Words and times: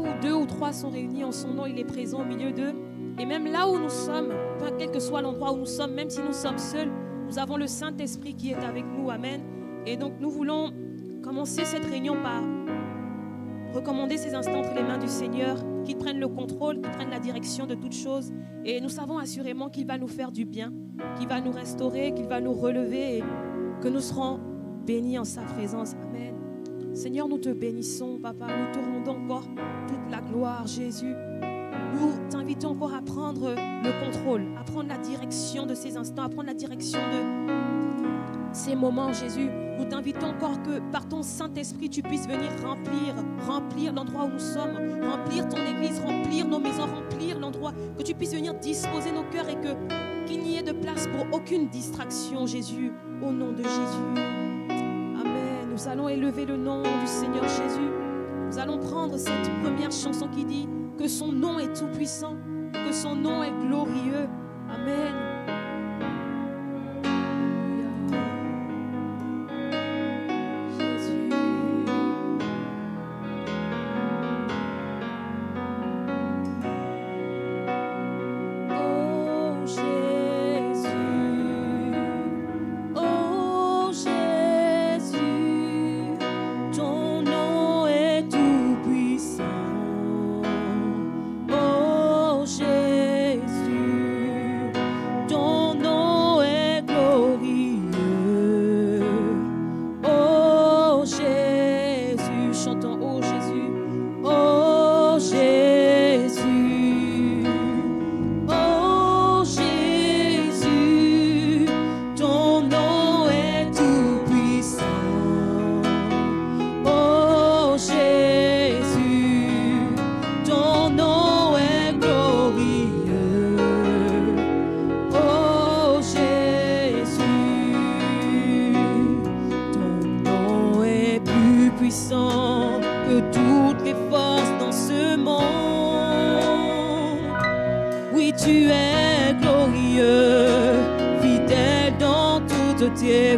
où 0.00 0.06
deux 0.22 0.32
ou 0.32 0.46
trois 0.46 0.72
sont 0.72 0.90
réunis 0.90 1.24
en 1.24 1.32
son 1.32 1.54
nom, 1.54 1.66
il 1.66 1.78
est 1.78 1.84
présent 1.84 2.22
au 2.22 2.24
milieu 2.24 2.52
d'eux. 2.52 2.74
Et 3.18 3.26
même 3.26 3.46
là 3.46 3.68
où 3.68 3.78
nous 3.78 3.90
sommes, 3.90 4.32
quel 4.78 4.90
que 4.90 5.00
soit 5.00 5.22
l'endroit 5.22 5.52
où 5.52 5.56
nous 5.56 5.66
sommes, 5.66 5.94
même 5.94 6.10
si 6.10 6.20
nous 6.20 6.32
sommes 6.32 6.58
seuls, 6.58 6.90
nous 7.26 7.38
avons 7.38 7.56
le 7.56 7.66
Saint-Esprit 7.66 8.34
qui 8.34 8.50
est 8.50 8.64
avec 8.64 8.84
nous. 8.84 9.10
Amen. 9.10 9.40
Et 9.86 9.96
donc 9.96 10.14
nous 10.20 10.30
voulons 10.30 10.72
commencer 11.22 11.64
cette 11.64 11.84
réunion 11.84 12.14
par 12.22 12.42
recommander 13.74 14.16
ces 14.16 14.34
instants 14.34 14.60
entre 14.60 14.74
les 14.74 14.82
mains 14.82 14.98
du 14.98 15.08
Seigneur, 15.08 15.56
qu'il 15.84 15.96
prenne 15.96 16.18
le 16.18 16.28
contrôle, 16.28 16.80
qu'il 16.80 16.90
prenne 16.90 17.10
la 17.10 17.18
direction 17.20 17.66
de 17.66 17.74
toutes 17.74 17.94
choses. 17.94 18.32
Et 18.64 18.80
nous 18.80 18.88
savons 18.88 19.18
assurément 19.18 19.68
qu'il 19.68 19.86
va 19.86 19.98
nous 19.98 20.08
faire 20.08 20.32
du 20.32 20.44
bien, 20.44 20.72
qu'il 21.18 21.28
va 21.28 21.40
nous 21.40 21.52
restaurer, 21.52 22.12
qu'il 22.14 22.26
va 22.26 22.40
nous 22.40 22.54
relever 22.54 23.18
et 23.18 23.24
que 23.80 23.88
nous 23.88 24.00
serons 24.00 24.40
bénis 24.86 25.18
en 25.18 25.24
sa 25.24 25.42
présence. 25.42 25.94
Amen. 26.02 26.27
Seigneur, 26.98 27.28
nous 27.28 27.38
te 27.38 27.50
bénissons, 27.50 28.18
Papa. 28.20 28.46
Nous 28.48 28.72
te 28.72 28.84
rendons 28.84 29.24
encore 29.24 29.44
toute 29.86 30.10
la 30.10 30.20
gloire, 30.20 30.66
Jésus. 30.66 31.14
Nous 31.94 32.28
t'invitons 32.28 32.70
encore 32.70 32.92
à 32.92 33.02
prendre 33.02 33.54
le 33.54 34.04
contrôle, 34.04 34.42
à 34.58 34.64
prendre 34.64 34.88
la 34.88 34.98
direction 34.98 35.64
de 35.64 35.76
ces 35.76 35.96
instants, 35.96 36.24
à 36.24 36.28
prendre 36.28 36.48
la 36.48 36.54
direction 36.54 36.98
de 36.98 38.52
ces 38.52 38.74
moments, 38.74 39.12
Jésus. 39.12 39.48
Nous 39.78 39.84
t'invitons 39.84 40.26
encore 40.26 40.60
que 40.64 40.80
par 40.90 41.06
ton 41.06 41.22
Saint-Esprit, 41.22 41.88
tu 41.88 42.02
puisses 42.02 42.26
venir 42.26 42.50
remplir, 42.64 43.14
remplir 43.46 43.92
l'endroit 43.92 44.24
où 44.24 44.32
nous 44.32 44.40
sommes, 44.40 44.76
remplir 45.00 45.48
ton 45.48 45.58
église, 45.58 46.00
remplir 46.00 46.48
nos 46.48 46.58
maisons, 46.58 46.86
remplir 46.86 47.38
l'endroit, 47.38 47.74
que 47.96 48.02
tu 48.02 48.12
puisses 48.12 48.34
venir 48.34 48.54
disposer 48.54 49.12
nos 49.12 49.22
cœurs 49.30 49.48
et 49.48 49.54
que 49.54 50.26
qu'il 50.26 50.40
n'y 50.40 50.58
ait 50.58 50.62
de 50.62 50.72
place 50.72 51.06
pour 51.06 51.38
aucune 51.38 51.68
distraction, 51.68 52.44
Jésus, 52.44 52.92
au 53.22 53.30
nom 53.30 53.52
de 53.52 53.62
Jésus. 53.62 54.37
Nous 55.78 55.86
allons 55.86 56.08
élever 56.08 56.44
le 56.44 56.56
nom 56.56 56.82
du 56.82 57.06
Seigneur 57.06 57.44
Jésus. 57.44 57.88
Nous 58.48 58.58
allons 58.58 58.78
prendre 58.78 59.16
cette 59.16 59.48
première 59.62 59.92
chanson 59.92 60.26
qui 60.26 60.44
dit 60.44 60.68
que 60.98 61.06
son 61.06 61.30
nom 61.30 61.60
est 61.60 61.72
tout 61.72 61.86
puissant, 61.86 62.36
que 62.72 62.92
son 62.92 63.14
nom 63.14 63.44
est 63.44 63.52
glorieux. 63.52 64.26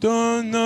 Ton 0.00 0.42
nom 0.44 0.65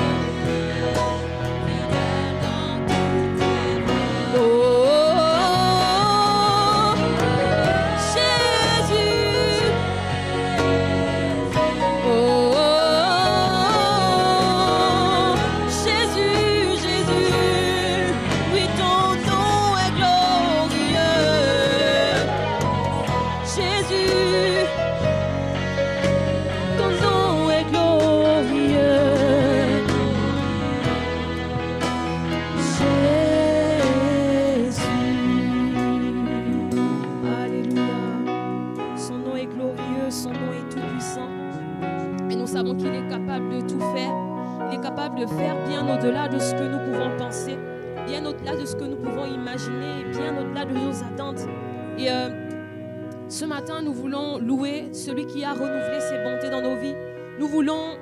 matin, 53.61 53.81
nous 53.83 53.93
voulons 53.93 54.39
louer 54.39 54.91
celui 54.91 55.27
qui 55.27 55.43
a 55.43 55.53
renouvelé 55.53 55.99
ses 55.99 56.17
bontés 56.23 56.49
dans 56.49 56.63
nos 56.63 56.81
vies. 56.81 56.95
Nous 57.39 57.47
voulons 57.47 57.95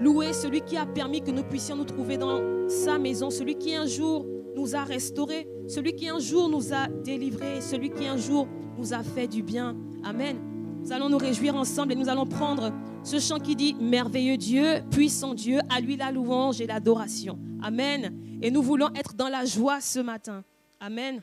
louer 0.00 0.32
celui 0.32 0.60
qui 0.60 0.76
a 0.76 0.86
permis 0.86 1.20
que 1.20 1.32
nous 1.32 1.42
puissions 1.42 1.74
nous 1.74 1.84
trouver 1.84 2.16
dans 2.16 2.68
sa 2.68 2.96
maison, 2.96 3.28
celui 3.28 3.56
qui 3.56 3.74
un 3.74 3.86
jour 3.86 4.24
nous 4.54 4.76
a 4.76 4.84
restaurés, 4.84 5.48
celui 5.66 5.94
qui 5.96 6.08
un 6.08 6.20
jour 6.20 6.48
nous 6.48 6.72
a 6.72 6.86
délivrés, 6.86 7.60
celui 7.60 7.90
qui 7.90 8.06
un 8.06 8.16
jour 8.16 8.46
nous 8.78 8.94
a 8.94 9.02
fait 9.02 9.26
du 9.26 9.42
bien. 9.42 9.76
Amen. 10.04 10.38
Nous 10.80 10.92
allons 10.92 11.08
nous 11.08 11.18
réjouir 11.18 11.56
ensemble 11.56 11.92
et 11.92 11.96
nous 11.96 12.08
allons 12.08 12.26
prendre 12.26 12.72
ce 13.02 13.18
chant 13.18 13.40
qui 13.40 13.56
dit 13.56 13.74
Merveilleux 13.80 14.36
Dieu, 14.36 14.80
puissant 14.92 15.34
Dieu, 15.34 15.58
à 15.68 15.80
lui 15.80 15.96
la 15.96 16.12
louange 16.12 16.60
et 16.60 16.68
l'adoration. 16.68 17.36
Amen. 17.60 18.16
Et 18.42 18.52
nous 18.52 18.62
voulons 18.62 18.90
être 18.94 19.14
dans 19.14 19.28
la 19.28 19.44
joie 19.44 19.80
ce 19.80 19.98
matin. 19.98 20.44
Amen. 20.78 21.20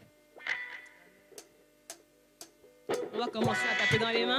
On 3.17 3.21
va 3.21 3.27
commencer 3.31 3.61
à 3.71 3.83
taper 3.83 3.97
dans 3.97 4.09
les 4.09 4.27
mains. 4.27 4.37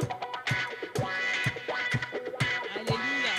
Alléluia. 2.77 3.35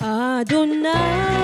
Adonai, 0.00 1.43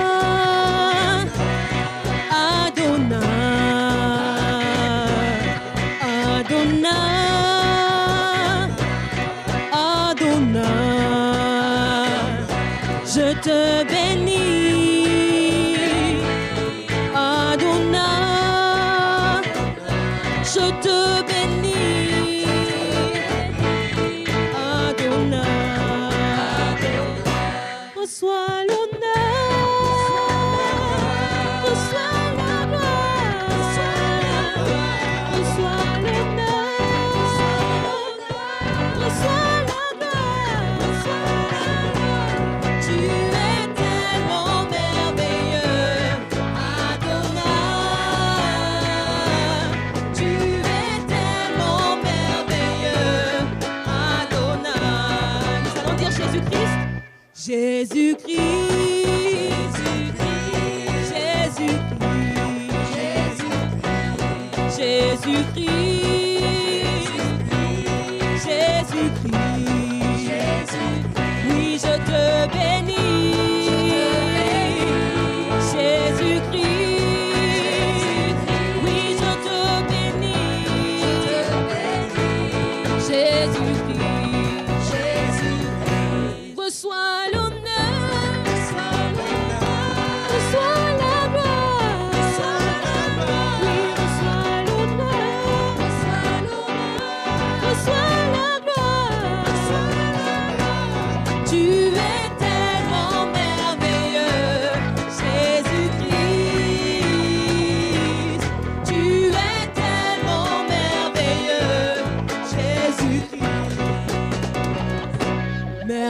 Jésus-Christ, 57.93 58.20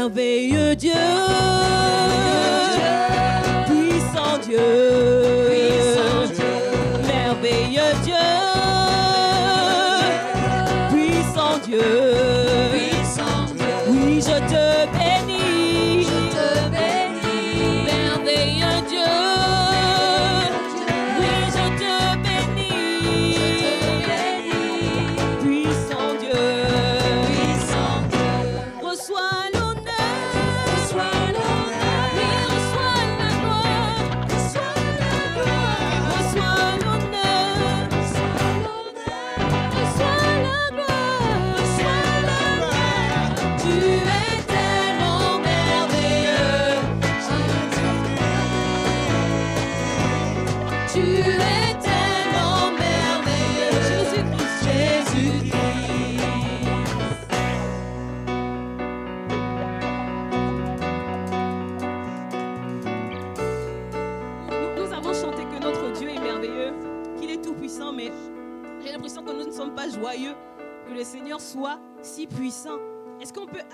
Merveilleux 0.01 0.75
Dieu, 0.75 0.93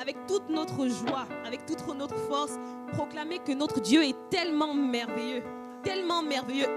avec 0.08 0.26
toute 0.26 0.50
notre 0.50 0.88
joie, 0.88 1.28
avec 1.46 1.66
toute 1.66 1.86
notre 1.94 2.16
force, 2.16 2.58
proclamer 2.94 3.40
que 3.40 3.52
notre 3.52 3.82
Dieu 3.82 4.04
est 4.04 4.16
tellement 4.30 4.74
merveilleux, 4.74 5.44
tellement 5.84 6.22
merveilleux 6.24 6.68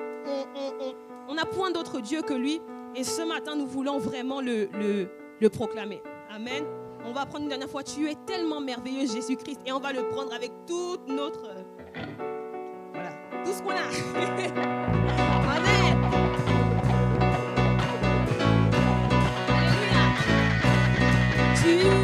On- 1.29 1.35
n'a 1.35 1.45
point 1.45 1.71
d'autre 1.71 2.01
Dieu 2.01 2.23
que 2.23 2.35
lui. 2.35 2.61
Et 2.97 3.05
ce 3.05 3.23
matin, 3.23 3.55
nous 3.55 3.67
voulons 3.67 3.99
vraiment 3.99 4.41
le, 4.41 4.69
le, 4.73 5.09
le 5.41 5.49
proclamer. 5.49 6.03
Amen. 6.29 6.65
On 7.05 7.13
va 7.13 7.25
prendre 7.25 7.45
une 7.45 7.49
dernière 7.51 7.71
fois, 7.71 7.85
tu 7.85 8.11
es 8.11 8.17
tellement 8.27 8.61
merveilleux, 8.61 9.07
Jésus-Christ. 9.07 9.61
Et 9.65 9.71
on 9.73 9.79
va 9.79 9.93
le 9.93 10.09
prendre 10.09 10.35
avec 10.35 10.51
toute 10.67 11.07
notre... 11.07 11.43
Voilà, 12.93 13.11
tout 13.45 13.53
ce 13.53 13.63
qu'on 13.63 13.71
a. 13.71 13.75
Amen. 15.57 16.01
Alléluia. 21.63 22.00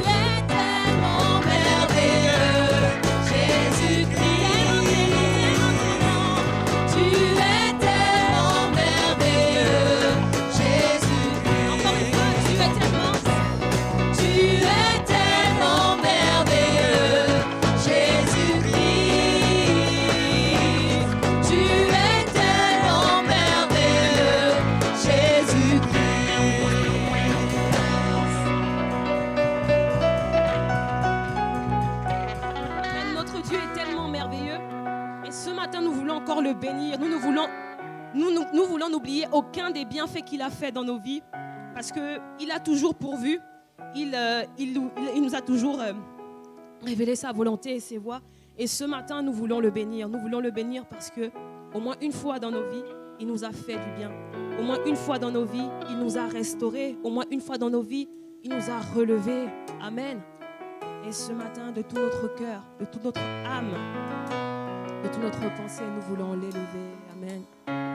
Bénir. 36.56 36.98
Nous, 36.98 37.08
nous 37.08 37.18
voulons 37.18 37.46
nous, 38.14 38.30
nous, 38.54 38.64
voulons 38.64 38.88
n'oublier 38.88 39.26
aucun 39.32 39.70
des 39.70 39.84
bienfaits 39.84 40.24
qu'il 40.24 40.40
a 40.40 40.48
fait 40.48 40.72
dans 40.72 40.84
nos 40.84 40.98
vies 40.98 41.22
parce 41.74 41.92
qu'il 41.92 42.50
a 42.50 42.58
toujours 42.60 42.94
pourvu. 42.94 43.38
Il, 43.94 44.14
euh, 44.14 44.42
il, 44.58 44.72
nous- 44.72 44.90
il 45.14 45.22
nous 45.22 45.34
a 45.34 45.40
toujours 45.42 45.80
euh, 45.80 45.92
révélé 46.84 47.14
sa 47.14 47.32
volonté 47.32 47.74
et 47.76 47.80
ses 47.80 47.98
voies. 47.98 48.20
Et 48.58 48.66
ce 48.66 48.84
matin, 48.84 49.20
nous 49.22 49.32
voulons 49.32 49.60
le 49.60 49.70
bénir. 49.70 50.08
Nous 50.08 50.18
voulons 50.18 50.40
le 50.40 50.50
bénir 50.50 50.86
parce 50.86 51.10
que 51.10 51.30
au 51.74 51.80
moins 51.80 51.96
une 52.00 52.12
fois 52.12 52.38
dans 52.38 52.50
nos 52.50 52.66
vies, 52.70 52.84
il 53.20 53.26
nous 53.26 53.44
a 53.44 53.50
fait 53.50 53.74
du 53.76 53.90
bien. 53.98 54.10
Au 54.58 54.62
moins 54.62 54.78
une 54.86 54.96
fois 54.96 55.18
dans 55.18 55.30
nos 55.30 55.44
vies, 55.44 55.68
il 55.90 55.98
nous 55.98 56.16
a 56.16 56.26
restaurés. 56.26 56.96
Au 57.04 57.10
moins 57.10 57.24
une 57.30 57.40
fois 57.40 57.58
dans 57.58 57.68
nos 57.68 57.82
vies, 57.82 58.08
il 58.42 58.50
nous 58.50 58.70
a 58.70 58.80
relevés. 58.94 59.44
Amen. 59.82 60.20
Et 61.06 61.12
ce 61.12 61.32
matin, 61.32 61.70
de 61.70 61.82
tout 61.82 61.96
notre 61.96 62.34
cœur, 62.34 62.62
de 62.80 62.86
toute 62.86 63.04
notre 63.04 63.20
âme, 63.20 63.72
de 65.02 65.08
toute 65.08 65.22
notre 65.22 65.54
pensée, 65.54 65.82
nous 65.94 66.02
voulons 66.02 66.34
l'élever. 66.34 66.92
Amen. 67.12 67.85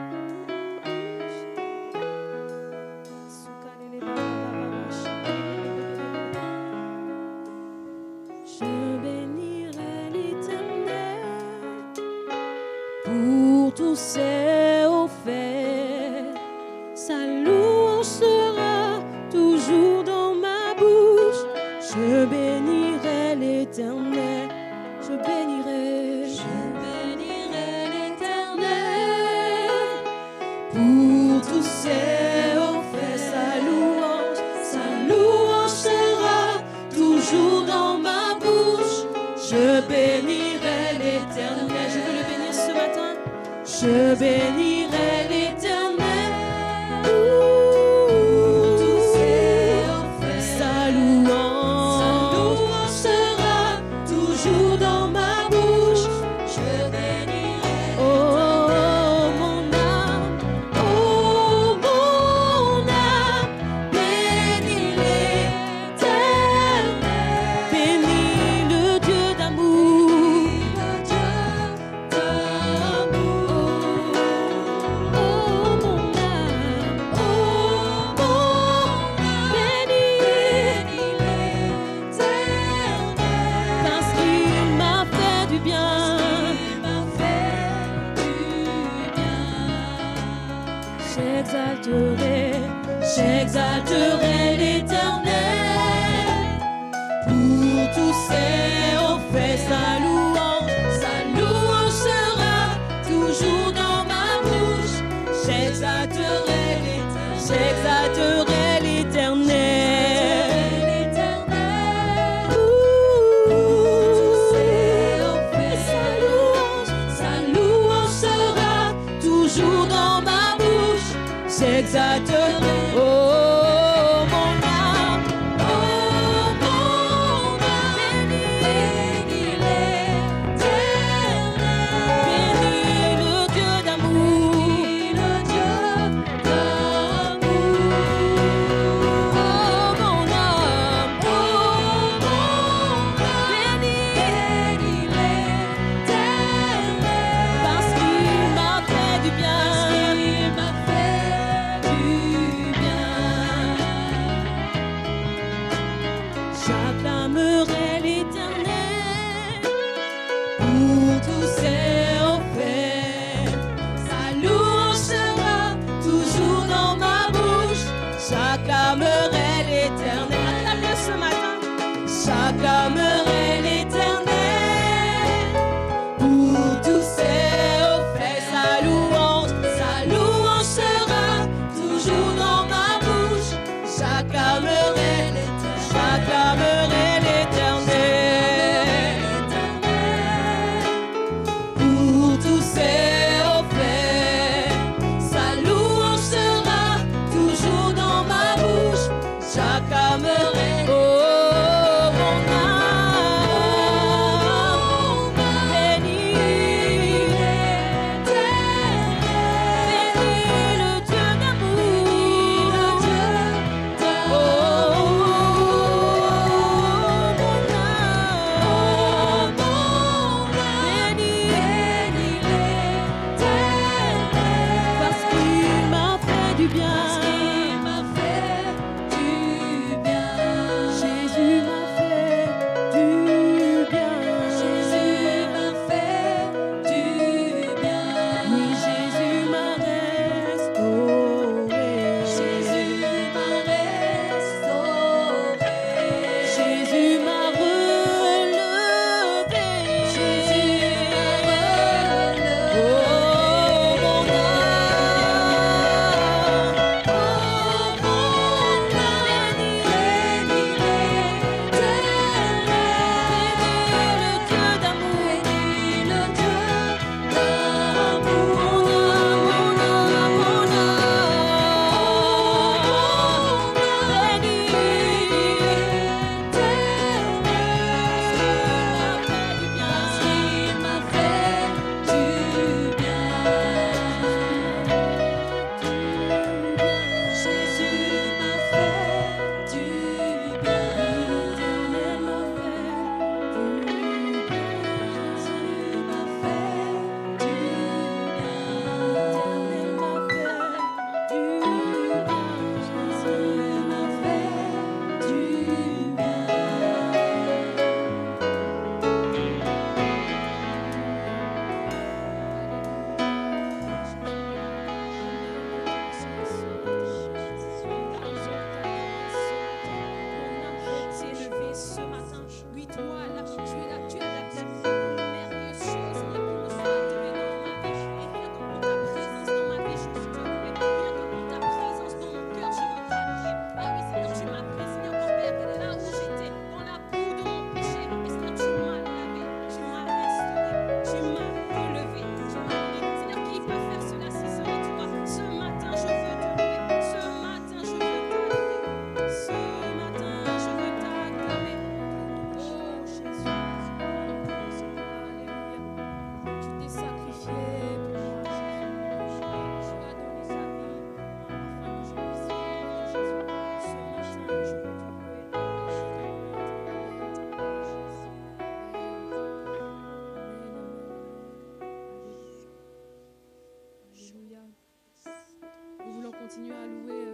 Continuer 376.52 376.74
à 376.74 376.86
louer, 376.86 377.24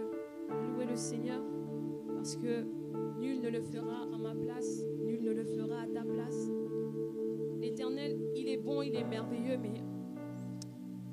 euh, 0.51 0.73
louer 0.73 0.85
le 0.85 0.95
Seigneur 0.95 1.41
parce 2.15 2.35
que 2.35 2.65
nul 3.19 3.41
ne 3.41 3.49
le 3.49 3.61
fera 3.61 4.03
à 4.13 4.17
ma 4.17 4.33
place, 4.33 4.81
nul 5.03 5.21
ne 5.23 5.31
le 5.31 5.43
fera 5.43 5.81
à 5.81 5.87
ta 5.87 6.03
place. 6.03 6.49
L'Éternel, 7.59 8.17
il 8.35 8.47
est 8.47 8.57
bon, 8.57 8.81
il 8.81 8.95
est 8.95 9.03
merveilleux, 9.03 9.57
mais 9.57 9.73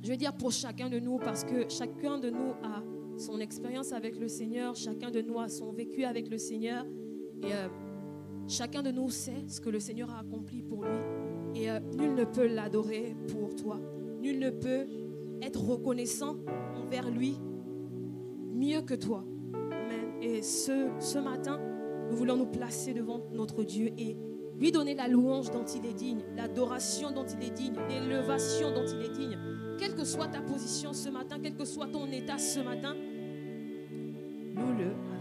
je 0.02 0.10
veux 0.10 0.16
dire 0.16 0.36
pour 0.36 0.52
chacun 0.52 0.88
de 0.88 0.98
nous, 0.98 1.18
parce 1.18 1.44
que 1.44 1.68
chacun 1.68 2.18
de 2.18 2.30
nous 2.30 2.52
a 2.62 2.82
son 3.18 3.40
expérience 3.40 3.92
avec 3.92 4.18
le 4.18 4.28
Seigneur, 4.28 4.76
chacun 4.76 5.10
de 5.10 5.20
nous 5.20 5.40
a 5.40 5.48
son 5.48 5.72
vécu 5.72 6.04
avec 6.04 6.28
le 6.28 6.38
Seigneur, 6.38 6.84
et 7.42 7.52
euh, 7.52 7.68
chacun 8.46 8.82
de 8.82 8.90
nous 8.90 9.10
sait 9.10 9.44
ce 9.48 9.60
que 9.60 9.70
le 9.70 9.80
Seigneur 9.80 10.10
a 10.10 10.20
accompli 10.20 10.62
pour 10.62 10.84
lui, 10.84 11.60
et 11.60 11.70
euh, 11.70 11.80
nul 11.96 12.14
ne 12.14 12.24
peut 12.24 12.46
l'adorer 12.46 13.16
pour 13.28 13.54
toi, 13.56 13.80
nul 14.20 14.38
ne 14.38 14.50
peut 14.50 14.86
être 15.42 15.60
reconnaissant 15.60 16.36
envers 16.76 17.10
lui 17.10 17.36
mieux 18.56 18.82
que 18.82 18.94
toi. 18.94 19.24
Amen. 19.54 20.22
Et 20.22 20.42
ce, 20.42 20.90
ce 20.98 21.18
matin, 21.18 21.60
nous 22.10 22.16
voulons 22.16 22.36
nous 22.36 22.46
placer 22.46 22.94
devant 22.94 23.20
notre 23.32 23.62
Dieu 23.62 23.90
et 23.98 24.16
lui 24.58 24.72
donner 24.72 24.94
la 24.94 25.08
louange 25.08 25.50
dont 25.50 25.64
il 25.64 25.84
est 25.84 25.92
digne, 25.92 26.24
l'adoration 26.34 27.10
dont 27.10 27.26
il 27.26 27.46
est 27.46 27.50
digne, 27.50 27.74
l'élevation 27.88 28.72
dont 28.72 28.86
il 28.86 29.02
est 29.02 29.14
digne. 29.14 29.38
Quelle 29.78 29.94
que 29.94 30.04
soit 30.04 30.28
ta 30.28 30.40
position 30.40 30.92
ce 30.92 31.10
matin, 31.10 31.36
quel 31.42 31.54
que 31.54 31.64
soit 31.64 31.88
ton 31.88 32.06
état 32.06 32.38
ce 32.38 32.60
matin, 32.60 32.94
loue-le 34.54 34.86
avec 34.86 35.15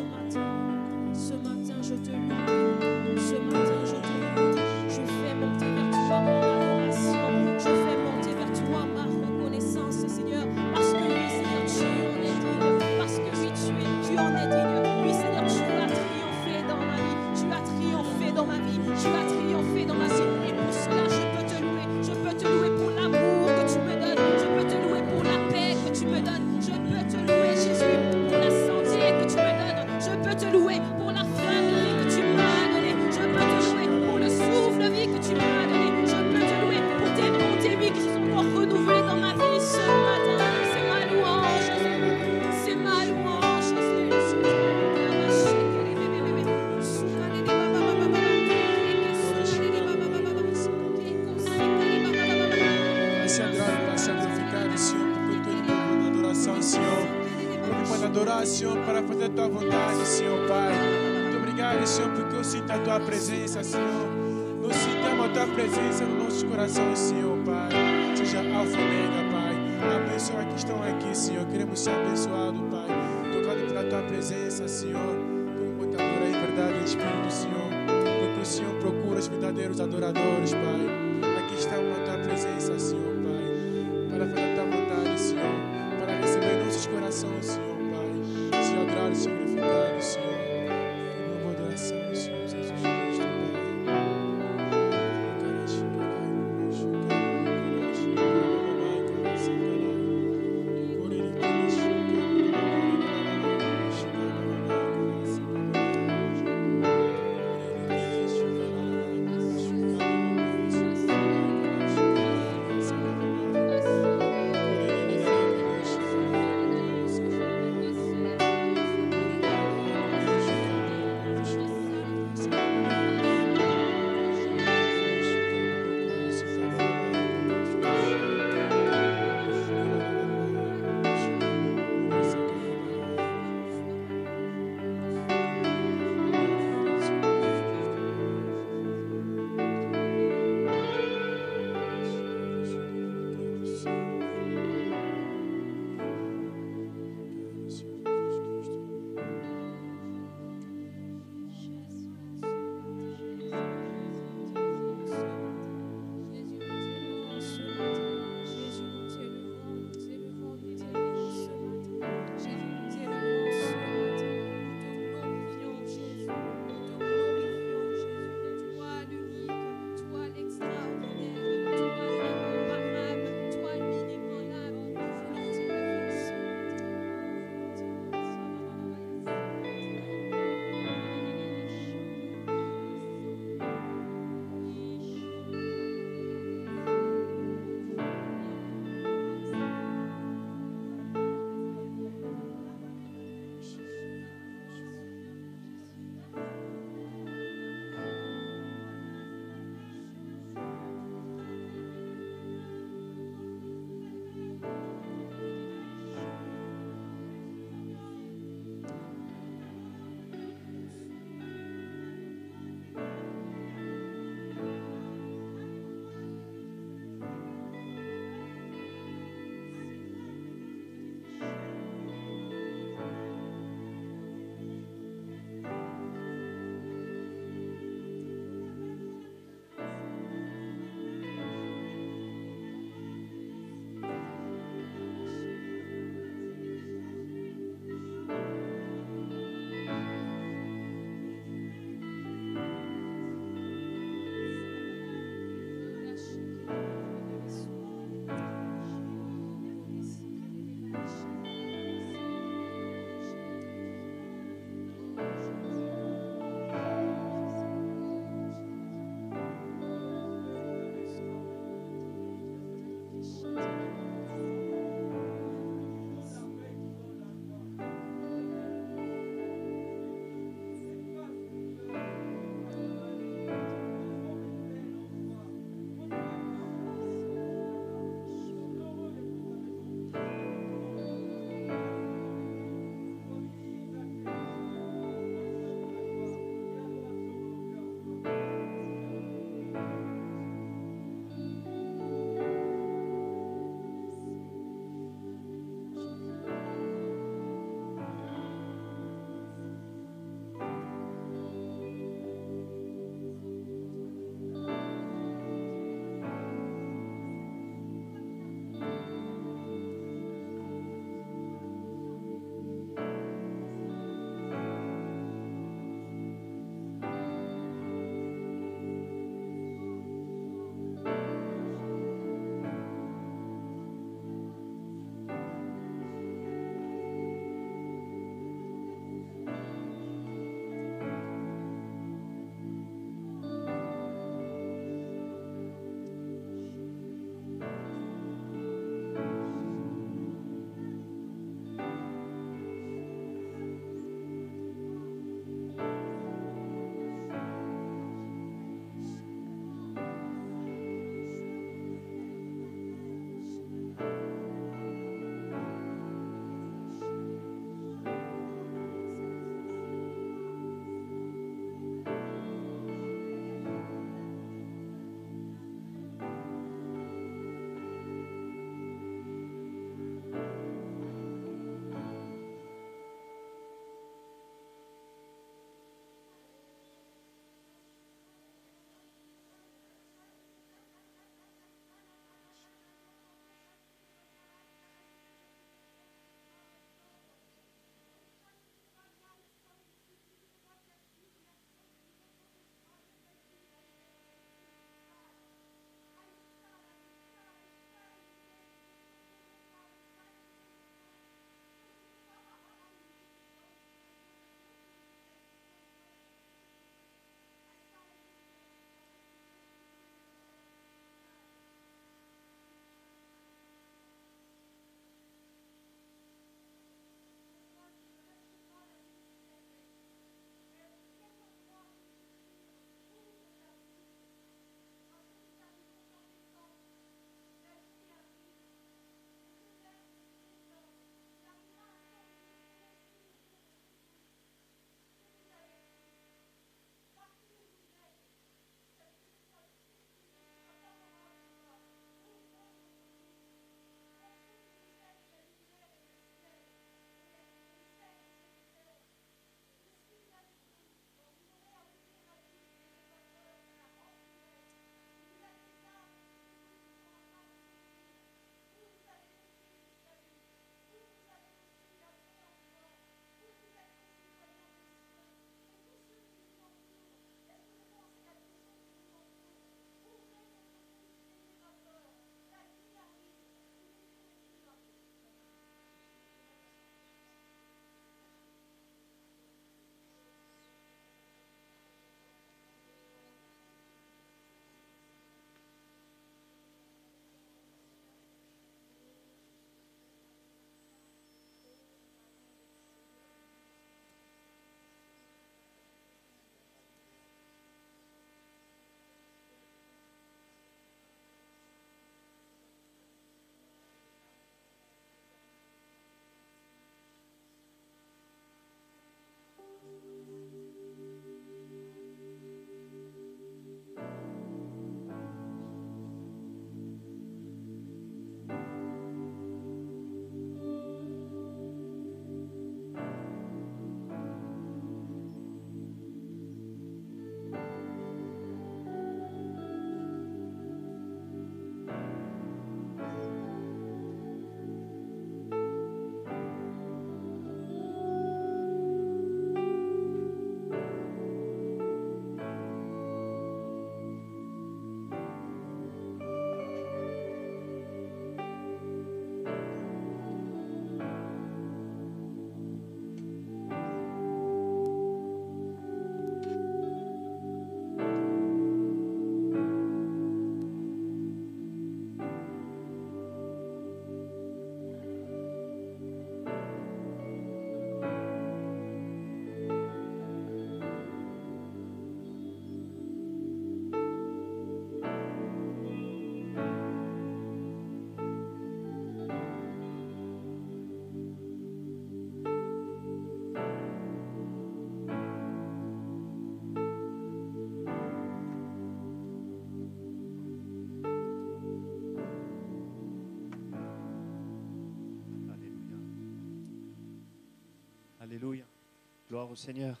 Gloire 599.34 599.50
au 599.50 599.56
Seigneur. 599.56 600.00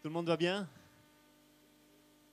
Tout 0.00 0.08
le 0.08 0.14
monde 0.14 0.28
va 0.28 0.38
bien? 0.38 0.66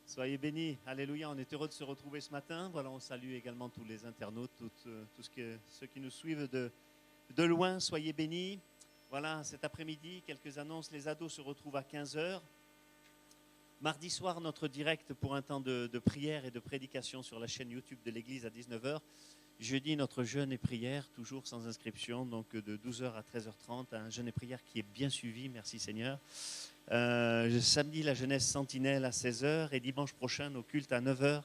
Soyez 0.06 0.38
bénis. 0.38 0.78
Alléluia. 0.86 1.30
On 1.30 1.38
est 1.38 1.54
heureux 1.54 1.68
de 1.68 1.74
se 1.74 1.84
retrouver 1.84 2.22
ce 2.22 2.32
matin. 2.32 2.70
Voilà, 2.70 2.90
on 2.90 3.02
salue 3.02 3.34
également 3.34 3.68
tous 3.68 3.84
les 3.84 4.06
internautes, 4.06 4.52
toutes, 4.58 4.88
euh, 4.88 5.58
ceux 5.68 5.88
qui 5.88 6.00
nous 6.00 6.10
suivent 6.10 6.48
de, 6.48 6.72
de 7.36 7.44
loin. 7.44 7.82
Soyez 7.82 8.14
bénis. 8.14 8.62
Voilà, 9.10 9.44
cet 9.44 9.66
après-midi, 9.66 10.24
quelques 10.26 10.58
annonces. 10.58 10.92
Les 10.94 11.10
ados 11.10 11.34
se 11.34 11.42
retrouvent 11.42 11.76
à 11.76 11.82
15h. 11.82 12.40
Mardi 13.82 14.10
soir, 14.10 14.40
notre 14.40 14.70
direct 14.70 15.14
pour 15.14 15.36
un 15.36 15.42
temps 15.42 15.60
de, 15.60 15.90
de 15.92 16.00
prière 16.00 16.46
et 16.46 16.52
de 16.52 16.60
prédication 16.62 17.22
sur 17.22 17.38
la 17.38 17.48
chaîne 17.48 17.70
YouTube 17.70 18.00
de 18.06 18.12
l'Église 18.12 18.46
à 18.46 18.50
19h. 18.50 19.02
Jeudi, 19.60 19.96
notre 19.96 20.24
jeûne 20.24 20.52
et 20.52 20.58
prière, 20.58 21.10
toujours 21.16 21.48
sans 21.48 21.68
inscription, 21.68 22.26
donc 22.26 22.56
de 22.56 22.78
12h 22.78 23.14
à 23.14 23.24
13h30, 23.24 23.96
un 23.96 24.10
jeûne 24.10 24.28
et 24.28 24.32
prière 24.32 24.64
qui 24.64 24.80
est 24.80 24.86
bien 24.94 25.10
suivi, 25.10 25.50
merci 25.50 25.80
Seigneur. 25.80 26.20
Euh, 26.92 27.60
samedi, 27.60 28.04
la 28.04 28.14
jeunesse 28.14 28.46
sentinelle 28.48 29.04
à 29.04 29.10
16h 29.10 29.70
et 29.72 29.80
dimanche 29.80 30.14
prochain, 30.14 30.54
au 30.54 30.62
culte 30.62 30.92
à 30.92 31.02
9h 31.02 31.42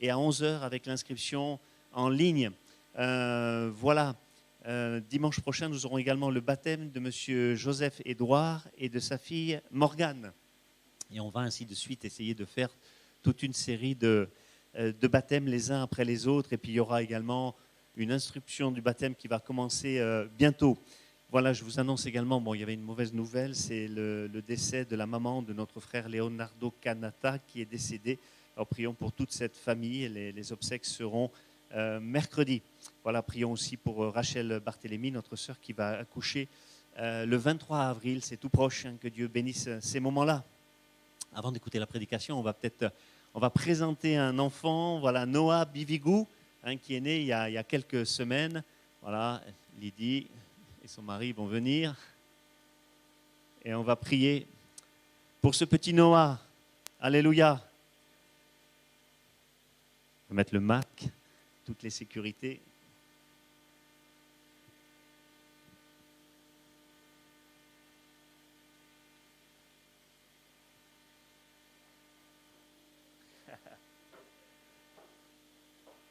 et 0.00 0.10
à 0.10 0.16
11h 0.16 0.62
avec 0.62 0.86
l'inscription 0.86 1.60
en 1.92 2.08
ligne. 2.08 2.50
Euh, 2.98 3.70
voilà, 3.72 4.16
Euh, 4.64 5.00
dimanche 5.00 5.40
prochain, 5.40 5.68
nous 5.68 5.86
aurons 5.86 5.98
également 5.98 6.30
le 6.30 6.40
baptême 6.40 6.92
de 6.92 7.00
monsieur 7.00 7.56
Joseph 7.56 8.00
Édouard 8.04 8.68
et 8.78 8.88
de 8.88 9.00
sa 9.00 9.18
fille 9.18 9.60
Morgane. 9.72 10.32
Et 11.10 11.18
on 11.18 11.30
va 11.30 11.40
ainsi 11.40 11.66
de 11.66 11.74
suite 11.74 12.04
essayer 12.04 12.34
de 12.34 12.44
faire 12.44 12.70
toute 13.22 13.42
une 13.42 13.54
série 13.54 13.96
de, 13.96 14.28
de 14.78 15.06
baptêmes 15.06 15.46
les 15.46 15.70
uns 15.70 15.82
après 15.82 16.04
les 16.04 16.26
autres. 16.26 16.52
Et 16.52 16.56
puis 16.56 16.72
il 16.72 16.74
y 16.76 16.80
aura 16.80 17.02
également 17.02 17.54
une 17.96 18.12
instruction 18.12 18.70
du 18.70 18.80
baptême 18.80 19.14
qui 19.14 19.28
va 19.28 19.38
commencer 19.38 19.98
euh, 19.98 20.26
bientôt. 20.38 20.78
Voilà, 21.30 21.52
je 21.52 21.64
vous 21.64 21.80
annonce 21.80 22.06
également, 22.06 22.40
bon, 22.40 22.54
il 22.54 22.60
y 22.60 22.62
avait 22.62 22.74
une 22.74 22.82
mauvaise 22.82 23.12
nouvelle, 23.12 23.54
c'est 23.54 23.88
le, 23.88 24.28
décès 24.46 24.84
de 24.84 24.96
la 24.96 25.06
maman 25.06 25.42
de 25.42 25.52
notre 25.52 25.80
frère 25.80 26.08
Leonardo 26.08 26.72
Canata 26.80 27.38
qui 27.38 27.60
est 27.60 27.66
décédé. 27.66 28.18
Alors 28.54 28.66
prions 28.66 28.92
pour 28.92 29.12
toute 29.12 29.32
cette 29.32 29.56
famille. 29.56 30.08
Les, 30.08 30.32
les 30.32 30.52
obsèques 30.52 30.84
seront 30.84 31.30
euh, 31.74 32.00
mercredi. 32.00 32.60
Voilà, 33.02 33.22
prions 33.22 33.52
aussi 33.52 33.78
pour 33.78 34.04
euh, 34.04 34.10
Rachel 34.10 34.60
Barthélémy, 34.60 35.10
notre 35.10 35.36
sœur 35.36 35.58
qui 35.60 35.72
va 35.72 35.98
accoucher 35.98 36.48
euh, 36.98 37.24
le 37.24 37.36
23 37.36 37.78
avril. 37.78 38.22
C'est 38.22 38.36
tout 38.36 38.50
proche, 38.50 38.84
hein, 38.84 38.96
que 39.00 39.08
Dieu 39.08 39.28
bénisse 39.28 39.70
ces 39.80 40.00
moments-là. 40.00 40.44
Avant 41.34 41.50
d'écouter 41.50 41.78
la 41.78 41.86
prédication, 41.86 42.38
on 42.38 42.42
va 42.42 42.52
peut-être 42.52 42.82
euh, 42.82 42.90
on 43.34 43.40
va 43.40 43.50
présenter 43.50 44.16
un 44.16 44.38
enfant, 44.38 45.00
voilà, 45.00 45.24
Noah 45.24 45.64
Bivigou, 45.64 46.28
hein, 46.64 46.76
qui 46.76 46.94
est 46.94 47.00
né 47.00 47.20
il 47.20 47.26
y, 47.26 47.32
a, 47.32 47.48
il 47.48 47.54
y 47.54 47.58
a 47.58 47.64
quelques 47.64 48.06
semaines. 48.06 48.62
Voilà, 49.00 49.42
Lydie 49.80 50.28
et 50.84 50.88
son 50.88 51.02
mari 51.02 51.32
vont 51.32 51.46
venir. 51.46 51.96
Et 53.64 53.74
on 53.74 53.82
va 53.82 53.96
prier 53.96 54.46
pour 55.40 55.54
ce 55.54 55.64
petit 55.64 55.92
Noah. 55.94 56.38
Alléluia. 57.00 57.60
On 60.28 60.34
va 60.34 60.36
mettre 60.36 60.54
le 60.54 60.60
Mac, 60.60 61.04
toutes 61.64 61.82
les 61.82 61.90
sécurités. 61.90 62.60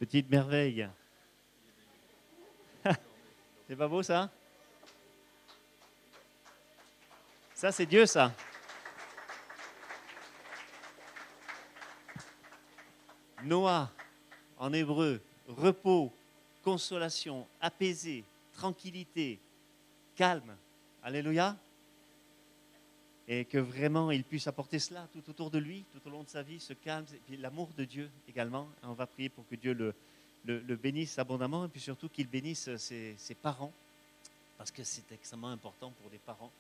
Petite 0.02 0.32
merveille. 0.32 0.90
c'est 3.68 3.76
pas 3.76 3.88
beau 3.88 4.02
ça? 4.02 4.32
Ça 7.54 7.72
c'est 7.72 7.86
Dieu 7.86 8.08
ça. 8.08 8.34
Noah, 13.44 13.92
en 14.58 14.74
hébreu, 14.74 15.22
repos, 15.48 16.12
consolation, 16.64 17.48
apaisé, 17.62 18.24
tranquillité, 18.54 19.40
calme. 20.16 20.58
Alléluia. 21.04 21.56
Et 23.34 23.46
que 23.46 23.58
vraiment 23.58 24.12
il 24.12 24.26
puisse 24.26 24.48
apporter 24.48 24.78
cela 24.78 25.08
tout 25.14 25.24
autour 25.30 25.50
de 25.50 25.58
lui, 25.58 25.86
tout 25.94 26.06
au 26.06 26.12
long 26.12 26.24
de 26.24 26.28
sa 26.28 26.44
vie, 26.44 26.60
ce 26.60 26.74
calme, 26.74 27.06
et 27.14 27.20
puis 27.26 27.38
l'amour 27.38 27.70
de 27.78 27.86
Dieu 27.86 28.10
également. 28.28 28.68
On 28.84 28.92
va 28.92 29.08
prier 29.08 29.30
pour 29.30 29.48
que 29.48 29.56
Dieu 29.56 29.72
le, 30.44 30.76
bénisse 30.76 31.18
abondamment, 31.18 31.64
et 31.64 31.70
puis 31.70 31.80
surtout 31.80 32.10
qu'il 32.10 32.28
bénisse 32.28 32.76
ses, 32.76 33.38
parents, 33.42 33.72
parce 34.58 34.70
que 34.70 34.84
c'est 34.84 35.10
extrêmement 35.14 35.48
important 35.48 35.94
pour 36.02 36.12
des 36.12 36.18
parents 36.18 36.52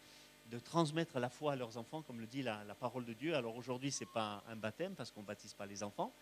de 0.50 0.60
transmettre 0.60 1.20
la 1.20 1.28
foi 1.28 1.52
à 1.52 1.56
leurs 1.58 1.76
enfants, 1.76 2.04
comme 2.04 2.22
le 2.22 2.26
dit 2.26 2.42
la, 2.42 2.64
la 2.64 2.74
parole 2.74 3.04
de 3.04 3.12
Dieu. 3.12 3.36
Alors 3.36 3.58
aujourd'hui, 3.58 3.92
ce 3.92 4.06
n'est 4.06 4.10
pas 4.14 4.42
un 4.50 4.56
baptême, 4.56 4.94
parce 4.96 5.12
qu'on 5.12 5.24
ne 5.24 5.28
baptise 5.28 5.54
pas 5.54 5.66
les 5.66 5.84
enfants. 5.84 6.14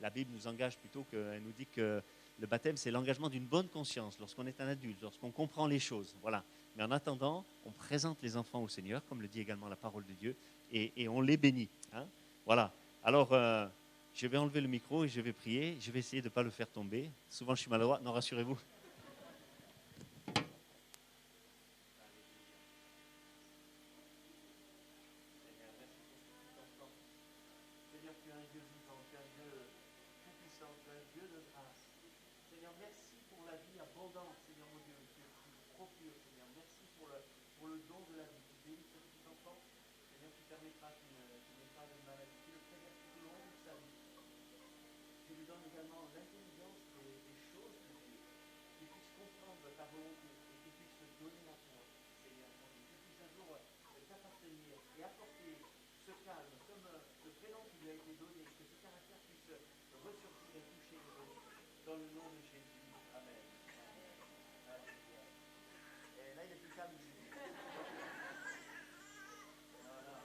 La 0.00 0.10
Bible 0.10 0.30
nous 0.32 0.46
engage 0.46 0.78
plutôt 0.78 1.04
qu'elle 1.10 1.42
nous 1.42 1.52
dit 1.58 1.66
que 1.66 2.00
le 2.38 2.46
baptême, 2.46 2.76
c'est 2.76 2.92
l'engagement 2.92 3.28
d'une 3.28 3.46
bonne 3.46 3.66
conscience 3.66 4.16
lorsqu'on 4.20 4.46
est 4.46 4.60
un 4.60 4.68
adulte, 4.68 5.02
lorsqu'on 5.02 5.32
comprend 5.32 5.66
les 5.66 5.80
choses. 5.80 6.14
Voilà. 6.22 6.44
Mais 6.78 6.84
en 6.84 6.92
attendant, 6.92 7.44
on 7.64 7.72
présente 7.72 8.22
les 8.22 8.36
enfants 8.36 8.62
au 8.62 8.68
Seigneur, 8.68 9.04
comme 9.06 9.20
le 9.20 9.26
dit 9.26 9.40
également 9.40 9.68
la 9.68 9.74
parole 9.74 10.06
de 10.06 10.12
Dieu, 10.12 10.36
et, 10.70 11.08
on 11.08 11.20
les 11.20 11.36
bénit. 11.36 11.68
hein. 11.92 12.06
Voilà. 12.46 12.72
Alors, 13.02 13.32
euh, 13.32 13.66
je 14.14 14.28
vais 14.28 14.36
enlever 14.38 14.60
le 14.60 14.68
micro 14.68 15.04
et 15.04 15.08
je 15.08 15.20
vais 15.20 15.32
prier. 15.32 15.76
Je 15.80 15.90
vais 15.90 15.98
essayer 15.98 16.22
de 16.22 16.28
ne 16.28 16.32
pas 16.32 16.44
le 16.44 16.50
faire 16.50 16.68
tomber. 16.70 17.10
Souvent, 17.28 17.56
je 17.56 17.62
suis 17.62 17.70
maladroit. 17.70 17.98
Non, 18.00 18.12
rassurez-vous. 18.12 18.56
Seigneur, 27.90 28.14
tu 28.22 28.28
es 28.30 28.36
un 28.36 28.46
Dieu 28.54 28.62
vivant, 28.62 29.00
tu 29.10 29.16
es 29.16 29.18
un 29.18 29.30
Dieu 29.34 29.50
tout-puissant, 30.22 30.70
tu 30.84 30.86
es 30.92 30.94
un 30.94 31.06
Dieu 31.14 31.24
de 31.26 31.40
grâce. 31.50 31.90
Seigneur, 32.50 32.72
merci 32.78 33.18
pour 33.28 33.42
la 33.48 33.56
vie 33.66 33.78
abondante, 33.82 34.38
Seigneur 34.46 34.68
mon 34.70 34.82
Dieu, 34.86 34.94
que 35.18 35.24
tu 35.42 35.50
procures, 35.74 36.14
Seigneur. 36.22 36.46
Merci 36.54 36.84
pour 36.96 37.08
le, 37.10 37.18
pour 37.58 37.66
le 37.72 37.78
don 37.90 38.00
de 38.08 38.14
la 38.20 38.26
vie. 38.30 38.42
Tu 38.46 38.54
bénis 38.62 38.86
ce 38.86 38.98
petit 39.02 39.22
enfant. 39.26 39.58
Seigneur, 40.12 40.30
tu 40.36 40.44
permettras 40.46 40.92
qu'il 40.96 41.10
ne- 41.16 41.38
qu'il 41.44 41.56
n'ait 41.58 41.74
pas 41.74 41.86
de 41.88 41.96
maladie. 42.06 42.38
Tu 42.46 42.52
le 42.54 42.60
préserves 42.68 42.94
tout 43.12 43.18
au 43.18 43.32
long 43.34 43.44
de 43.48 43.58
sa 43.66 43.74
vie. 43.76 43.96
Tu 45.26 45.30
lui 45.36 45.44
donnes 45.48 45.66
également 45.68 46.02
l'intelligence 46.14 46.80
des, 46.96 47.10
des 47.26 47.36
choses 47.52 47.76
de 47.88 47.94
Dieu. 48.06 48.16
Qu'il 48.78 48.88
puisse 48.88 49.10
comprendre 49.18 49.67
et 49.78 50.58
qu'il 50.58 50.72
puisse 50.74 50.98
donner 51.22 51.38
la 51.46 51.54
foi, 51.54 51.78
Seigneur 52.18 52.50
mon 52.58 52.66
Dieu. 52.74 52.82
Qu'il 52.90 52.98
puisse 52.98 53.22
un 53.22 53.30
jour 53.38 53.46
euh, 53.54 53.62
t'appartenir 54.10 54.74
et 54.98 55.02
apporter 55.06 55.54
ce 56.02 56.10
calme, 56.26 56.50
comme 56.66 56.82
euh, 56.90 56.98
le 57.22 57.30
prénom 57.38 57.62
qui 57.70 57.78
lui 57.86 57.90
a 57.90 57.94
été 57.94 58.10
donné, 58.18 58.42
que 58.58 58.64
ce 58.66 58.74
caractère 58.82 59.22
puisse 59.30 59.46
euh, 59.54 59.62
ressortir 60.02 60.50
et 60.58 60.66
toucher. 60.66 60.98
Dans 61.86 61.94
le 61.96 62.10
nom 62.10 62.26
de 62.34 62.42
Jésus. 62.42 62.90
Amen. 63.14 63.38
Et 66.18 66.34
là, 66.34 66.42
il 66.44 66.52
est 66.52 66.56
plus 66.60 66.74
calme 66.74 66.92
ici. 66.98 67.14
Voilà. 69.78 70.20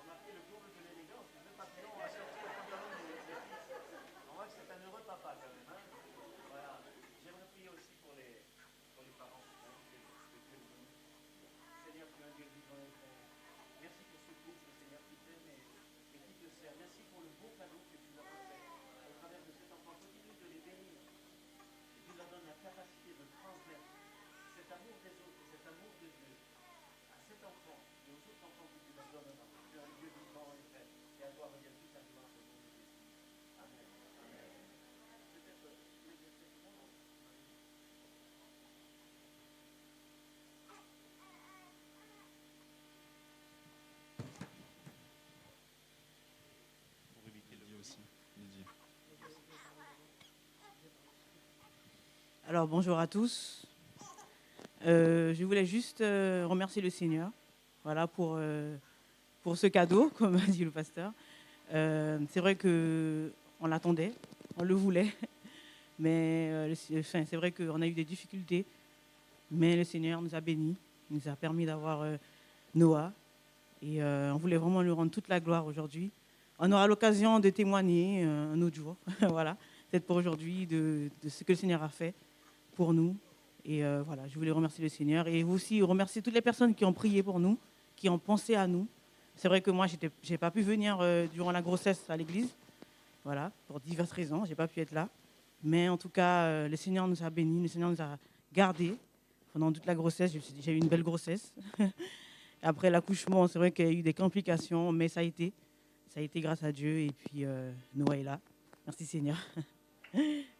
Remarquez 0.00 0.32
le 0.32 0.40
comble 0.50 0.72
de 0.72 0.80
l'élégance. 0.88 1.30
Le 1.44 1.52
papillon 1.52 1.92
a 2.00 2.08
sorti 2.08 2.40
le 2.42 2.48
pantalon 2.48 2.88
de 2.96 3.04
de 3.06 3.36
fils. 3.44 3.68
On 4.26 4.34
voit 4.34 4.46
que 4.48 4.52
c'est 4.56 4.72
un 4.72 4.80
heureux 4.88 5.04
papa 5.06 5.36
quand 5.38 5.52
même. 5.52 5.68
hein. 5.70 5.78
Voilà. 6.50 6.80
J'aimerais 7.22 7.46
prier 7.54 7.68
aussi 7.70 7.94
pour 8.02 8.14
les, 8.18 8.42
pour 8.94 9.04
les 9.04 9.14
parents. 9.14 9.42
hein, 9.62 9.74
que- 9.94 10.02
que 10.02 10.38
Dieu 10.42 10.58
nous 10.58 10.70
bénisse. 10.74 11.06
Merci 11.96 12.12
pour 14.12 14.20
ce 14.20 14.32
couple, 14.44 14.68
Seigneur, 14.76 15.00
qui 15.08 15.16
t'aime 15.24 15.48
et, 15.48 16.20
qui 16.20 16.34
te 16.36 16.44
sert. 16.60 16.76
Merci 16.76 17.00
pour 17.08 17.24
le 17.24 17.32
beau 17.40 17.48
cadeau 17.56 17.80
que 17.88 17.96
tu 17.96 18.12
leur 18.12 18.28
as 18.28 18.36
fait. 18.52 18.60
Au 19.08 19.16
travers 19.16 19.40
de 19.40 19.48
cet 19.56 19.72
enfant, 19.72 19.96
continue 19.96 20.36
de 20.36 20.44
les 20.52 20.60
bénir. 20.60 21.00
Et 21.96 22.00
tu 22.04 22.12
leur 22.12 22.28
donnes 22.28 22.44
la 22.44 22.52
capacité 22.60 23.16
de 23.16 23.24
transmettre 23.40 23.88
cet 24.60 24.68
amour 24.76 24.92
des 25.00 25.16
autres, 25.24 25.40
cet 25.48 25.64
amour 25.72 25.88
de 25.96 26.08
Dieu 26.20 26.36
à 27.08 27.16
cet 27.24 27.40
enfant 27.48 27.80
et 27.80 28.12
aux 28.12 28.20
autres 28.28 28.44
enfants 28.44 28.68
que 28.76 28.80
tu 28.84 28.92
leur 28.92 29.08
donneras. 29.16 29.48
Tu 29.72 29.76
es 29.76 29.80
un 29.80 29.88
Dieu 29.96 30.12
vivant 30.20 30.52
et 30.52 30.60
vrai. 30.68 30.84
Et 31.16 31.24
à 31.24 31.32
toi 31.32 31.48
revient 31.48 31.72
toute 31.80 31.96
la 31.96 32.04
gloire 32.12 32.28
au 32.28 32.44
nom 32.44 32.60
de 32.60 32.68
Jésus. 32.76 33.08
Amen. 33.56 33.88
Amen. 34.20 34.68
Peut-être, 35.32 35.64
euh, 35.64 35.80
vous 35.80 35.96
voulez 36.04 36.20
dire 36.20 36.28
quelque 36.36 36.60
chose 36.60 36.76
Pour 47.14 47.26
éviter 47.28 47.56
le 47.56 47.78
aussi. 47.80 47.98
Alors 52.48 52.68
bonjour 52.68 52.96
à 52.96 53.08
tous. 53.08 53.66
Euh, 54.86 55.34
je 55.34 55.44
voulais 55.44 55.66
juste 55.66 56.00
euh, 56.00 56.46
remercier 56.46 56.80
le 56.80 56.90
Seigneur 56.90 57.28
voilà, 57.82 58.06
pour, 58.06 58.36
euh, 58.38 58.76
pour 59.42 59.56
ce 59.56 59.66
cadeau, 59.66 60.10
comme 60.16 60.36
a 60.36 60.46
dit 60.46 60.64
le 60.64 60.70
pasteur. 60.70 61.12
C'est 61.72 62.38
vrai 62.38 62.54
qu'on 62.54 63.66
l'attendait, 63.66 64.12
on 64.56 64.62
le 64.62 64.74
voulait, 64.74 65.12
mais 65.98 66.72
enfin, 66.96 67.24
c'est 67.28 67.34
vrai 67.34 67.50
qu'on 67.50 67.82
a 67.82 67.86
eu 67.88 67.94
des 67.94 68.04
difficultés, 68.04 68.64
mais 69.50 69.74
le 69.74 69.82
Seigneur 69.82 70.22
nous 70.22 70.34
a 70.34 70.40
bénis 70.40 70.76
nous 71.10 71.26
a 71.26 71.34
permis 71.34 71.66
d'avoir 71.66 72.04
Noah. 72.76 73.12
Et 73.82 74.00
on 74.04 74.36
voulait 74.36 74.56
vraiment 74.56 74.82
lui 74.82 74.92
rendre 74.92 75.10
toute 75.10 75.26
la 75.26 75.40
gloire 75.40 75.66
aujourd'hui. 75.66 76.12
On 76.60 76.70
aura 76.70 76.86
l'occasion 76.86 77.40
de 77.40 77.50
témoigner 77.50 78.22
un 78.22 78.62
autre 78.62 78.76
jour, 78.76 78.94
voilà, 79.22 79.56
peut-être 79.90 80.06
pour 80.06 80.14
aujourd'hui, 80.14 80.64
de 80.66 81.10
ce 81.28 81.42
que 81.42 81.50
le 81.50 81.56
Seigneur 81.56 81.82
a 81.82 81.88
fait 81.88 82.14
pour 82.76 82.92
nous. 82.92 83.16
Et 83.64 83.84
euh, 83.84 84.02
voilà, 84.06 84.28
je 84.28 84.34
voulais 84.36 84.52
remercier 84.52 84.84
le 84.84 84.88
Seigneur 84.88 85.26
et 85.26 85.42
aussi 85.42 85.82
remercier 85.82 86.22
toutes 86.22 86.34
les 86.34 86.40
personnes 86.42 86.74
qui 86.74 86.84
ont 86.84 86.92
prié 86.92 87.22
pour 87.24 87.40
nous, 87.40 87.58
qui 87.96 88.08
ont 88.08 88.18
pensé 88.18 88.54
à 88.54 88.68
nous. 88.68 88.86
C'est 89.34 89.48
vrai 89.48 89.60
que 89.60 89.72
moi, 89.72 89.86
je 89.88 89.96
n'ai 90.30 90.38
pas 90.38 90.50
pu 90.52 90.62
venir 90.62 90.98
euh, 91.00 91.26
durant 91.26 91.50
la 91.50 91.62
grossesse 91.62 92.08
à 92.08 92.16
l'église, 92.16 92.54
voilà, 93.24 93.50
pour 93.66 93.80
diverses 93.80 94.12
raisons, 94.12 94.44
je 94.44 94.50
n'ai 94.50 94.54
pas 94.54 94.68
pu 94.68 94.80
être 94.80 94.92
là. 94.92 95.08
Mais 95.64 95.88
en 95.88 95.96
tout 95.96 96.08
cas, 96.08 96.44
euh, 96.44 96.68
le 96.68 96.76
Seigneur 96.76 97.08
nous 97.08 97.22
a 97.24 97.28
bénis, 97.30 97.62
le 97.62 97.68
Seigneur 97.68 97.90
nous 97.90 98.00
a 98.00 98.16
gardés 98.52 98.94
pendant 99.52 99.72
toute 99.72 99.86
la 99.86 99.94
grossesse. 99.96 100.32
J'ai- 100.60 100.72
eu 100.72 100.76
une 100.78 100.86
belle 100.88 101.02
grossesse. 101.02 101.52
Après 102.62 102.88
l'accouchement, 102.88 103.48
c'est 103.48 103.58
vrai 103.58 103.72
qu'il 103.72 103.84
y 103.84 103.88
a 103.88 103.92
eu 103.92 104.02
des 104.02 104.14
complications, 104.14 104.92
mais 104.92 105.08
ça 105.08 105.20
a 105.20 105.22
été. 105.22 105.52
Ça 106.14 106.20
a 106.20 106.22
été 106.22 106.40
grâce 106.40 106.62
à 106.62 106.72
Dieu 106.72 107.00
et 107.00 107.10
puis 107.10 107.44
Noah 107.94 108.16
est 108.16 108.22
là. 108.22 108.40
Merci 108.86 109.04
Seigneur. 109.04 109.36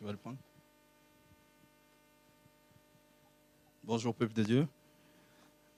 Tu 0.00 0.06
vas 0.06 0.12
le 0.12 0.16
prendre 0.16 0.38
Bonjour 3.84 4.14
peuple 4.14 4.32
de 4.32 4.42
Dieu. 4.42 4.68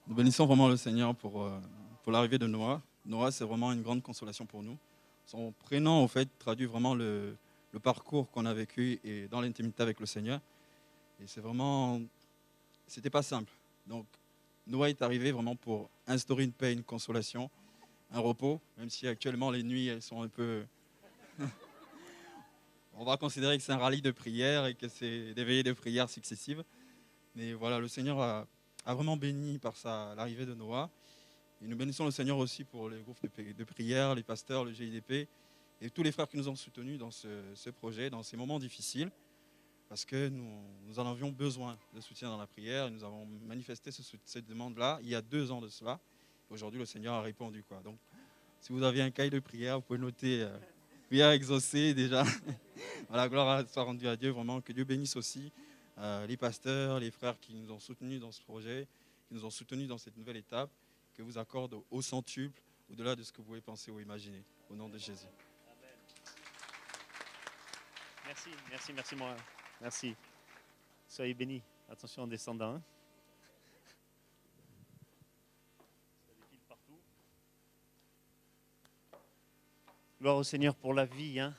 Nous 0.06 0.14
bénissons 0.14 0.46
vraiment 0.46 0.68
le 0.68 0.76
Seigneur 0.76 1.12
pour, 1.12 1.42
euh, 1.42 1.58
l'arrivée 2.06 2.38
de 2.38 2.46
Noah. 2.46 2.80
Noah, 3.04 3.32
c'est 3.32 3.42
vraiment 3.44 3.72
une 3.72 3.82
grande 3.82 4.00
consolation 4.00 4.46
pour 4.46 4.62
nous. 4.62 4.78
Son 5.26 5.50
prénom, 5.64 6.04
en 6.04 6.06
fait, 6.06 6.28
traduit 6.38 6.66
vraiment 6.66 6.94
le, 6.94 7.36
le 7.72 7.80
parcours 7.80 8.30
qu'on 8.30 8.46
a 8.46 8.54
vécu 8.54 9.00
et 9.02 9.26
dans 9.26 9.40
l'intimité 9.40 9.82
avec 9.82 9.98
le 9.98 10.06
Seigneur. 10.06 10.40
Et 11.20 11.26
c'est 11.26 11.40
vraiment... 11.40 12.00
C'était 12.86 13.10
pas 13.10 13.22
simple. 13.22 13.50
Donc, 13.88 14.06
Noah 14.68 14.88
est 14.88 15.02
arrivé 15.02 15.32
vraiment 15.32 15.56
pour 15.56 15.90
instaurer 16.06 16.44
une 16.44 16.52
paix, 16.52 16.72
une 16.72 16.84
consolation, 16.84 17.50
un 18.12 18.20
repos, 18.20 18.60
même 18.78 18.88
si 18.88 19.08
actuellement 19.08 19.50
les 19.50 19.64
nuits, 19.64 19.88
elles 19.88 20.00
sont 20.00 20.22
un 20.22 20.28
peu 20.28 20.64
on 23.02 23.04
va 23.04 23.16
considérer 23.16 23.58
que 23.58 23.64
c'est 23.64 23.72
un 23.72 23.78
rallye 23.78 24.00
de 24.00 24.12
prière 24.12 24.66
et 24.66 24.74
que 24.74 24.86
c'est 24.86 25.34
des 25.34 25.44
veillées 25.44 25.64
de 25.64 25.72
prière 25.72 26.08
successives. 26.08 26.62
Mais 27.34 27.52
voilà, 27.52 27.80
le 27.80 27.88
Seigneur 27.88 28.20
a, 28.20 28.46
vraiment 28.86 29.16
béni 29.16 29.58
par 29.58 29.74
l'arrivée 30.16 30.46
de 30.46 30.54
Noah. 30.54 30.88
Et 31.60 31.66
nous 31.66 31.76
bénissons 31.76 32.04
le 32.04 32.12
Seigneur 32.12 32.38
aussi 32.38 32.62
pour 32.62 32.88
les 32.88 33.00
groupes 33.00 33.20
de, 33.20 33.28
pri- 33.28 33.54
de 33.56 33.64
prière, 33.64 34.14
les 34.14 34.22
pasteurs, 34.22 34.64
le 34.64 34.72
GIDP 34.72 35.28
et 35.80 35.90
tous 35.90 36.04
les 36.04 36.12
frères 36.12 36.28
qui 36.28 36.36
nous 36.36 36.48
ont 36.48 36.54
soutenus 36.54 36.96
dans 36.96 37.10
ce, 37.10 37.70
projet, 37.70 38.08
dans 38.08 38.22
ces 38.22 38.36
moments 38.36 38.60
difficiles. 38.60 39.10
Parce 39.88 40.04
que 40.04 40.28
nous, 40.28 40.96
en 40.96 41.10
avions 41.10 41.32
besoin 41.32 41.76
de 41.94 42.00
soutien 42.00 42.28
dans 42.28 42.38
la 42.38 42.46
prière. 42.46 42.86
Et 42.86 42.90
nous 42.92 43.02
avons 43.02 43.26
manifesté 43.44 43.90
cette 44.24 44.46
demande-là 44.46 45.00
il 45.02 45.08
y 45.08 45.16
a 45.16 45.22
deux 45.22 45.50
ans 45.50 45.60
de 45.60 45.68
cela. 45.68 45.98
Aujourd'hui, 46.50 46.78
le 46.78 46.86
Seigneur 46.86 47.14
a 47.14 47.22
répondu. 47.22 47.64
Donc, 47.82 47.98
si 48.60 48.72
vous 48.72 48.84
avez 48.84 49.02
un 49.02 49.10
cahier 49.10 49.30
de 49.30 49.40
prière, 49.40 49.78
vous 49.78 49.82
pouvez 49.82 49.98
noter 49.98 50.42
euh, 50.42 50.56
prière 51.12 51.32
exaucée 51.32 51.92
déjà. 51.92 52.24
Voilà, 53.10 53.28
gloire 53.28 53.68
soit 53.68 53.82
rendue 53.82 54.08
à 54.08 54.16
Dieu, 54.16 54.30
vraiment. 54.30 54.62
Que 54.62 54.72
Dieu 54.72 54.84
bénisse 54.84 55.14
aussi 55.16 55.52
euh, 55.98 56.26
les 56.26 56.38
pasteurs, 56.38 56.98
les 56.98 57.10
frères 57.10 57.38
qui 57.38 57.52
nous 57.52 57.70
ont 57.70 57.78
soutenus 57.78 58.18
dans 58.18 58.32
ce 58.32 58.40
projet, 58.40 58.88
qui 59.28 59.34
nous 59.34 59.44
ont 59.44 59.50
soutenus 59.50 59.86
dans 59.86 59.98
cette 59.98 60.16
nouvelle 60.16 60.38
étape, 60.38 60.70
que 61.12 61.20
vous 61.20 61.36
accorde 61.36 61.76
au 61.90 62.00
centuple, 62.00 62.62
au-delà 62.90 63.14
de 63.14 63.22
ce 63.22 63.30
que 63.30 63.36
vous 63.38 63.44
pouvez 63.44 63.60
penser 63.60 63.90
ou 63.90 64.00
imaginer. 64.00 64.42
Au 64.70 64.74
nom 64.74 64.88
de 64.88 64.96
Jésus. 64.96 65.26
Merci, 68.24 68.48
merci, 68.70 68.92
merci 68.94 69.14
moi. 69.14 69.36
Merci. 69.82 70.16
Soyez 71.06 71.34
bénis. 71.34 71.60
Attention 71.90 72.22
en 72.22 72.26
descendant. 72.26 72.76
hein. 72.76 72.82
Ça 76.26 76.32
défile 76.40 76.60
partout. 76.66 76.98
Gloire 80.22 80.36
au 80.36 80.44
Seigneur 80.44 80.76
pour 80.76 80.94
la 80.94 81.04
vie. 81.04 81.40
hein. 81.40 81.52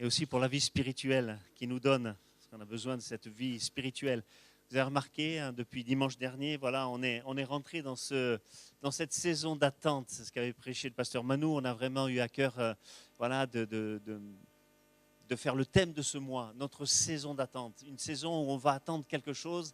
Et 0.00 0.04
aussi 0.04 0.26
pour 0.26 0.40
la 0.40 0.48
vie 0.48 0.60
spirituelle 0.60 1.38
qu'il 1.54 1.68
nous 1.68 1.78
donne. 1.78 2.16
Parce 2.34 2.48
qu'on 2.50 2.60
a 2.60 2.64
besoin 2.64 2.96
de 2.96 3.02
cette 3.02 3.28
vie 3.28 3.60
spirituelle. 3.60 4.24
Vous 4.68 4.74
avez 4.74 4.82
remarqué, 4.82 5.38
hein, 5.38 5.52
depuis 5.52 5.84
dimanche 5.84 6.18
dernier, 6.18 6.56
voilà, 6.56 6.88
on 6.88 7.04
est, 7.04 7.22
on 7.26 7.36
est 7.36 7.44
rentré 7.44 7.82
dans, 7.82 7.94
ce, 7.94 8.40
dans 8.82 8.90
cette 8.90 9.12
saison 9.12 9.54
d'attente. 9.54 10.06
C'est 10.08 10.24
ce 10.24 10.32
qu'avait 10.32 10.52
prêché 10.52 10.88
le 10.88 10.94
pasteur 10.94 11.22
Manou. 11.22 11.54
On 11.54 11.64
a 11.64 11.72
vraiment 11.72 12.08
eu 12.08 12.18
à 12.18 12.26
cœur 12.28 12.58
euh, 12.58 12.74
voilà, 13.16 13.46
de, 13.46 13.64
de- 13.64 14.02
de- 14.04 14.20
de 15.28 15.36
faire 15.36 15.54
le 15.54 15.64
thème 15.64 15.92
de 15.92 16.02
ce 16.02 16.18
mois, 16.18 16.52
notre 16.56 16.84
saison 16.84 17.32
d'attente. 17.32 17.80
Une 17.86 17.96
saison 17.98 18.40
où 18.44 18.50
on 18.50 18.56
va 18.56 18.72
attendre 18.72 19.06
quelque 19.06 19.34
chose 19.34 19.72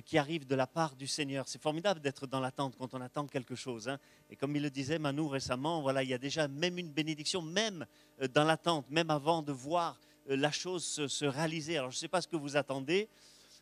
qui 0.00 0.16
arrive 0.16 0.46
de 0.46 0.54
la 0.54 0.66
part 0.66 0.96
du 0.96 1.06
Seigneur. 1.06 1.46
C'est 1.48 1.60
formidable 1.60 2.00
d'être 2.00 2.26
dans 2.26 2.40
l'attente 2.40 2.74
quand 2.78 2.94
on 2.94 3.00
attend 3.02 3.26
quelque 3.26 3.54
chose. 3.54 3.88
hein. 3.88 3.98
Et 4.30 4.36
comme 4.36 4.56
il 4.56 4.62
le 4.62 4.70
disait 4.70 4.98
Manou 4.98 5.28
récemment, 5.28 5.82
voilà, 5.82 6.02
il 6.02 6.08
y 6.08 6.14
a 6.14 6.18
déjà 6.18 6.48
même 6.48 6.78
une 6.78 6.90
bénédiction, 6.90 7.42
même 7.42 7.84
euh, 8.22 8.28
dans 8.28 8.44
l'attente, 8.44 8.86
même 8.90 9.10
avant 9.10 9.42
de 9.42 9.52
voir 9.52 10.00
euh, 10.30 10.36
la 10.36 10.50
chose 10.50 10.84
se, 10.84 11.08
se 11.08 11.26
réaliser. 11.26 11.76
Alors 11.76 11.90
je 11.90 11.96
ne 11.96 12.00
sais 12.00 12.08
pas 12.08 12.22
ce 12.22 12.28
que 12.28 12.36
vous 12.36 12.56
attendez, 12.56 13.08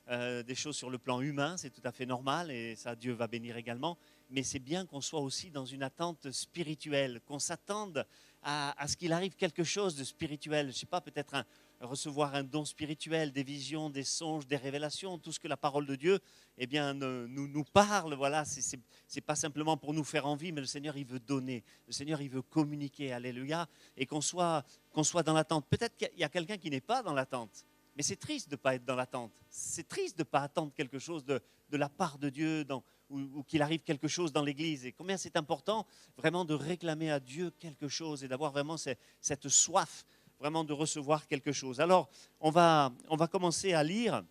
euh, 0.09 0.43
des 0.45 0.55
choses 0.55 0.77
sur 0.77 0.89
le 0.91 0.99
plan 0.99 1.21
humain, 1.21 1.57
c'est 1.57 1.71
tout 1.71 1.83
à 1.85 1.93
fait 1.93 2.07
normal 2.07 2.51
et 2.51 2.77
ça 2.77 2.95
Dieu 2.95 3.13
va 3.13 3.27
bénir 3.27 3.57
également. 3.57 3.99
Mais 4.31 4.45
c'est 4.45 4.61
bien 4.61 4.87
qu'on 4.87 5.01
soit 5.01 5.21
aussi 5.21 5.51
dans 5.51 5.65
une 5.67 5.83
attente 5.83 6.31
spirituelle, 6.31 7.21
qu'on 7.27 7.41
s'attende 7.41 8.07
à, 8.43 8.81
à 8.81 8.87
ce 8.87 8.97
qu'il 8.97 9.13
arrive 9.13 9.35
quelque 9.35 9.65
chose 9.65 9.97
de 9.97 10.05
spirituel. 10.05 10.67
Je 10.67 10.71
ne 10.73 10.77
sais 10.77 10.87
pas, 10.87 11.01
peut-être 11.01 11.35
un- 11.35 11.45
recevoir 11.81 12.35
un 12.35 12.45
don 12.45 12.65
spirituel, 12.65 13.33
des 13.33 13.43
visions, 13.43 13.91
des 13.91 14.05
songes, 14.05 14.47
des 14.47 14.57
révélations, 14.57 15.19
tout 15.19 15.33
ce 15.33 15.41
que 15.41 15.49
la 15.49 15.57
parole 15.57 15.87
de 15.87 15.97
Dieu 15.97 16.21
eh 16.59 16.67
bien, 16.67 16.93
nous, 16.95 17.49
nous 17.49 17.65
parle. 17.65 18.15
Voilà, 18.15 18.45
c'est 18.45 18.77
n'est 18.77 19.21
pas 19.23 19.35
simplement 19.35 19.77
pour 19.77 19.95
nous 19.95 20.05
faire 20.05 20.27
envie, 20.27 20.53
mais 20.53 20.61
le 20.61 20.67
Seigneur, 20.67 20.97
il 20.97 21.07
veut 21.07 21.21
donner. 21.21 21.65
Le 21.87 21.93
Seigneur, 21.93 22.21
il 22.21 22.29
veut 22.29 22.43
communiquer. 22.43 23.13
Alléluia. 23.13 23.67
Et 23.97 24.05
qu'on 24.05 24.21
soit, 24.21 24.65
qu'on 24.93 25.05
soit 25.05 25.23
dans 25.23 25.33
l'attente. 25.33 25.67
Peut-être 25.69 25.97
qu'il 25.97 26.11
y 26.19 26.25
a 26.25 26.29
quelqu'un 26.29 26.59
qui 26.59 26.71
n'est 26.71 26.83
pas 26.83 27.03
dans 27.03 27.15
l'attente. 27.15 27.65
Mais 27.97 28.03
c'est 28.03 28.17
triste 28.17 28.49
de 28.49 28.55
ne 28.55 28.61
pas 28.61 28.75
être 28.75 28.85
dans 28.85 28.95
l'attente. 28.95 29.33
C'est 29.49 29.89
triste 29.89 30.17
de 30.17 30.23
ne 30.23 30.29
pas 30.29 30.41
attendre 30.41 30.73
quelque 30.75 30.99
chose 30.99 31.25
de, 31.25 31.41
la 31.73 31.89
part 31.89 32.19
de 32.19 32.29
Dieu 32.29 32.67
ou, 33.09 33.43
qu'il 33.43 33.63
arrive 33.63 33.83
quelque 33.83 34.07
chose 34.09 34.33
dans 34.33 34.43
l'Église. 34.43 34.87
Et 34.87 34.93
combien 34.93 35.17
c'est 35.17 35.37
important 35.37 35.87
vraiment 36.17 36.45
de 36.45 36.55
réclamer 36.55 37.11
à 37.11 37.21
Dieu 37.21 37.51
quelque 37.59 37.89
chose 37.89 38.23
et 38.23 38.29
d'avoir 38.29 38.53
vraiment 38.53 38.77
ce- 38.77 38.95
cette 39.21 39.49
soif 39.49 40.05
vraiment 40.41 40.65
de 40.65 40.73
recevoir 40.73 41.27
quelque 41.27 41.53
chose. 41.53 41.81
Alors, 41.81 42.09
on 42.41 42.51
va, 42.51 42.93
on 43.11 43.17
va 43.17 43.29
commencer 43.29 43.75
à 43.75 43.85
lire 43.85 44.25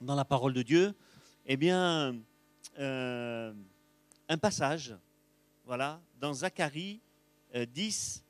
dans 0.00 0.14
la 0.14 0.24
parole 0.24 0.52
de 0.52 0.62
Dieu, 0.62 0.94
eh 1.46 1.56
bien, 1.56 2.14
euh, 2.78 3.52
un 4.28 4.38
passage, 4.38 4.94
voilà, 5.64 5.98
dans 6.20 6.34
Zacharie 6.34 7.00
euh, 7.54 7.64
10, 7.64 8.22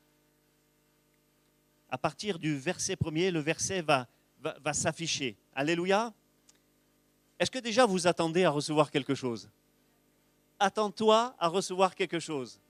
à 1.89 1.97
partir 1.97 2.39
du 2.39 2.57
verset 2.57 2.95
premier, 2.95 3.29
le 3.29 3.41
verset 3.41 3.81
va, 3.81 4.07
va, 4.39 4.55
va 4.63 4.73
s'afficher. 4.73 5.35
Alléluia. 5.53 6.13
Est-ce 7.37 7.51
que 7.51 7.59
déjà 7.59 7.85
vous 7.85 8.07
attendez 8.07 8.45
à 8.45 8.49
recevoir 8.49 8.89
quelque 8.89 9.15
chose? 9.15 9.49
Attends-toi 10.59 11.35
à 11.37 11.47
recevoir 11.49 11.93
quelque 11.93 12.19
chose. 12.19 12.61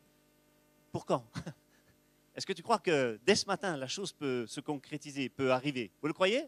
Pour 0.91 1.05
quand? 1.05 1.23
Est-ce 2.35 2.45
que 2.45 2.53
tu 2.53 2.63
crois 2.63 2.79
que 2.79 3.19
dès 3.25 3.35
ce 3.35 3.45
matin, 3.45 3.75
la 3.75 3.87
chose 3.87 4.13
peut 4.13 4.45
se 4.47 4.61
concrétiser, 4.61 5.29
peut 5.29 5.51
arriver? 5.51 5.91
Vous 6.01 6.07
le 6.07 6.13
croyez? 6.13 6.45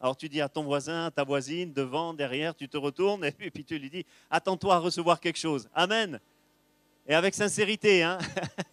Alors 0.00 0.16
tu 0.16 0.28
dis 0.28 0.40
à 0.40 0.48
ton 0.48 0.64
voisin, 0.64 1.06
à 1.06 1.10
ta 1.10 1.24
voisine, 1.24 1.72
devant, 1.72 2.12
derrière, 2.12 2.54
tu 2.54 2.68
te 2.68 2.76
retournes 2.76 3.24
et 3.40 3.50
puis, 3.50 3.64
tu 3.64 3.78
lui 3.78 3.90
dis, 3.90 4.04
attends-toi 4.30 4.74
à 4.74 4.78
recevoir 4.78 5.20
quelque 5.20 5.38
chose. 5.38 5.68
Amen. 5.74 6.20
Et 7.06 7.14
avec 7.14 7.34
sincérité, 7.34 8.02
hein 8.02 8.18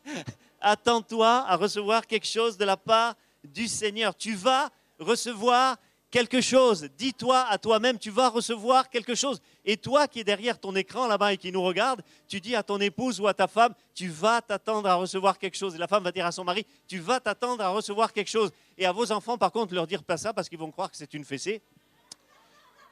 attends-toi 0.61 1.45
à 1.47 1.55
recevoir 1.55 2.07
quelque 2.07 2.27
chose 2.27 2.57
de 2.57 2.65
la 2.65 2.77
part 2.77 3.15
du 3.43 3.67
Seigneur. 3.67 4.15
Tu 4.15 4.33
vas 4.33 4.69
recevoir 4.99 5.77
quelque 6.13 6.41
chose. 6.41 6.87
Dis-toi 6.95 7.39
à 7.49 7.57
toi-même, 7.57 7.97
tu 7.97 8.11
vas 8.11 8.29
recevoir 8.29 8.87
quelque 8.91 9.15
chose. 9.15 9.41
Et 9.65 9.77
toi 9.77 10.07
qui 10.07 10.19
es 10.19 10.23
derrière 10.23 10.59
ton 10.59 10.75
écran 10.75 11.07
là-bas 11.07 11.33
et 11.33 11.37
qui 11.37 11.51
nous 11.51 11.63
regarde, 11.63 12.03
tu 12.27 12.39
dis 12.39 12.55
à 12.55 12.61
ton 12.61 12.79
épouse 12.79 13.19
ou 13.19 13.27
à 13.27 13.33
ta 13.33 13.47
femme, 13.47 13.73
tu 13.95 14.09
vas 14.09 14.39
t'attendre 14.39 14.87
à 14.87 14.93
recevoir 14.93 15.39
quelque 15.39 15.57
chose. 15.57 15.73
Et 15.73 15.79
la 15.79 15.87
femme 15.87 16.03
va 16.03 16.11
dire 16.11 16.27
à 16.27 16.31
son 16.31 16.43
mari, 16.43 16.67
tu 16.87 16.99
vas 16.99 17.19
t'attendre 17.19 17.63
à 17.63 17.69
recevoir 17.69 18.13
quelque 18.13 18.29
chose. 18.29 18.51
Et 18.77 18.85
à 18.85 18.91
vos 18.91 19.11
enfants, 19.11 19.39
par 19.39 19.51
contre, 19.51 19.73
leur 19.73 19.87
dire 19.87 20.03
pas 20.03 20.17
ça 20.17 20.33
parce 20.33 20.47
qu'ils 20.47 20.59
vont 20.59 20.69
croire 20.69 20.91
que 20.91 20.97
c'est 20.97 21.15
une 21.15 21.25
fessée. 21.25 21.63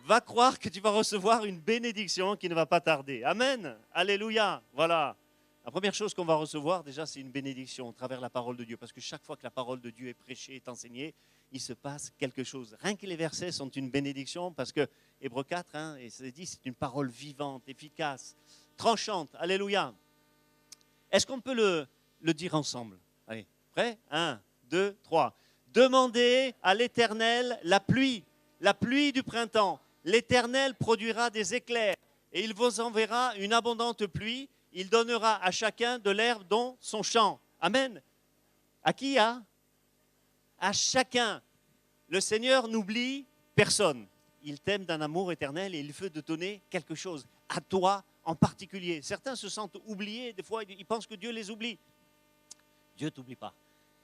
Va 0.05 0.19
croire 0.19 0.57
que 0.57 0.69
tu 0.69 0.79
vas 0.79 0.89
recevoir 0.89 1.45
une 1.45 1.59
bénédiction 1.59 2.35
qui 2.35 2.49
ne 2.49 2.55
va 2.55 2.65
pas 2.65 2.81
tarder. 2.81 3.23
Amen. 3.23 3.77
Alléluia. 3.93 4.63
Voilà. 4.73 5.15
La 5.63 5.69
première 5.69 5.93
chose 5.93 6.15
qu'on 6.15 6.25
va 6.25 6.33
recevoir, 6.33 6.83
déjà, 6.83 7.05
c'est 7.05 7.19
une 7.19 7.29
bénédiction 7.29 7.89
au 7.89 7.91
travers 7.91 8.19
la 8.19 8.31
parole 8.31 8.57
de 8.57 8.63
Dieu. 8.63 8.77
Parce 8.77 8.91
que 8.91 8.99
chaque 8.99 9.23
fois 9.23 9.35
que 9.35 9.43
la 9.43 9.51
parole 9.51 9.79
de 9.79 9.91
Dieu 9.91 10.07
est 10.07 10.15
prêchée, 10.15 10.55
est 10.55 10.67
enseignée, 10.67 11.13
il 11.51 11.59
se 11.59 11.73
passe 11.73 12.11
quelque 12.17 12.43
chose. 12.43 12.75
Rien 12.79 12.95
que 12.95 13.05
les 13.05 13.15
versets 13.15 13.51
sont 13.51 13.69
une 13.69 13.89
bénédiction 13.89 14.51
parce 14.51 14.71
que 14.71 14.87
Hébreu 15.21 15.43
4, 15.43 15.75
hein, 15.75 15.97
et 15.97 16.09
c'est 16.09 16.31
dit, 16.31 16.45
c'est 16.45 16.65
une 16.65 16.73
parole 16.73 17.09
vivante, 17.09 17.63
efficace, 17.67 18.35
tranchante. 18.77 19.29
Alléluia. 19.35 19.93
Est-ce 21.11 21.27
qu'on 21.27 21.41
peut 21.41 21.53
le, 21.53 21.87
le 22.21 22.33
dire 22.33 22.55
ensemble? 22.55 22.97
Allez, 23.27 23.45
prêt? 23.71 23.97
Un, 24.09 24.41
deux, 24.63 24.97
trois. 25.03 25.35
Demandez 25.73 26.55
à 26.63 26.73
l'Éternel 26.73 27.59
la 27.63 27.79
pluie, 27.79 28.23
la 28.59 28.73
pluie 28.73 29.11
du 29.11 29.23
printemps. 29.23 29.79
L'Éternel 30.03 30.73
produira 30.75 31.29
des 31.29 31.53
éclairs 31.53 31.95
et 32.33 32.43
il 32.43 32.53
vous 32.53 32.79
enverra 32.79 33.35
une 33.37 33.53
abondante 33.53 34.07
pluie. 34.07 34.49
Il 34.73 34.89
donnera 34.89 35.43
à 35.43 35.51
chacun 35.51 35.99
de 35.99 36.09
l'herbe 36.09 36.47
dans 36.47 36.77
son 36.79 37.03
champ. 37.03 37.39
Amen. 37.59 38.01
À 38.83 38.93
qui 38.93 39.17
a 39.17 39.41
À 40.61 40.71
chacun. 40.73 41.41
Le 42.07 42.21
Seigneur 42.21 42.67
n'oublie 42.67 43.25
personne. 43.55 44.05
Il 44.43 44.59
t'aime 44.59 44.85
d'un 44.85 45.01
amour 45.01 45.31
éternel 45.31 45.73
et 45.73 45.79
il 45.79 45.91
veut 45.91 46.09
te 46.09 46.19
donner 46.19 46.61
quelque 46.69 46.95
chose, 46.95 47.25
à 47.49 47.59
toi 47.59 48.03
en 48.23 48.35
particulier. 48.35 49.01
Certains 49.01 49.35
se 49.35 49.49
sentent 49.49 49.77
oubliés, 49.87 50.33
des 50.33 50.43
fois 50.43 50.63
ils 50.63 50.85
pensent 50.85 51.07
que 51.07 51.15
Dieu 51.15 51.31
les 51.31 51.49
oublie. 51.49 51.79
Dieu 52.95 53.07
ne 53.07 53.09
t'oublie 53.09 53.35
pas. 53.35 53.53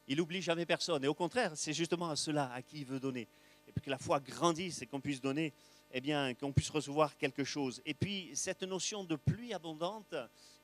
Il 0.07 0.17
n'oublie 0.17 0.41
jamais 0.41 0.65
personne. 0.65 1.03
Et 1.03 1.07
au 1.07 1.13
contraire, 1.13 1.51
c'est 1.55 1.73
justement 1.73 2.09
à 2.09 2.15
cela 2.15 2.51
à 2.51 2.61
qui 2.63 2.79
il 2.79 2.85
veut 2.85 2.99
donner. 2.99 3.27
Et 3.67 3.71
puis 3.71 3.81
que 3.81 3.89
la 3.89 3.99
foi 3.99 4.19
grandisse 4.19 4.81
et 4.81 4.87
qu'on 4.87 5.01
puisse 5.01 5.21
donner, 5.21 5.53
eh 5.91 6.01
bien, 6.01 6.33
qu'on 6.33 6.51
puisse 6.51 6.69
recevoir 6.71 7.17
quelque 7.17 7.43
chose. 7.43 7.81
Et 7.85 7.93
puis 7.93 8.31
cette 8.33 8.63
notion 8.63 9.03
de 9.03 9.15
pluie 9.15 9.53
abondante 9.53 10.15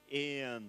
et, 0.09 0.43
euh, 0.43 0.59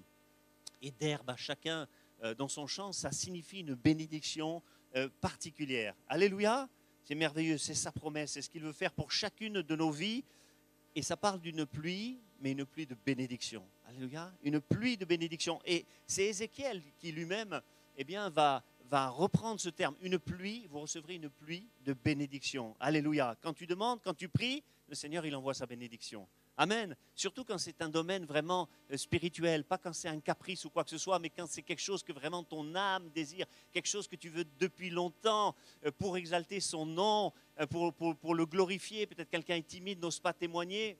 et 0.82 0.90
d'herbe 0.90 1.30
à 1.30 1.36
chacun 1.36 1.88
euh, 2.22 2.34
dans 2.34 2.48
son 2.48 2.66
champ, 2.66 2.92
ça 2.92 3.12
signifie 3.12 3.60
une 3.60 3.74
bénédiction 3.74 4.62
euh, 4.96 5.08
particulière. 5.20 5.94
Alléluia. 6.08 6.68
C'est 7.04 7.14
merveilleux, 7.14 7.58
c'est 7.58 7.74
sa 7.74 7.92
promesse, 7.92 8.32
c'est 8.32 8.42
ce 8.42 8.48
qu'il 8.48 8.62
veut 8.62 8.72
faire 8.72 8.90
pour 8.90 9.12
chacune 9.12 9.60
de 9.60 9.76
nos 9.76 9.90
vies. 9.90 10.24
Et 10.94 11.02
ça 11.02 11.16
parle 11.16 11.40
d'une 11.40 11.66
pluie, 11.66 12.18
mais 12.40 12.52
une 12.52 12.64
pluie 12.64 12.86
de 12.86 12.96
bénédiction. 13.04 13.62
Alléluia. 13.86 14.32
Une 14.42 14.60
pluie 14.60 14.96
de 14.96 15.04
bénédiction. 15.04 15.60
Et 15.66 15.84
c'est 16.06 16.24
Ézéchiel 16.24 16.80
qui 16.98 17.12
lui-même 17.12 17.60
eh 17.98 18.04
bien, 18.04 18.30
va, 18.30 18.64
va 18.88 19.08
reprendre 19.08 19.60
ce 19.60 19.68
terme. 19.68 19.94
Une 20.00 20.18
pluie, 20.18 20.66
vous 20.70 20.80
recevrez 20.80 21.16
une 21.16 21.28
pluie 21.28 21.68
de 21.84 21.92
bénédiction. 21.92 22.74
Alléluia. 22.80 23.36
Quand 23.42 23.52
tu 23.52 23.66
demandes, 23.66 24.00
quand 24.02 24.14
tu 24.14 24.28
pries, 24.28 24.62
le 24.88 24.94
Seigneur, 24.94 25.26
il 25.26 25.34
envoie 25.34 25.54
sa 25.54 25.66
bénédiction. 25.66 26.26
Amen. 26.56 26.94
Surtout 27.16 27.44
quand 27.44 27.58
c'est 27.58 27.82
un 27.82 27.88
domaine 27.88 28.24
vraiment 28.24 28.68
euh, 28.92 28.96
spirituel, 28.96 29.64
pas 29.64 29.76
quand 29.76 29.92
c'est 29.92 30.08
un 30.08 30.20
caprice 30.20 30.64
ou 30.64 30.70
quoi 30.70 30.84
que 30.84 30.90
ce 30.90 30.98
soit, 30.98 31.18
mais 31.18 31.28
quand 31.28 31.46
c'est 31.48 31.62
quelque 31.62 31.82
chose 31.82 32.04
que 32.04 32.12
vraiment 32.12 32.44
ton 32.44 32.76
âme 32.76 33.10
désire, 33.10 33.46
quelque 33.72 33.88
chose 33.88 34.06
que 34.06 34.14
tu 34.14 34.28
veux 34.28 34.44
depuis 34.60 34.90
longtemps 34.90 35.56
euh, 35.84 35.90
pour 35.98 36.16
exalter 36.16 36.60
son 36.60 36.86
nom, 36.86 37.32
euh, 37.58 37.66
pour, 37.66 37.92
pour, 37.92 38.16
pour 38.16 38.34
le 38.36 38.46
glorifier. 38.46 39.06
Peut-être 39.06 39.30
quelqu'un 39.30 39.56
est 39.56 39.66
timide, 39.66 40.00
n'ose 40.00 40.20
pas 40.20 40.32
témoigner. 40.32 40.96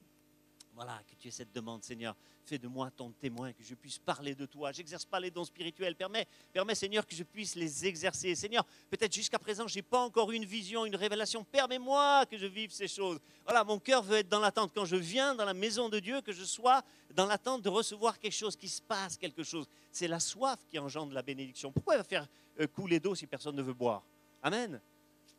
Voilà, 0.74 1.00
que 1.08 1.14
tu 1.14 1.28
aies 1.28 1.30
cette 1.30 1.52
demande, 1.52 1.84
Seigneur. 1.84 2.16
Fais 2.44 2.58
de 2.58 2.66
moi 2.66 2.90
ton 2.90 3.12
témoin, 3.12 3.52
que 3.52 3.62
je 3.62 3.74
puisse 3.74 3.98
parler 3.98 4.34
de 4.34 4.44
toi. 4.44 4.72
J'exerce 4.72 5.04
pas 5.04 5.20
les 5.20 5.30
dons 5.30 5.44
spirituels. 5.44 5.94
Permets, 5.94 6.26
permets, 6.52 6.74
Seigneur, 6.74 7.06
que 7.06 7.14
je 7.14 7.22
puisse 7.22 7.54
les 7.54 7.86
exercer. 7.86 8.34
Seigneur, 8.34 8.64
peut-être 8.90 9.14
jusqu'à 9.14 9.38
présent, 9.38 9.68
je 9.68 9.76
n'ai 9.76 9.82
pas 9.82 10.00
encore 10.00 10.32
une 10.32 10.44
vision, 10.44 10.84
une 10.84 10.96
révélation. 10.96 11.44
Permets-moi 11.44 12.26
que 12.26 12.36
je 12.36 12.46
vive 12.46 12.72
ces 12.72 12.88
choses. 12.88 13.20
Voilà, 13.44 13.62
mon 13.62 13.78
cœur 13.78 14.02
veut 14.02 14.18
être 14.18 14.28
dans 14.28 14.40
l'attente. 14.40 14.72
Quand 14.74 14.84
je 14.84 14.96
viens 14.96 15.34
dans 15.36 15.44
la 15.44 15.54
maison 15.54 15.88
de 15.88 16.00
Dieu, 16.00 16.20
que 16.22 16.32
je 16.32 16.44
sois 16.44 16.82
dans 17.14 17.26
l'attente 17.26 17.62
de 17.62 17.68
recevoir 17.68 18.18
quelque 18.18 18.32
chose, 18.32 18.56
qu'il 18.56 18.68
se 18.68 18.82
passe 18.82 19.16
quelque 19.16 19.44
chose. 19.44 19.68
C'est 19.92 20.08
la 20.08 20.18
soif 20.18 20.58
qui 20.68 20.78
engendre 20.80 21.14
la 21.14 21.22
bénédiction. 21.22 21.70
Pourquoi 21.70 22.02
faire 22.02 22.26
euh, 22.58 22.66
couler 22.66 22.98
d'eau 22.98 23.14
si 23.14 23.28
personne 23.28 23.54
ne 23.54 23.62
veut 23.62 23.74
boire? 23.74 24.02
Amen. 24.42 24.80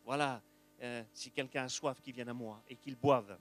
Voilà, 0.05 0.41
euh, 0.81 1.03
si 1.13 1.29
quelqu'un 1.29 1.65
a 1.65 1.69
soif, 1.69 1.99
qu'il 2.01 2.13
vienne 2.13 2.29
à 2.29 2.33
moi 2.33 2.63
et 2.69 2.77
qu'il 2.77 2.95
boive. 2.95 3.37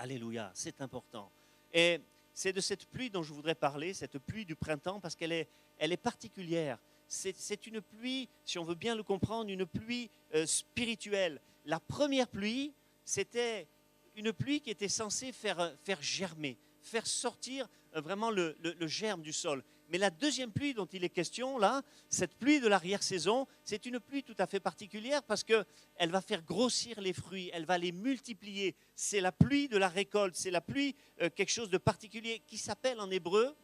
Alléluia, 0.00 0.50
c'est 0.54 0.80
important. 0.80 1.30
Et 1.74 2.00
c'est 2.32 2.54
de 2.54 2.60
cette 2.62 2.86
pluie 2.86 3.10
dont 3.10 3.22
je 3.22 3.34
voudrais 3.34 3.54
parler, 3.54 3.92
cette 3.92 4.18
pluie 4.18 4.46
du 4.46 4.56
printemps, 4.56 4.98
parce 4.98 5.14
qu'elle 5.14 5.30
est, 5.30 5.46
elle 5.76 5.92
est 5.92 5.98
particulière. 5.98 6.78
C'est 7.06 7.66
une 7.66 7.82
pluie, 7.82 8.26
si 8.46 8.58
on 8.58 8.64
veut 8.64 8.76
bien 8.76 8.94
le 8.94 9.02
comprendre, 9.02 9.50
une 9.50 9.66
pluie 9.66 10.08
euh, 10.34 10.46
spirituelle. 10.46 11.38
La 11.66 11.80
première 11.80 12.28
pluie, 12.28 12.72
c'était 13.04 13.68
une 14.16 14.32
pluie 14.32 14.62
qui 14.62 14.70
était 14.70 14.88
censée 14.88 15.32
faire, 15.32 15.76
faire 15.84 16.00
germer, 16.00 16.56
faire 16.80 17.06
sortir 17.06 17.68
euh, 17.94 18.00
vraiment 18.00 18.30
le, 18.30 18.56
le 18.62 18.86
germe 18.86 19.20
du 19.20 19.34
sol. 19.34 19.62
Mais 19.90 19.98
la 19.98 20.10
deuxième 20.10 20.52
pluie 20.52 20.72
dont 20.72 20.86
il 20.86 21.04
est 21.04 21.10
question 21.10 21.58
là, 21.58 21.82
cette 22.08 22.34
pluie 22.34 22.60
de 22.60 22.68
l'arrière-saison, 22.68 23.46
c'est 23.64 23.86
une 23.86 24.00
pluie 24.00 24.22
tout 24.22 24.36
à 24.38 24.46
fait 24.46 24.60
particulière 24.60 25.22
parce 25.22 25.44
qu'elle 25.44 25.66
va 26.10 26.20
faire 26.20 26.42
grossir 26.42 27.00
les 27.00 27.12
fruits, 27.12 27.50
elle 27.52 27.64
va 27.64 27.76
les 27.76 27.92
multiplier. 27.92 28.74
C'est 28.94 29.20
la 29.20 29.32
pluie 29.32 29.68
de 29.68 29.76
la 29.76 29.88
récolte, 29.88 30.36
c'est 30.36 30.50
la 30.50 30.60
pluie 30.60 30.94
euh, 31.20 31.28
quelque 31.28 31.50
chose 31.50 31.70
de 31.70 31.78
particulier 31.78 32.42
qui 32.46 32.56
s'appelle 32.56 33.00
en 33.00 33.10
hébreu, 33.10 33.54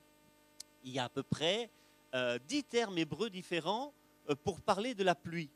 il 0.85 0.93
y 0.93 0.99
a 0.99 1.05
à 1.05 1.09
peu 1.09 1.22
près 1.22 1.70
euh, 2.14 2.39
dix 2.49 2.64
termes 2.64 2.97
hébreux 2.97 3.29
différents 3.29 3.93
euh, 4.31 4.35
pour 4.35 4.61
parler 4.61 4.95
de 4.95 5.05
la 5.05 5.14
pluie. 5.14 5.51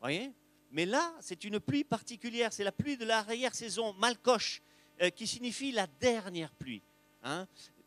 Voyez? 0.00 0.32
Mais 0.70 0.86
là, 0.86 1.14
c'est 1.20 1.44
une 1.44 1.60
pluie 1.60 1.84
particulière, 1.84 2.52
c'est 2.52 2.64
la 2.64 2.72
pluie 2.72 2.96
de 2.96 3.04
l'arrière-saison, 3.04 3.92
malcoche, 3.94 4.62
euh, 5.02 5.10
qui 5.10 5.26
signifie 5.26 5.72
la 5.72 5.86
dernière 5.86 6.52
pluie. 6.52 6.82
Hein 7.22 7.46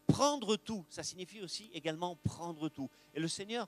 prendre 0.10 0.55
tout, 0.57 0.86
ça 0.89 1.03
signifie 1.03 1.39
aussi 1.41 1.70
également 1.74 2.16
prendre 2.16 2.68
tout. 2.68 2.89
Et 3.14 3.20
le 3.20 3.28
Seigneur, 3.28 3.68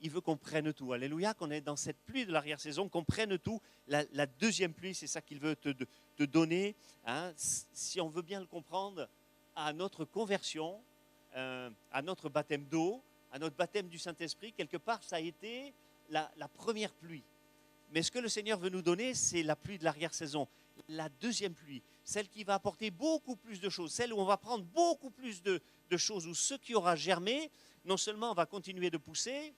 il 0.00 0.10
veut 0.10 0.20
qu'on 0.20 0.36
prenne 0.36 0.72
tout. 0.72 0.92
Alléluia, 0.92 1.32
qu'on 1.32 1.50
est 1.50 1.60
dans 1.60 1.76
cette 1.76 1.98
pluie 1.98 2.26
de 2.26 2.32
l'arrière-saison, 2.32 2.88
qu'on 2.88 3.04
prenne 3.04 3.38
tout. 3.38 3.60
La, 3.86 4.26
deuxième 4.26 4.74
pluie, 4.74 4.94
c'est 4.94 5.06
ça 5.06 5.22
qu'il 5.22 5.38
veut 5.38 5.54
te, 5.56 6.24
donner. 6.24 6.74
hein. 7.06 7.32
Si 7.36 8.00
on 8.00 8.08
veut 8.08 8.22
bien 8.22 8.40
le 8.40 8.46
comprendre, 8.46 9.08
à 9.54 9.72
notre 9.72 10.04
conversion, 10.04 10.82
euh, 11.36 11.70
à 11.92 12.02
notre 12.02 12.28
baptême 12.28 12.64
d'eau, 12.64 13.02
à 13.32 13.38
notre 13.38 13.56
baptême 13.56 13.88
du 13.88 13.98
Saint-Esprit, 13.98 14.52
quelque 14.52 14.76
part, 14.76 15.02
ça 15.04 15.16
a 15.16 15.20
été 15.20 15.72
la 16.10 16.48
première 16.54 16.92
pluie. 16.92 17.24
Mais 17.92 18.02
ce 18.02 18.10
que 18.10 18.18
le 18.18 18.28
Seigneur 18.28 18.58
veut 18.58 18.68
nous 18.68 18.82
donner, 18.82 19.14
c'est 19.14 19.42
la 19.42 19.56
pluie 19.56 19.78
de 19.78 19.84
l'arrière-saison, 19.84 20.48
la 20.88 21.08
deuxième 21.08 21.54
pluie, 21.54 21.82
celle 22.06 22.28
qui 22.28 22.44
va 22.44 22.54
apporter 22.54 22.92
beaucoup 22.92 23.34
plus 23.34 23.60
de 23.60 23.68
choses, 23.68 23.92
celle 23.92 24.12
où 24.12 24.18
on 24.18 24.24
va 24.24 24.36
prendre 24.36 24.64
beaucoup 24.64 25.10
plus 25.10 25.42
de, 25.42 25.60
choses, 25.96 26.28
où 26.28 26.34
ce 26.34 26.54
qui 26.54 26.72
aura 26.72 26.94
germé, 26.94 27.50
non 27.84 27.96
seulement 27.96 28.32
va 28.32 28.46
continuer 28.46 28.90
de 28.90 28.96
pousser, 28.96 29.52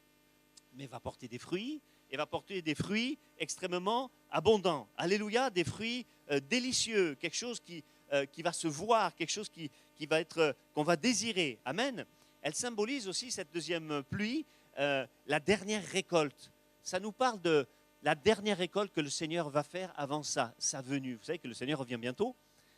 mais 0.73 0.87
va 0.87 0.99
porter 0.99 1.29
des 1.29 1.39
fruits, 1.39 1.83
et 2.11 2.17
va 2.17 2.25
porter 2.25 2.63
des 2.63 2.75
fruits 2.75 3.19
extrêmement 3.39 4.11
abondants. 4.31 4.89
Alléluia, 4.97 5.51
des 5.51 5.63
fruits 5.63 6.07
euh, 6.31 6.41
délicieux, 6.41 7.17
quelque 7.17 7.37
chose 7.37 7.61
qui, 7.61 7.85
euh, 8.15 8.25
qui 8.25 8.41
va 8.41 8.55
se 8.55 8.67
voir, 8.67 9.15
quelque 9.15 9.31
chose 9.31 9.51
qui, 9.51 9.71
qui 9.95 10.07
va 10.07 10.19
être, 10.19 10.39
euh, 10.39 10.53
qu'on 10.73 10.85
va 10.85 10.97
désirer. 10.97 11.59
Amen. 11.67 12.07
Elle 12.41 12.55
symbolise 12.55 13.09
aussi 13.09 13.31
cette 13.31 13.53
deuxième 13.53 14.03
pluie, 14.05 14.47
la 14.77 15.41
dernière 15.41 15.85
récolte. 15.85 16.53
Ça 16.85 17.01
nous 17.01 17.11
parle 17.11 17.43
de 17.43 17.67
la 18.03 18.15
dernière 18.15 18.59
récolte 18.59 18.93
que 18.93 19.01
le 19.01 19.11
Seigneur 19.11 19.51
va 19.51 19.63
faire 19.63 19.93
avant 19.97 20.23
sa, 20.23 20.55
sa 20.59 20.81
venue. 20.81 21.17
Vous 21.17 21.25
savez 21.25 21.39
que 21.39 21.49
le 21.49 21.55
Seigneur 21.55 21.79
revient 21.79 21.97
bientôt. 21.97 22.37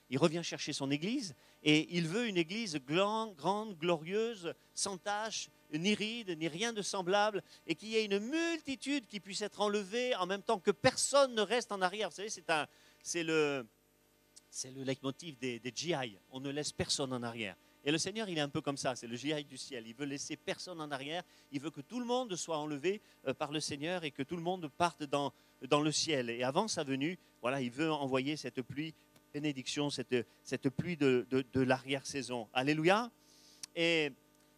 Il 0.08 0.18
revient 0.18 0.42
chercher 0.42 0.72
son 0.72 0.90
Église 0.90 1.34
et 1.62 1.96
il 1.96 2.08
veut 2.08 2.26
une 2.26 2.36
Église 2.36 2.76
grande, 2.84 3.34
grande 3.36 3.78
glorieuse, 3.78 4.54
sans 4.74 4.98
tache, 4.98 5.50
ni 5.72 5.94
ride, 5.94 6.36
ni 6.36 6.48
rien 6.48 6.72
de 6.72 6.82
semblable, 6.82 7.44
et 7.66 7.76
qu'il 7.76 7.90
y 7.90 7.96
ait 7.96 8.04
une 8.04 8.18
multitude 8.18 9.06
qui 9.06 9.20
puisse 9.20 9.42
être 9.42 9.60
enlevée 9.60 10.16
en 10.16 10.26
même 10.26 10.42
temps 10.42 10.58
que 10.58 10.72
personne 10.72 11.34
ne 11.34 11.42
reste 11.42 11.70
en 11.70 11.80
arrière. 11.80 12.10
Vous 12.10 12.16
savez, 12.16 12.30
c'est 13.00 13.22
le 13.22 13.66
leitmotiv 14.82 15.38
des, 15.38 15.60
des 15.60 15.72
GI. 15.72 16.18
On 16.32 16.40
ne 16.40 16.50
laisse 16.50 16.72
personne 16.72 17.12
en 17.12 17.22
arrière. 17.22 17.54
Et 17.84 17.90
le 17.90 17.98
Seigneur, 17.98 18.28
il 18.28 18.36
est 18.36 18.42
un 18.42 18.48
peu 18.48 18.60
comme 18.60 18.76
ça, 18.76 18.94
c'est 18.94 19.06
le 19.06 19.16
GI 19.16 19.44
du 19.44 19.56
ciel. 19.56 19.86
Il 19.86 19.94
veut 19.94 20.04
laisser 20.04 20.36
personne 20.36 20.80
en 20.80 20.90
arrière. 20.90 21.22
Il 21.50 21.60
veut 21.60 21.70
que 21.70 21.80
tout 21.80 21.98
le 21.98 22.04
monde 22.04 22.36
soit 22.36 22.58
enlevé 22.58 23.00
euh, 23.26 23.32
par 23.32 23.52
le 23.52 23.60
Seigneur 23.60 24.04
et 24.04 24.10
que 24.10 24.22
tout 24.22 24.36
le 24.36 24.42
monde 24.42 24.68
parte 24.68 25.02
dans, 25.04 25.32
dans 25.68 25.80
le 25.80 25.90
ciel. 25.90 26.28
Et 26.28 26.42
avant 26.42 26.68
sa 26.68 26.84
venue, 26.84 27.18
voilà, 27.40 27.62
il 27.62 27.70
veut 27.70 27.90
envoyer 27.90 28.36
cette 28.36 28.60
pluie, 28.60 28.94
bénédiction, 29.32 29.88
cette, 29.88 30.14
cette 30.44 30.68
pluie 30.68 30.96
de, 30.98 31.26
de, 31.30 31.60
l'arrière-saison. 31.60 32.48
Alléluia. 32.52 33.10
Et 33.74 34.12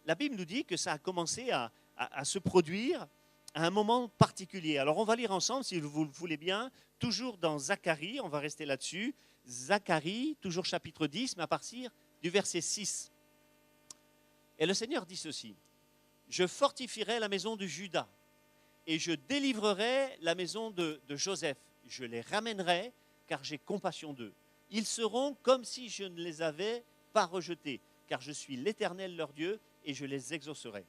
la 0.05 0.15
Bible 0.15 0.35
nous 0.35 0.45
dit 0.45 0.65
que 0.65 0.75
ça 0.75 0.91
a 0.91 0.97
commencé 0.97 1.49
à, 1.51 1.71
à- 1.95 2.19
à 2.19 2.25
se 2.25 2.39
produire 2.39 3.07
à 3.53 3.65
un 3.65 3.69
moment 3.69 4.09
particulier. 4.09 4.79
Alors 4.79 4.97
on 4.97 5.05
va 5.05 5.15
lire 5.15 5.31
ensemble, 5.31 5.63
si 5.63 5.79
vous 5.79 6.03
le 6.03 6.11
voulez 6.11 6.37
bien, 6.37 6.71
toujours 6.99 7.37
dans 7.37 7.57
Zacharie, 7.57 8.19
on 8.19 8.27
va 8.27 8.39
rester 8.39 8.65
là-dessus. 8.65 9.15
Zacharie, 9.47 10.35
toujours 10.41 10.65
chapitre 10.65 11.07
10, 11.07 11.37
mais 11.37 11.43
à 11.43 11.47
partir 11.47 11.89
du 12.21 12.29
verset 12.29 12.59
6. 12.61 13.11
Et 14.59 14.65
le 14.65 14.73
Seigneur 14.73 15.05
dit 15.05 15.17
ceci, 15.17 15.55
Je 16.29 16.47
fortifierai 16.47 17.19
la 17.19 17.29
maison 17.29 17.55
de 17.55 17.65
Judas 17.65 18.07
et 18.87 18.99
je 18.99 19.13
délivrerai 19.13 20.17
la 20.21 20.35
maison 20.35 20.71
de, 20.71 21.01
Joseph. 21.09 21.57
Je 21.87 22.03
les 22.05 22.21
ramènerai 22.21 22.93
car 23.27 23.43
j'ai 23.43 23.57
compassion 23.57 24.13
d'eux. 24.13 24.33
Ils 24.71 24.85
seront 24.85 25.35
comme 25.43 25.63
si 25.63 25.89
je 25.89 26.03
ne 26.03 26.21
les 26.21 26.41
avais 26.41 26.83
pas 27.13 27.25
rejetés, 27.25 27.79
car 28.07 28.21
je 28.21 28.31
suis 28.31 28.55
l'Éternel 28.57 29.15
leur 29.15 29.33
Dieu 29.33 29.59
et 29.85 29.93
je 29.93 30.05
les 30.05 30.33
exaucerai. 30.33 30.85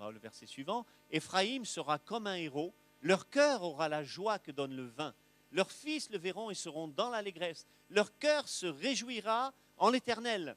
Le 0.00 0.18
verset 0.18 0.46
suivant. 0.46 0.84
Éphraïm 1.12 1.64
sera 1.64 1.98
comme 1.98 2.26
un 2.26 2.34
héros, 2.34 2.74
leur 3.02 3.28
cœur 3.28 3.62
aura 3.62 3.88
la 3.88 4.02
joie 4.02 4.40
que 4.40 4.50
donne 4.50 4.74
le 4.74 4.86
vin. 4.86 5.14
Leurs 5.52 5.70
fils 5.70 6.10
le 6.10 6.18
verront 6.18 6.50
et 6.50 6.54
seront 6.54 6.88
dans 6.88 7.10
l'allégresse. 7.10 7.66
Leur 7.88 8.16
cœur 8.18 8.48
se 8.48 8.66
réjouira 8.66 9.52
en 9.76 9.90
l'Éternel. 9.90 10.56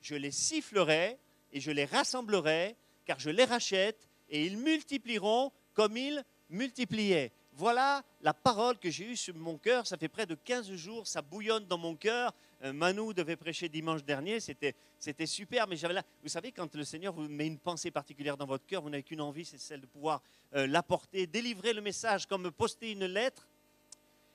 Je 0.00 0.16
les 0.16 0.32
sifflerai 0.32 1.18
et 1.52 1.60
je 1.60 1.70
les 1.70 1.84
rassemblerai, 1.84 2.76
car 3.04 3.18
je 3.18 3.30
les 3.30 3.44
rachète 3.44 4.08
et 4.28 4.46
ils 4.46 4.56
multiplieront 4.56 5.52
comme 5.74 5.96
ils 5.96 6.24
multipliaient. 6.48 7.32
voilà 7.52 8.02
la 8.22 8.34
parole 8.34 8.78
que 8.78 8.90
j'ai 8.90 9.04
eue 9.04 9.16
sur 9.16 9.34
mon 9.34 9.56
cœur. 9.58 9.86
Ça 9.86 9.96
fait 9.96 10.08
près 10.08 10.26
de 10.26 10.34
15 10.34 10.72
jours, 10.74 11.06
ça 11.06 11.22
bouillonne 11.22 11.66
dans 11.66 11.78
mon 11.78 11.94
cœur. 11.94 12.32
Euh, 12.62 12.72
Manu 12.72 13.14
devait 13.14 13.36
prêcher 13.36 13.68
dimanche 13.68 14.04
dernier, 14.04 14.38
c'était, 14.38 14.74
c'était 14.98 15.26
super, 15.26 15.66
mais 15.66 15.76
j'avais 15.76 15.94
là, 15.94 16.02
vous 16.22 16.28
savez, 16.28 16.52
quand 16.52 16.74
le 16.74 16.84
Seigneur 16.84 17.14
vous 17.14 17.26
met 17.28 17.46
une 17.46 17.58
pensée 17.58 17.90
particulière 17.90 18.36
dans 18.36 18.46
votre 18.46 18.66
cœur, 18.66 18.82
vous 18.82 18.90
n'avez 18.90 19.02
qu'une 19.02 19.22
envie, 19.22 19.46
c'est 19.46 19.58
celle 19.58 19.80
de 19.80 19.86
pouvoir 19.86 20.22
euh, 20.54 20.66
l'apporter, 20.66 21.26
délivrer 21.26 21.72
le 21.72 21.80
message, 21.80 22.26
comme 22.26 22.50
poster 22.50 22.92
une 22.92 23.06
lettre, 23.06 23.46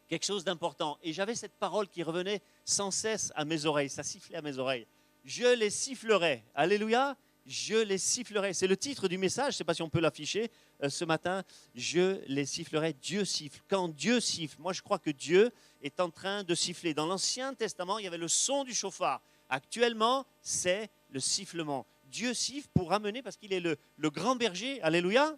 quelque 0.07 0.25
chose 0.25 0.43
d'important. 0.43 0.97
Et 1.03 1.13
j'avais 1.13 1.35
cette 1.35 1.53
parole 1.53 1.87
qui 1.87 2.01
revenait 2.01 2.41
sans 2.63 2.89
cesse 2.89 3.31
à 3.35 3.45
mes 3.45 3.65
oreilles, 3.65 3.89
ça 3.89 4.03
sifflait 4.03 4.37
à 4.37 4.41
mes 4.41 4.57
oreilles. 4.57 4.87
Je 5.25 5.55
les 5.55 5.69
sifflerai. 5.69 6.45
Alléluia 6.53 7.17
je 7.45 7.75
les 7.75 7.97
sifflerai. 7.97 8.53
C'est 8.53 8.67
le 8.67 8.77
titre 8.77 9.07
du 9.07 9.17
message, 9.17 9.45
je 9.45 9.49
ne 9.49 9.57
sais 9.57 9.63
pas 9.63 9.73
si 9.73 9.81
on 9.81 9.89
peut 9.89 9.99
l'afficher 9.99 10.49
euh, 10.83 10.89
ce 10.89 11.05
matin. 11.05 11.43
Je 11.75 12.23
les 12.27 12.45
sifflerai. 12.45 12.93
Dieu 12.93 13.23
siffle. 13.23 13.61
Quand 13.69 13.87
Dieu 13.87 14.19
siffle, 14.19 14.59
moi 14.59 14.73
je 14.73 14.81
crois 14.81 14.99
que 14.99 15.11
Dieu 15.11 15.51
est 15.81 15.99
en 15.99 16.09
train 16.09 16.43
de 16.43 16.55
siffler. 16.55 16.93
Dans 16.93 17.05
l'Ancien 17.05 17.53
Testament, 17.53 17.99
il 17.99 18.05
y 18.05 18.07
avait 18.07 18.17
le 18.17 18.27
son 18.27 18.63
du 18.63 18.73
chauffard. 18.73 19.21
Actuellement, 19.49 20.25
c'est 20.41 20.89
le 21.11 21.19
sifflement. 21.19 21.85
Dieu 22.05 22.33
siffle 22.33 22.69
pour 22.73 22.89
ramener, 22.89 23.21
parce 23.21 23.37
qu'il 23.37 23.53
est 23.53 23.59
le, 23.59 23.77
le 23.97 24.09
grand 24.09 24.35
berger. 24.35 24.81
Alléluia 24.81 25.37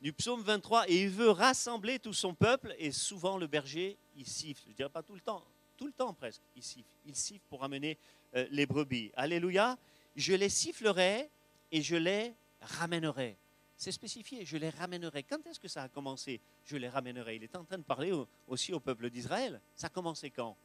du 0.00 0.12
psaume 0.12 0.42
23 0.42 0.88
et 0.88 1.02
il 1.02 1.10
veut 1.10 1.30
rassembler 1.30 1.98
tout 1.98 2.12
son 2.12 2.32
peuple 2.32 2.72
et 2.78 2.92
souvent 2.92 3.36
le 3.36 3.48
berger 3.48 3.98
il 4.14 4.28
siffle, 4.28 4.62
je 4.66 4.70
ne 4.70 4.74
dirais 4.74 4.88
pas 4.88 5.02
tout 5.02 5.14
le 5.14 5.20
temps, 5.20 5.44
tout 5.78 5.86
le 5.86 5.92
temps 5.92 6.12
presque, 6.12 6.42
il 6.54 7.14
siffle, 7.14 7.40
pour 7.48 7.60
ramener 7.60 7.96
euh, 8.34 8.46
les 8.50 8.66
brebis. 8.66 9.10
Alléluia 9.14 9.78
je 10.18 10.34
les 10.34 10.48
sifflerai 10.48 11.30
et 11.70 11.80
je 11.80 11.94
les 11.94 12.34
ramènerai. 12.60 13.38
C'est 13.76 13.92
spécifié, 13.92 14.44
je 14.44 14.56
les 14.56 14.70
ramènerai. 14.70 15.22
Quand 15.22 15.46
est-ce 15.46 15.60
que 15.60 15.68
ça 15.68 15.84
a 15.84 15.88
commencé 15.88 16.40
Je 16.64 16.76
les 16.76 16.88
ramènerai? 16.88 17.36
Il 17.36 17.44
est 17.44 17.54
en 17.54 17.64
train 17.64 17.78
de 17.78 17.84
parler 17.84 18.12
aussi 18.48 18.72
au 18.72 18.80
peuple 18.80 19.10
d'Israël. 19.10 19.60
Ça 19.76 19.86
a 19.86 19.90
commencé 19.90 20.30
quand? 20.30 20.56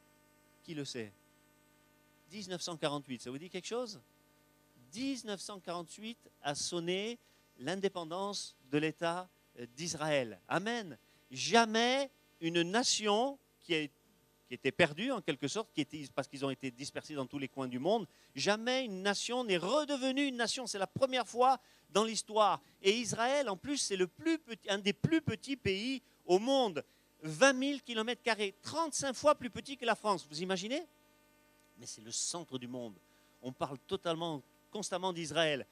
Qui 0.64 0.74
le 0.74 0.84
sait? 0.84 1.14
1948, 2.32 3.22
ça 3.22 3.30
vous 3.30 3.38
dit 3.38 3.49
quelque 3.49 3.68
chose? 3.68 4.01
1948 4.95 6.18
a 6.41 6.55
sonné 6.55 7.20
l'indépendance 7.59 8.55
de 8.72 8.80
l'État 8.80 9.30
d'Israël. 9.76 10.39
Amen. 10.47 10.97
Jamais 11.30 12.09
une 12.41 12.64
nation 12.64 13.38
qui 13.61 13.76
a 13.76 13.80
été 13.82 14.03
qui 14.54 14.56
étaient 14.56 14.72
perdus 14.72 15.12
en 15.12 15.20
quelque 15.20 15.47
sorte, 15.47 15.72
parce 16.14 16.28
qu'ils 16.28 16.45
ont 16.45 16.51
été 16.51 16.70
dispersés 16.70 17.16
dans 17.16 17.26
tous 17.26 17.39
les 17.39 17.47
coins 17.47 17.68
du 17.68 17.80
monde. 17.80 18.06
Jamais 18.36 18.86
une 18.86 19.01
nation 19.01 19.43
n'est 19.43 19.58
redevenue 19.58 20.28
une 20.28 20.36
nation. 20.36 20.68
C'est 20.68 20.78
la 20.78 20.86
première 20.86 21.28
fois 21.28 21.60
dans 21.89 22.04
l'histoire. 22.04 22.62
Et 22.84 22.91
Israël, 22.91 23.49
en 23.49 23.58
plus, 23.58 23.78
c'est 23.78 23.95
le 23.95 24.06
plus 24.06 24.38
un 24.70 24.78
des 24.78 24.93
plus 24.93 25.24
petits 25.24 25.56
pays 25.56 26.04
au 26.28 26.38
monde. 26.38 26.86
20 27.24 27.60
000 27.68 27.80
km, 27.84 28.22
35 28.62 29.16
fois 29.16 29.34
plus 29.34 29.49
petit 29.49 29.76
que 29.76 29.86
la 29.86 29.95
France. 29.95 30.28
Vous 30.30 30.43
imaginez? 30.43 30.86
Mais 31.80 31.88
c'est 31.88 32.04
le 32.04 32.12
centre 32.12 32.60
du 32.60 32.68
monde. 32.68 32.93
On 33.41 33.51
parle 33.51 33.80
totalement, 33.88 34.43
constamment 34.70 35.14
d'Israël. 35.14 35.66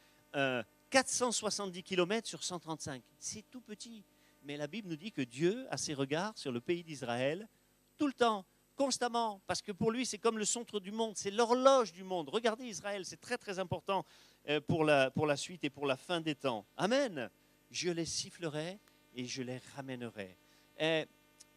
470 0.89 1.77
euh, 1.77 1.81
km 1.83 2.27
sur 2.27 2.43
135. 2.43 3.03
C'est 3.19 3.43
tout 3.51 3.61
petit. 3.61 4.03
Mais 4.43 4.57
la 4.57 4.65
Bible 4.65 4.87
nous 4.89 4.95
dit 4.95 5.11
que 5.11 5.21
Dieu 5.21 5.67
a 5.69 5.77
ses 5.77 5.93
regards 5.93 6.35
sur 6.35 6.51
le 6.51 6.61
pays 6.61 6.83
d'Israël 6.83 7.47
tout 7.99 8.07
le 8.07 8.13
temps 8.13 8.43
constamment, 8.75 9.41
parce 9.47 9.61
que 9.61 9.71
pour 9.71 9.91
lui, 9.91 10.05
c'est 10.05 10.17
comme 10.17 10.37
le 10.37 10.45
centre 10.45 10.79
du 10.79 10.91
monde, 10.91 11.13
c'est 11.15 11.31
l'horloge 11.31 11.93
du 11.93 12.03
monde. 12.03 12.29
Regardez 12.29 12.65
Israël, 12.65 13.05
c'est 13.05 13.19
très 13.19 13.37
très 13.37 13.59
important 13.59 14.05
euh, 14.49 14.59
pour 14.59 14.83
la, 14.83 15.37
suite 15.37 15.63
et 15.63 15.69
pour 15.69 15.85
la 15.85 15.97
fin 15.97 16.21
des 16.21 16.35
temps. 16.35 16.65
Amen. 16.77 17.29
Je 17.69 17.89
les 17.89 18.05
sifflerai 18.05 18.79
et 19.15 19.25
je 19.25 19.43
les 19.43 19.61
ramènerai. 19.75 20.37
Et 20.79 21.05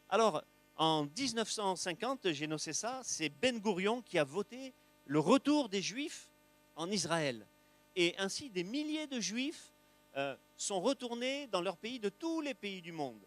alors, 0.09 0.43
en 0.77 1.07
1950, 1.07 2.33
j'ai 2.33 2.47
noté 2.47 2.73
ça, 2.73 3.01
c'est 3.03 3.29
Ben 3.29 3.59
Gourion 3.59 4.03
qui 4.03 4.19
a 4.19 4.25
voté 4.25 4.75
le 5.07 5.19
retour 5.19 5.69
des 5.69 5.83
Juifs 5.83 6.29
en 6.77 6.91
Israël. 6.91 7.47
Et 7.97 8.15
ainsi, 8.19 8.51
des 8.51 8.65
milliers 8.65 9.07
de 9.07 9.21
Juifs 9.21 9.73
euh, 10.17 10.37
sont 10.57 10.81
retournés 10.81 11.47
dans 11.49 11.61
leur 11.61 11.77
pays 11.77 11.99
de 11.99 12.09
tous 12.09 12.41
les 12.41 12.55
pays 12.55 12.83
du 12.83 12.93
monde. 12.93 13.21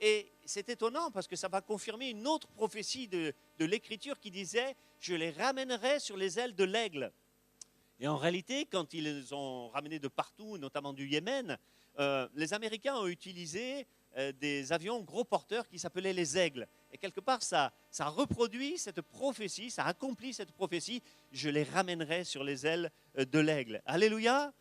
Et 0.00 0.30
c'est 0.44 0.68
étonnant 0.68 1.10
parce 1.10 1.26
que 1.26 1.36
ça 1.36 1.48
va 1.48 1.60
confirmer 1.60 2.10
une 2.10 2.26
autre 2.26 2.48
prophétie 2.48 3.08
de, 3.08 3.34
l'Écriture 3.58 4.18
qui 4.20 4.30
disait 4.30 4.76
Je 5.00 5.14
les 5.14 5.30
ramènerai 5.30 5.98
sur 5.98 6.16
les 6.16 6.38
ailes 6.38 6.54
de 6.54 6.64
l'aigle. 6.64 7.12
Et 8.00 8.06
en 8.06 8.16
réalité, 8.16 8.66
quand 8.66 8.94
ils 8.94 9.04
les 9.04 9.32
ont 9.32 9.68
ramenés 9.68 9.98
de 9.98 10.08
partout, 10.08 10.56
notamment 10.56 10.92
du 10.92 11.08
Yémen, 11.08 11.58
euh, 11.98 12.28
les 12.34 12.54
Américains 12.54 12.94
ont 12.94 13.08
utilisé 13.08 13.86
euh, 14.16 14.32
des 14.40 14.72
avions 14.72 15.00
gros 15.00 15.24
porteurs 15.24 15.66
qui 15.68 15.80
s'appelaient 15.80 16.12
les 16.12 16.38
aigles. 16.38 16.68
Et 16.92 16.98
quelque 16.98 17.20
part, 17.20 17.42
ça, 17.42 17.72
ça 17.90 18.06
reproduit 18.06 18.78
cette 18.78 19.00
prophétie, 19.00 19.70
ça 19.70 19.84
accomplit 19.84 20.32
cette 20.32 20.52
prophétie 20.52 21.02
je 21.32 21.48
les 21.48 21.64
ramènerai 21.64 22.22
sur 22.22 22.44
les 22.44 22.66
ailes 22.66 22.90
euh, 23.18 23.24
de 23.24 23.38
l'aigle. 23.40 23.82
Alléluia. 23.84 24.52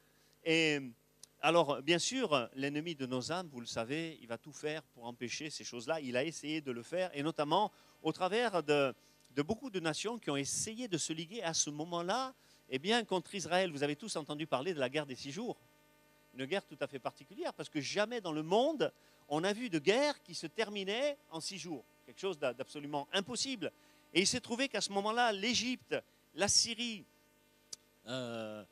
Alors, 1.41 1.81
bien 1.83 1.99
sûr, 1.99 2.49
l'ennemi 2.55 2.95
de 2.95 3.05
nos 3.05 3.31
âmes, 3.31 3.47
vous 3.51 3.59
le 3.59 3.67
savez, 3.67 4.17
il 4.21 4.27
va 4.27 4.39
tout 4.39 4.51
faire 4.51 4.81
pour 4.83 5.05
empêcher 5.05 5.51
ces 5.51 5.63
choses-là. 5.63 6.01
Il 6.01 6.17
a 6.17 6.23
essayé 6.23 6.61
de 6.61 6.71
le 6.71 6.81
faire, 6.81 7.11
et 7.13 7.21
notamment 7.21 7.71
au 8.01 8.11
travers 8.11 8.63
de, 8.63 8.93
beaucoup 9.37 9.69
de 9.69 9.79
nations 9.79 10.17
qui 10.17 10.31
ont 10.31 10.37
essayé 10.37 10.87
de 10.87 10.97
se 10.97 11.13
liguer 11.13 11.43
à 11.43 11.53
ce 11.53 11.69
moment-là, 11.69 12.33
eh 12.69 12.79
bien, 12.79 13.03
contre 13.05 13.35
Israël. 13.35 13.71
Vous 13.71 13.83
avez 13.83 13.95
tous 13.95 14.15
entendu 14.15 14.47
parler 14.47 14.73
de 14.73 14.79
la 14.79 14.89
guerre 14.89 15.05
des 15.05 15.15
six 15.15 15.31
jours. 15.31 15.57
Une 16.33 16.45
guerre 16.45 16.65
tout 16.65 16.77
à 16.79 16.87
fait 16.87 16.99
particulière, 16.99 17.53
parce 17.53 17.69
que 17.69 17.81
jamais 17.81 18.19
dans 18.19 18.33
le 18.33 18.43
monde, 18.43 18.91
on 19.29 19.43
a 19.43 19.53
vu 19.53 19.69
de 19.69 19.77
guerre 19.77 20.21
qui 20.23 20.33
se 20.33 20.47
terminait 20.47 21.17
en 21.29 21.39
six 21.39 21.59
jours. 21.59 21.83
Quelque 22.07 22.19
chose 22.19 22.39
d'absolument 22.39 23.07
impossible. 23.13 23.71
Et 24.13 24.21
il 24.21 24.27
s'est 24.27 24.39
trouvé 24.39 24.69
qu'à 24.69 24.81
ce 24.81 24.91
moment-là, 24.91 25.31
l'Égypte, 25.33 25.95
la 26.33 26.47
Syrie, 26.47 27.05
euh, 28.07 28.63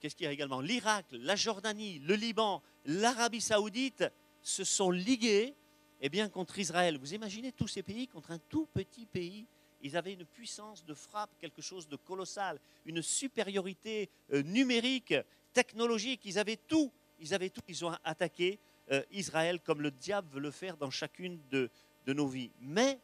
qu'est-ce 0.00 0.16
qu'il 0.16 0.24
y 0.24 0.28
a 0.28 0.32
également? 0.32 0.60
L'Irak, 0.60 1.06
la 1.12 1.36
Jordanie, 1.36 1.98
le 2.00 2.14
Liban, 2.14 2.62
l'Arabie 2.84 3.40
saoudite 3.40 4.04
se 4.42 4.64
sont 4.64 4.90
ligués 4.90 5.54
eh 6.00 6.08
bien, 6.08 6.28
contre 6.28 6.58
Israël. 6.58 6.98
Vous 6.98 7.14
imaginez 7.14 7.52
tous 7.52 7.68
ces 7.68 7.82
pays 7.82 8.06
contre 8.06 8.30
un 8.30 8.38
tout 8.38 8.66
petit 8.72 9.06
pays 9.06 9.46
ils 9.82 9.96
avaient 9.96 10.14
une 10.14 10.24
puissance 10.24 10.84
de 10.84 10.94
frappe, 10.94 11.30
quelque 11.38 11.62
chose 11.62 11.88
de 11.88 11.96
colossal, 11.96 12.58
une 12.84 13.02
supériorité 13.02 14.10
euh, 14.32 14.42
numérique, 14.42 15.14
technologique. 15.52 16.22
Ils 16.24 16.38
avaient 16.38 16.56
tout. 16.56 16.92
Ils 17.20 17.34
avaient 17.34 17.50
tout. 17.50 17.60
Ils 17.68 17.84
ont 17.84 17.96
attaqué 18.04 18.58
euh, 18.90 19.02
Israël 19.10 19.60
comme 19.60 19.82
le 19.82 19.90
diable 19.90 20.28
veut 20.32 20.40
le 20.40 20.50
faire 20.50 20.76
dans 20.76 20.90
chacune 20.90 21.40
de, 21.50 21.70
de 22.06 22.12
nos 22.12 22.26
vies. 22.26 22.50
Mais 22.60 22.98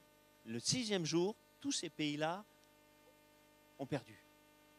le 0.45 0.59
sixième 0.59 1.05
jour, 1.05 1.37
tous 1.61 1.73
ces 1.73 1.91
pays-là 1.91 2.45
ont 3.79 3.87
perdu. 3.87 4.19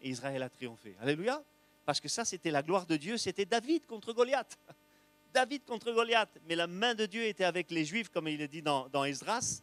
Et 0.01 0.09
Israël 0.09 0.43
a 0.43 0.49
triomphé. 0.49 0.95
Alléluia. 0.99 1.43
Parce 1.85 1.99
que 1.99 2.07
ça, 2.07 2.23
c'était 2.23 2.51
la 2.51 2.61
gloire 2.61 2.85
de 2.85 2.95
Dieu, 2.95 3.17
c'était 3.17 3.45
David 3.45 3.85
contre 3.85 4.13
Goliath. 4.13 4.57
David 5.33 5.65
contre 5.65 5.91
Goliath. 5.91 6.39
Mais 6.47 6.55
la 6.55 6.67
main 6.67 6.95
de 6.95 7.05
Dieu 7.05 7.25
était 7.25 7.43
avec 7.43 7.71
les 7.71 7.85
Juifs, 7.85 8.09
comme 8.09 8.27
il 8.27 8.41
est 8.41 8.47
dit 8.47 8.61
dans, 8.61 8.87
dans 8.89 9.03
Esdras, 9.03 9.61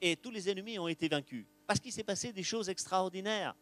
et 0.00 0.16
tous 0.16 0.30
les 0.30 0.50
ennemis 0.50 0.78
ont 0.78 0.88
été 0.88 1.08
vaincus. 1.08 1.46
Parce 1.66 1.80
qu'il 1.80 1.92
s'est 1.92 2.04
passé 2.04 2.32
des 2.32 2.42
choses 2.42 2.68
extraordinaires. 2.68 3.54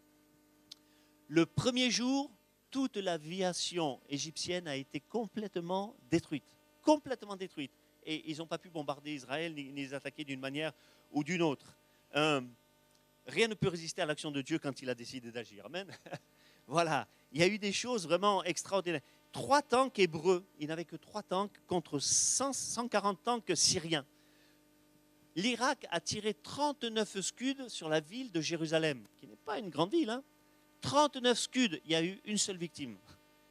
Le 1.28 1.46
premier 1.46 1.90
jour, 1.90 2.30
toute 2.70 2.96
l'aviation 2.96 4.00
égyptienne 4.08 4.66
a 4.66 4.74
été 4.74 5.00
complètement 5.00 5.94
détruite. 6.10 6.56
Complètement 6.82 7.36
détruite. 7.36 7.72
Et 8.04 8.30
ils 8.30 8.38
n'ont 8.38 8.46
pas 8.46 8.58
pu 8.58 8.70
bombarder 8.70 9.12
Israël 9.12 9.54
ni, 9.54 9.70
les 9.70 9.94
attaquer 9.94 10.24
d'une 10.24 10.40
manière 10.40 10.72
ou 11.12 11.22
d'une 11.22 11.42
autre. 11.42 11.76
Euh, 12.16 12.40
rien 13.26 13.46
ne 13.46 13.54
peut 13.54 13.68
résister 13.68 14.02
à 14.02 14.06
l'action 14.06 14.30
de 14.30 14.40
Dieu 14.40 14.58
quand 14.58 14.80
il 14.80 14.88
a 14.88 14.94
décidé 14.94 15.30
d'agir. 15.30 15.66
Amen. 15.66 15.86
voilà 16.66 17.06
il 17.32 17.40
y 17.40 17.42
a 17.42 17.46
eu 17.46 17.58
des 17.58 17.72
choses 17.72 18.06
vraiment 18.06 18.42
extraordinaires. 18.44 19.02
Trois 19.32 19.62
tanks 19.62 19.98
hébreux, 19.98 20.44
il 20.58 20.68
n'avait 20.68 20.84
que 20.84 20.96
trois 20.96 21.22
tanks 21.22 21.52
contre 21.66 22.00
140 22.00 23.22
tanks 23.22 23.56
syriens. 23.56 24.04
L'Irak 25.36 25.86
a 25.90 26.00
tiré 26.00 26.34
39 26.34 27.20
scuds 27.20 27.68
sur 27.68 27.88
la 27.88 28.00
ville 28.00 28.32
de 28.32 28.40
Jérusalem, 28.40 29.06
qui 29.16 29.28
n'est 29.28 29.36
pas 29.36 29.58
une 29.58 29.70
grande 29.70 29.92
ville. 29.92 30.20
39 30.80 31.30
hein. 31.30 31.34
scuds, 31.34 31.80
il 31.84 31.92
y 31.92 31.94
a 31.94 32.02
eu 32.02 32.20
une 32.24 32.38
seule 32.38 32.56
victime. 32.56 32.96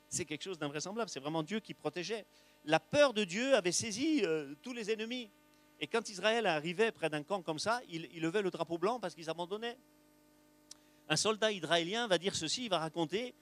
C'est 0.09 0.25
quelque 0.25 0.43
chose 0.43 0.59
d'invraisemblable, 0.59 1.09
c'est 1.09 1.21
vraiment 1.21 1.43
Dieu 1.43 1.61
qui 1.61 1.73
protégeait. 1.73 2.25
La 2.65 2.81
peur 2.81 3.13
de 3.13 3.23
Dieu 3.23 3.55
avait 3.55 3.71
saisi 3.71 4.21
euh, 4.25 4.53
tous 4.61 4.73
les 4.73 4.91
ennemis. 4.91 5.29
Et 5.79 5.87
quand 5.87 6.09
Israël 6.09 6.45
arrivait 6.45 6.91
près 6.91 7.09
d'un 7.09 7.23
camp 7.23 7.41
comme 7.41 7.59
ça, 7.59 7.79
il, 7.87 8.09
il 8.13 8.21
levait 8.21 8.41
le 8.41 8.51
drapeau 8.51 8.77
blanc 8.77 8.99
parce 8.99 9.15
qu'ils 9.15 9.29
abandonnaient. 9.29 9.77
Un 11.07 11.15
soldat 11.15 11.53
israélien 11.53 12.07
va 12.07 12.17
dire 12.17 12.35
ceci, 12.35 12.65
il 12.65 12.69
va 12.69 12.79
raconter, 12.79 13.33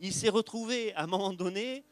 il 0.00 0.12
s'est 0.12 0.28
retrouvé 0.28 0.94
à 0.94 1.04
un 1.04 1.06
moment 1.06 1.32
donné, 1.32 1.84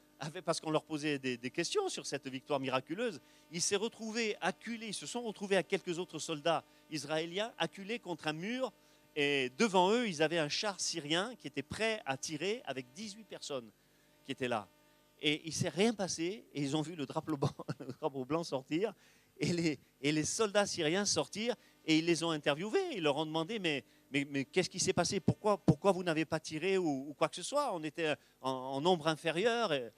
parce 0.44 0.60
qu'on 0.60 0.70
leur 0.70 0.84
posait 0.84 1.18
des, 1.18 1.50
questions 1.50 1.88
sur 1.88 2.06
cette 2.06 2.26
victoire 2.28 2.60
miraculeuse, 2.60 3.20
il 3.50 3.60
s'est 3.60 3.76
retrouvé 3.76 4.36
acculé, 4.40 4.88
ils 4.88 4.94
se 4.94 5.06
sont 5.06 5.22
retrouvés 5.22 5.56
à 5.56 5.62
quelques 5.62 5.98
autres 5.98 6.18
soldats 6.18 6.64
israéliens 6.90 7.52
acculés 7.58 7.98
contre 7.98 8.28
un 8.28 8.32
mur, 8.32 8.72
et 9.16 9.50
devant 9.58 9.90
eux, 9.92 10.08
ils 10.08 10.22
avaient 10.22 10.38
un 10.38 10.48
char 10.48 10.80
syrien 10.80 11.34
qui 11.38 11.46
était 11.46 11.62
prêt 11.62 12.02
à 12.04 12.16
tirer 12.16 12.62
avec 12.64 12.92
18 12.94 13.24
personnes 13.24 13.70
qui 14.24 14.32
étaient 14.32 14.48
là. 14.48 14.68
Et 15.22 15.42
il 15.44 15.50
ne 15.50 15.54
s'est 15.54 15.68
rien 15.68 15.94
passé, 15.94 16.44
et 16.52 16.62
ils 16.62 16.76
ont 16.76 16.82
vu 16.82 16.94
le 16.96 17.06
drapeau 17.06 18.24
blanc, 18.24 18.44
sortir, 18.44 18.92
et 19.38 19.52
les, 19.52 19.78
et 20.00 20.12
les 20.12 20.24
soldats 20.24 20.66
syriens 20.66 21.04
sortirent 21.04 21.56
et 21.86 21.98
ils 21.98 22.04
les 22.04 22.22
ont 22.24 22.30
interviewés. 22.30 22.94
Ils 22.94 23.02
leur 23.02 23.16
ont 23.16 23.26
demandé 23.26 23.58
mais, 23.58 23.84
mais, 24.10 24.44
qu'est-ce 24.44 24.70
qui 24.70 24.78
s'est 24.78 24.92
passé? 24.92 25.20
Pourquoi, 25.20 25.92
vous 25.92 26.04
n'avez 26.04 26.24
pas 26.24 26.40
tiré 26.40 26.78
ou, 26.78 27.14
quoi 27.18 27.28
que 27.28 27.36
ce 27.36 27.42
soit? 27.42 27.74
On 27.74 27.82
était 27.82 28.14
en, 28.40 28.80
nombre 28.80 29.08
inférieur. 29.08 29.72
Et, 29.72 29.92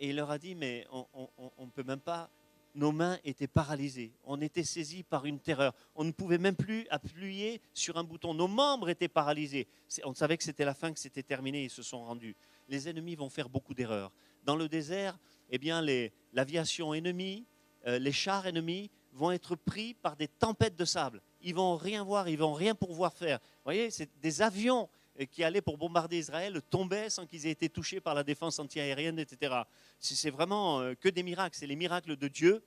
il 0.00 0.16
leur 0.16 0.30
a 0.30 0.38
dit 0.38 0.54
mais 0.54 0.86
on 0.90 1.64
ne 1.66 1.70
peut 1.70 1.82
même 1.82 2.00
pas 2.00 2.30
nos 2.78 2.92
mains 2.92 3.18
étaient 3.24 3.48
paralysées. 3.48 4.12
On 4.24 4.40
était 4.40 4.62
saisis 4.62 5.02
par 5.02 5.26
une 5.26 5.40
terreur. 5.40 5.74
On 5.94 6.04
ne 6.04 6.12
pouvait 6.12 6.38
même 6.38 6.56
plus 6.56 6.86
appuyer 6.90 7.60
sur 7.74 7.96
un 7.96 8.04
bouton. 8.04 8.34
Nos 8.34 8.48
membres 8.48 8.88
étaient 8.88 9.08
paralysés. 9.08 9.66
On 10.04 10.14
savait 10.14 10.36
que 10.36 10.44
c'était 10.44 10.64
la 10.64 10.74
fin, 10.74 10.92
que 10.92 11.00
c'était 11.00 11.22
terminé. 11.22 11.64
Ils 11.64 11.70
se 11.70 11.82
sont 11.82 12.04
rendus. 12.04 12.36
Les 12.68 12.88
ennemis 12.88 13.16
vont 13.16 13.28
faire 13.28 13.48
beaucoup 13.48 13.74
d'erreurs. 13.74 14.12
Dans 14.44 14.56
le 14.56 14.68
désert, 14.68 15.18
eh 15.50 15.58
bien, 15.58 15.84
l'aviation 16.32 16.94
ennemie, 16.94 17.46
euh, 17.86 17.98
les 17.98 18.12
chars 18.12 18.46
ennemis 18.46 18.90
vont 19.12 19.32
être 19.32 19.56
pris 19.56 19.94
par 19.94 20.16
des 20.16 20.28
tempêtes 20.28 20.76
de 20.76 20.84
sable. 20.84 21.20
Ils 21.40 21.54
vont 21.54 21.76
rien 21.76 22.02
voir, 22.02 22.28
ils 22.28 22.38
vont 22.38 22.52
rien 22.52 22.74
pouvoir 22.74 23.12
faire. 23.12 23.38
Vous 23.38 23.64
voyez, 23.64 23.90
c'est 23.90 24.08
des 24.20 24.42
avions 24.42 24.88
euh, 25.20 25.24
qui 25.24 25.44
allaient 25.44 25.60
pour 25.60 25.78
bombarder 25.78 26.18
Israël 26.18 26.60
tombaient 26.70 27.10
sans 27.10 27.26
qu'ils 27.26 27.46
aient 27.46 27.52
été 27.52 27.68
touchés 27.68 28.00
par 28.00 28.14
la 28.14 28.24
défense 28.24 28.58
antiaérienne, 28.58 29.18
etc. 29.18 29.62
C'est 30.00 30.30
vraiment 30.30 30.80
euh, 30.80 30.94
que 30.94 31.08
des 31.08 31.22
miracles. 31.22 31.56
C'est 31.56 31.66
les 31.66 31.76
miracles 31.76 32.16
de 32.16 32.28
Dieu. 32.28 32.62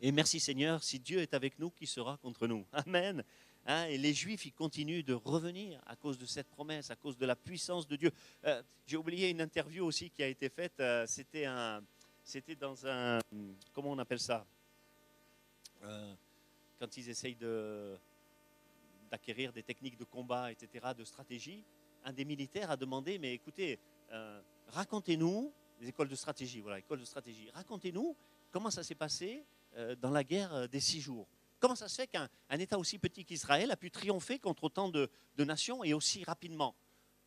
Et 0.00 0.12
merci 0.12 0.40
Seigneur, 0.40 0.82
si 0.82 0.98
Dieu 0.98 1.20
est 1.20 1.32
avec 1.32 1.58
nous, 1.58 1.70
qui 1.70 1.86
sera 1.86 2.18
contre 2.18 2.46
nous? 2.46 2.66
Amen. 2.72 3.24
Hein, 3.66 3.86
et 3.86 3.96
les 3.96 4.12
Juifs, 4.12 4.44
ils 4.44 4.52
continuent 4.52 5.02
de 5.02 5.14
revenir 5.14 5.80
à 5.86 5.96
cause 5.96 6.18
de 6.18 6.26
cette 6.26 6.48
promesse, 6.48 6.90
à 6.90 6.96
cause 6.96 7.16
de 7.16 7.24
la 7.24 7.34
puissance 7.34 7.88
de 7.88 7.96
Dieu. 7.96 8.12
Euh, 8.44 8.62
J'ai 8.86 8.98
oublié 8.98 9.30
une 9.30 9.40
interview 9.40 9.86
aussi 9.86 10.10
qui 10.10 10.22
a 10.22 10.26
été 10.26 10.50
faite. 10.50 10.74
euh, 10.80 11.06
C'était 11.06 12.56
dans 12.56 12.86
un, 12.86 13.18
comment 13.72 13.92
on 13.92 13.98
appelle 13.98 14.20
ça? 14.20 14.44
Quand 16.78 16.96
ils 16.96 17.08
essayent 17.08 17.36
d'acquérir 19.14 19.52
des 19.52 19.62
techniques 19.62 19.96
de 19.96 20.04
combat, 20.04 20.50
etc., 20.50 20.86
de 20.96 21.04
stratégie. 21.04 21.64
Un 22.04 22.12
des 22.12 22.24
militaires 22.24 22.70
a 22.70 22.76
demandé, 22.76 23.18
mais 23.18 23.32
écoutez, 23.32 23.78
euh, 24.10 24.40
racontez-nous, 24.68 25.52
les 25.80 25.88
écoles 25.88 26.08
de 26.08 26.16
stratégie, 26.16 26.60
voilà, 26.60 26.80
écoles 26.80 26.98
de 26.98 27.04
stratégie, 27.04 27.48
racontez-nous 27.54 28.16
comment 28.50 28.70
ça 28.70 28.82
s'est 28.82 28.96
passé 28.96 29.44
euh, 29.76 29.94
dans 29.94 30.10
la 30.10 30.24
guerre 30.24 30.52
euh, 30.54 30.66
des 30.66 30.80
six 30.80 31.00
jours. 31.00 31.28
Comment 31.60 31.76
ça 31.76 31.88
se 31.88 31.94
fait 31.94 32.08
qu'un 32.08 32.28
un 32.50 32.58
État 32.58 32.76
aussi 32.76 32.98
petit 32.98 33.24
qu'Israël 33.24 33.70
a 33.70 33.76
pu 33.76 33.90
triompher 33.90 34.40
contre 34.40 34.64
autant 34.64 34.88
de, 34.88 35.08
nations 35.38 35.84
et 35.84 35.94
aussi 35.94 36.24
rapidement? 36.24 36.74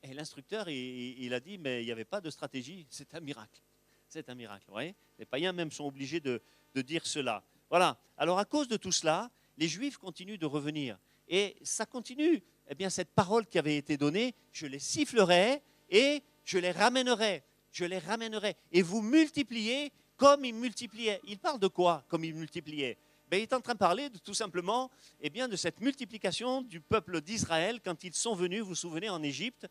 Et 0.04 0.14
l'instructeur, 0.14 0.70
il, 0.70 1.34
a 1.34 1.39
dit, 1.39 1.58
mais 1.58 1.82
il 1.82 1.86
n'y 1.86 1.91
avait 1.91 2.06
pas 2.06 2.22
de 2.22 2.30
stratégie, 2.30 2.86
c'est 2.89 3.16
un 3.16 3.22
miracle. 3.22 3.62
C'est 4.10 4.30
un 4.30 4.36
miracle, 4.36 4.66
vous 4.68 4.74
voyez? 4.74 4.93
Les 5.18 5.26
païens 5.26 5.54
même 5.54 5.72
sont 5.72 5.86
obligés 5.86 6.20
de 6.20 6.41
dire 6.76 7.06
cela. 7.08 7.43
Voilà. 7.70 7.97
Alors 8.18 8.39
à 8.39 8.45
cause 8.45 8.68
de 8.68 8.78
tout 8.78 8.91
cela, 8.91 9.30
les 9.57 9.68
Juifs 9.68 9.97
continuent 9.97 10.38
de 10.38 10.45
revenir. 10.45 10.97
Et 11.28 11.57
ça 11.63 11.86
continue. 11.86 12.41
Eh 12.70 12.76
bien, 12.76 12.89
cette 12.89 13.09
parole 13.09 13.45
qui 13.45 13.59
avait 13.59 13.78
été 13.78 13.97
donnée, 13.97 14.36
je 14.51 14.65
les 14.68 14.80
sifflerai 14.80 15.61
et 15.89 16.24
je 16.43 16.57
les 16.57 16.72
ramènerai. 16.72 17.43
Je 17.72 17.86
les 17.86 17.99
ramènerai. 17.99 18.55
Et 18.72 18.82
vous 18.82 19.01
multipliez 19.01 19.91
comme 20.15 20.45
ils 20.45 20.53
multipliaient. 20.53 21.22
Il 21.26 21.39
parle 21.39 21.59
de 21.59 21.68
quoi 21.68 22.03
comme 22.07 22.24
ils 22.24 22.34
multipliaient? 22.34 22.97
Ben, 23.30 23.38
Il 23.38 23.43
est 23.43 23.53
en 23.53 23.61
train 23.61 23.74
de 23.74 23.80
parler 23.80 24.09
tout 24.24 24.34
simplement 24.34 24.89
eh 25.22 25.30
bien, 25.30 25.47
de 25.47 25.55
cette 25.55 25.82
multiplication 25.82 26.61
du 26.61 26.80
peuple 26.80 27.22
d'Israël 27.22 27.80
quand 27.84 28.03
ils 28.03 28.13
sont 28.13 28.36
venus, 28.36 28.61
vous 28.61 28.70
vous 28.70 28.76
souvenez, 28.76 29.09
en 29.09 29.22
Égypte. 29.22 29.68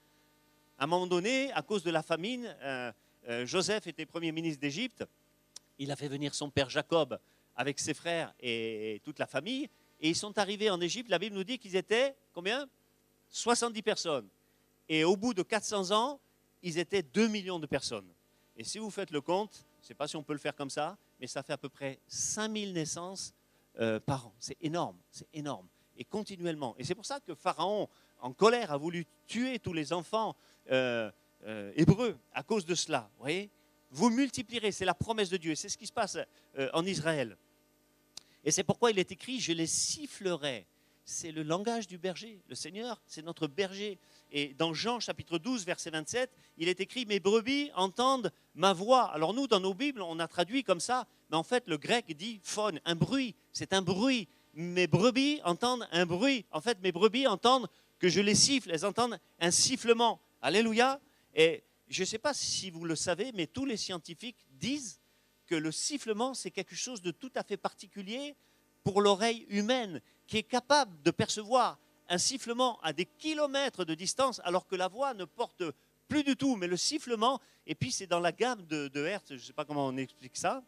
À 0.78 0.84
un 0.84 0.86
moment 0.86 1.06
donné, 1.06 1.50
à 1.52 1.62
cause 1.62 1.82
de 1.82 1.90
la 1.90 2.02
famine, 2.02 2.54
euh, 2.62 2.92
euh, 3.28 3.46
Joseph 3.46 3.86
était 3.86 4.04
premier 4.04 4.30
ministre 4.30 4.60
d'Égypte. 4.60 5.04
Il 5.78 5.90
a 5.90 5.96
fait 5.96 6.08
venir 6.08 6.34
son 6.34 6.50
père 6.50 6.68
Jacob 6.68 7.18
avec 7.56 7.78
ses 7.78 7.94
frères 7.94 8.34
et 8.40 9.00
toute 9.04 9.18
la 9.18 9.26
famille. 9.26 9.68
Et 10.00 10.10
ils 10.10 10.16
sont 10.16 10.36
arrivés 10.38 10.70
en 10.70 10.80
Égypte. 10.80 11.08
La 11.10 11.18
Bible 11.18 11.34
nous 11.34 11.44
dit 11.44 11.58
qu'ils 11.58 11.76
étaient 11.76 12.14
combien? 12.32 12.68
70 13.30 13.82
personnes. 13.82 14.28
Et 14.88 15.04
au 15.04 15.16
bout 15.16 15.34
de 15.34 15.42
400 15.42 15.90
ans, 15.90 16.20
ils 16.62 16.78
étaient 16.78 17.02
2 17.02 17.28
millions 17.28 17.58
de 17.58 17.66
personnes. 17.66 18.08
Et 18.56 18.64
si 18.64 18.78
vous 18.78 18.90
faites 18.90 19.10
le 19.10 19.20
compte, 19.20 19.66
je 19.80 19.84
ne 19.84 19.86
sais 19.88 19.94
pas 19.94 20.08
si 20.08 20.16
on 20.16 20.22
peut 20.22 20.32
le 20.32 20.38
faire 20.38 20.54
comme 20.54 20.70
ça, 20.70 20.96
mais 21.20 21.26
ça 21.26 21.42
fait 21.42 21.52
à 21.52 21.58
peu 21.58 21.68
près 21.68 22.00
5000 22.08 22.72
naissances 22.72 23.34
euh, 23.78 24.00
par 24.00 24.28
an. 24.28 24.34
C'est 24.38 24.56
énorme, 24.60 24.96
c'est 25.10 25.28
énorme. 25.32 25.66
Et 25.96 26.04
continuellement. 26.04 26.74
Et 26.78 26.84
c'est 26.84 26.94
pour 26.94 27.06
ça 27.06 27.20
que 27.20 27.34
Pharaon, 27.34 27.88
en 28.20 28.32
colère, 28.32 28.72
a 28.72 28.76
voulu 28.76 29.06
tuer 29.26 29.58
tous 29.58 29.72
les 29.72 29.92
enfants 29.92 30.36
euh, 30.70 31.10
euh, 31.46 31.72
hébreux 31.76 32.18
à 32.32 32.42
cause 32.42 32.64
de 32.64 32.74
cela. 32.74 33.10
Vous 33.16 33.22
voyez? 33.22 33.50
Vous 33.90 34.10
multiplierez, 34.10 34.72
c'est 34.72 34.84
la 34.84 34.94
promesse 34.94 35.30
de 35.30 35.36
Dieu. 35.36 35.54
C'est 35.54 35.68
ce 35.68 35.78
qui 35.78 35.86
se 35.86 35.92
passe 35.92 36.18
en 36.72 36.84
Israël. 36.84 37.36
Et 38.46 38.52
c'est 38.52 38.62
pourquoi 38.62 38.92
il 38.92 38.98
est 39.00 39.10
écrit, 39.10 39.40
je 39.40 39.52
les 39.52 39.66
sifflerai. 39.66 40.66
C'est 41.04 41.32
le 41.32 41.42
langage 41.42 41.88
du 41.88 41.98
berger. 41.98 42.40
Le 42.48 42.54
Seigneur, 42.54 43.02
c'est 43.04 43.22
notre 43.22 43.48
berger. 43.48 43.98
Et 44.30 44.54
dans 44.54 44.72
Jean 44.72 45.00
chapitre 45.00 45.38
12, 45.38 45.66
verset 45.66 45.90
27, 45.90 46.30
il 46.56 46.68
est 46.68 46.80
écrit, 46.80 47.06
mes 47.06 47.18
brebis 47.18 47.70
entendent 47.74 48.32
ma 48.54 48.72
voix. 48.72 49.10
Alors 49.12 49.34
nous, 49.34 49.48
dans 49.48 49.58
nos 49.58 49.74
Bibles, 49.74 50.00
on 50.00 50.20
a 50.20 50.28
traduit 50.28 50.62
comme 50.62 50.78
ça, 50.78 51.08
mais 51.28 51.36
en 51.36 51.42
fait, 51.42 51.64
le 51.66 51.76
grec 51.76 52.16
dit 52.16 52.40
phone, 52.44 52.80
un 52.84 52.94
bruit. 52.94 53.34
C'est 53.52 53.72
un 53.72 53.82
bruit. 53.82 54.28
Mes 54.54 54.86
brebis 54.86 55.40
entendent 55.44 55.86
un 55.90 56.06
bruit. 56.06 56.44
En 56.52 56.60
fait, 56.60 56.78
mes 56.82 56.92
brebis 56.92 57.26
entendent 57.26 57.68
que 57.98 58.08
je 58.08 58.20
les 58.20 58.36
siffle. 58.36 58.70
Elles 58.70 58.86
entendent 58.86 59.18
un 59.40 59.50
sifflement. 59.50 60.20
Alléluia. 60.40 61.00
Et 61.34 61.64
je 61.88 62.02
ne 62.02 62.06
sais 62.06 62.18
pas 62.18 62.32
si 62.32 62.70
vous 62.70 62.84
le 62.84 62.94
savez, 62.94 63.32
mais 63.32 63.48
tous 63.48 63.64
les 63.64 63.76
scientifiques 63.76 64.46
disent 64.52 65.00
que 65.46 65.54
le 65.54 65.72
sifflement, 65.72 66.34
c'est 66.34 66.50
quelque 66.50 66.74
chose 66.74 67.02
de 67.02 67.10
tout 67.10 67.32
à 67.34 67.42
fait 67.42 67.56
particulier 67.56 68.34
pour 68.84 69.00
l'oreille 69.00 69.46
humaine, 69.48 70.00
qui 70.26 70.38
est 70.38 70.42
capable 70.42 71.02
de 71.02 71.10
percevoir 71.10 71.78
un 72.08 72.18
sifflement 72.18 72.80
à 72.82 72.92
des 72.92 73.04
kilomètres 73.04 73.84
de 73.84 73.94
distance, 73.94 74.40
alors 74.44 74.66
que 74.66 74.76
la 74.76 74.88
voix 74.88 75.14
ne 75.14 75.24
porte 75.24 75.62
plus 76.08 76.22
du 76.22 76.36
tout. 76.36 76.56
Mais 76.56 76.66
le 76.66 76.76
sifflement, 76.76 77.40
et 77.66 77.74
puis 77.74 77.90
c'est 77.90 78.06
dans 78.06 78.20
la 78.20 78.32
gamme 78.32 78.64
de, 78.66 79.04
hertz, 79.04 79.28
je 79.30 79.34
ne 79.34 79.40
sais 79.40 79.52
pas 79.52 79.64
comment 79.64 79.86
on 79.86 79.96
explique 79.96 80.36
ça, 80.36 80.62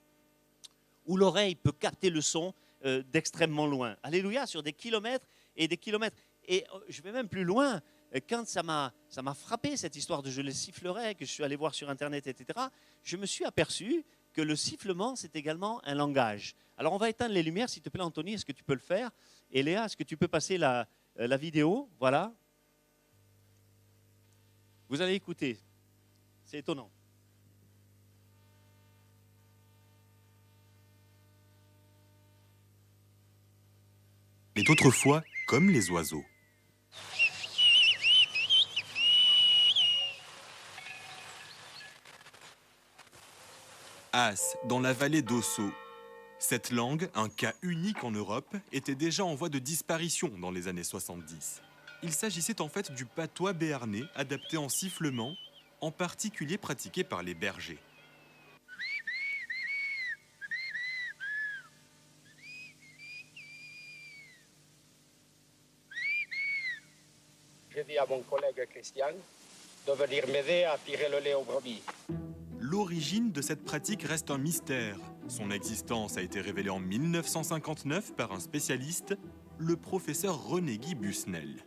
où 1.07 1.17
l'oreille 1.17 1.55
peut 1.55 1.73
capter 1.73 2.11
le 2.11 2.21
son 2.21 2.55
euh, 2.85 3.03
d'extrêmement 3.13 3.67
loin. 3.67 3.97
Alléluia, 4.03 4.47
sur 4.47 4.63
des 4.63 4.73
kilomètres 4.73 5.27
et 5.57 5.69
des 5.69 5.77
kilomètres. 5.77 6.17
Et 6.47 6.65
euh, 6.75 6.81
je 6.89 7.03
vais 7.03 7.13
même 7.13 7.29
plus 7.29 7.45
loin. 7.45 7.81
Euh, 8.15 8.21
Quand 8.29 8.47
ça 8.47 8.63
m'a 8.63 8.93
ça 9.09 9.23
m'a 9.23 9.35
frappé 9.35 9.77
cette 9.77 9.97
histoire 9.97 10.23
de 10.23 10.31
je 10.31 10.43
les 10.43 10.53
sifflerai, 10.53 11.15
que 11.15 11.25
je 11.25 11.31
suis 11.31 11.45
allé 11.45 11.57
voir 11.57 11.75
sur 11.75 11.89
internet, 11.89 12.27
etc. 12.27 12.59
Je 13.03 13.17
me 13.17 13.27
suis 13.27 13.45
aperçu 13.45 14.05
que 14.39 14.43
le 14.43 14.55
sifflement 14.55 15.17
c'est 15.17 15.35
également 15.35 15.85
un 15.85 15.97
langage. 15.97 16.55
Alors 16.77 16.93
on 16.93 16.97
va 16.97 17.11
éteindre 17.11 17.35
les 17.35 17.43
lumières, 17.43 17.69
s'il 17.69 17.83
te 17.83 17.89
plaît, 17.89 18.03
Anthony, 18.03 18.35
est-ce 18.35 18.45
que 18.45 18.53
tu 18.53 18.63
peux 18.63 18.75
le 18.75 18.79
faire? 18.79 19.11
Et 19.51 19.65
Léa, 19.65 19.87
est-ce 19.87 19.97
que 19.97 20.05
tu 20.05 20.17
peux 20.17 20.29
passer 20.29 20.59
la, 20.59 20.87
euh, 21.19 21.27
la 21.27 21.37
vidéo? 21.37 21.91
Voilà. 21.99 22.33
Vous 24.89 25.03
allez 25.03 25.15
écouter. 25.15 25.59
C'est 26.45 26.59
étonnant. 26.59 26.89
est 34.55 34.71
autrefois 34.71 35.23
comme 35.49 35.69
les 35.69 35.91
oiseaux. 35.91 36.25
As, 44.13 44.57
dans 44.65 44.81
la 44.81 44.95
vallée 44.95 45.21
d'Osso. 45.21 45.71
Cette 46.39 46.71
langue, 46.71 47.11
un 47.15 47.29
cas 47.29 47.53
unique 47.63 48.05
en 48.05 48.11
Europe, 48.11 48.57
était 48.73 48.95
déjà 48.95 49.25
en 49.25 49.35
voie 49.35 49.51
de 49.51 49.59
disparition 49.59 50.29
dans 50.41 50.51
les 50.51 50.67
années 50.67 50.85
70. 50.85 51.61
Il 52.03 52.13
s'agissait 52.13 52.61
en 52.63 52.69
fait 52.69 52.91
du 52.93 53.05
patois 53.05 53.53
béarnais 53.53 54.05
adapté 54.15 54.57
en 54.57 54.69
sifflement, 54.69 55.35
en 55.81 55.91
particulier 55.91 56.57
pratiqué 56.57 57.05
par 57.05 57.23
les 57.23 57.35
bergers. 57.35 57.79
J'ai 67.75 67.85
dit 67.85 67.99
à 67.99 68.07
mon 68.07 68.23
collègue 68.23 68.67
Christian 68.71 69.13
de 69.87 69.93
venir 69.93 70.27
m'aider 70.29 70.65
à 70.65 70.79
tirer 70.79 71.09
le 71.11 71.19
lait 71.19 71.35
aux 71.35 71.45
brebis. 71.45 71.83
L'origine 72.71 73.33
de 73.33 73.41
cette 73.41 73.65
pratique 73.65 74.03
reste 74.03 74.31
un 74.31 74.37
mystère. 74.37 74.99
Son 75.27 75.51
existence 75.51 76.19
a 76.19 76.21
été 76.21 76.39
révélée 76.39 76.69
en 76.69 76.81
1959 76.81 78.15
par 78.15 78.31
un 78.31 78.41
spécialiste, 78.41 79.17
le 79.59 79.75
professeur 79.75 80.45
René 80.45 80.77
Guy 80.77 80.95
Busnel. 80.95 81.65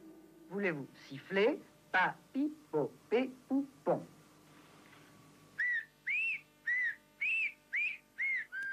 Voulez-vous 0.52 0.86
siffler? 1.10 1.60
Pa, 1.91 2.14
pi, 2.32 2.54
po, 2.72 2.91
pe 3.10 3.32
ou 3.49 3.66
pon 3.84 3.99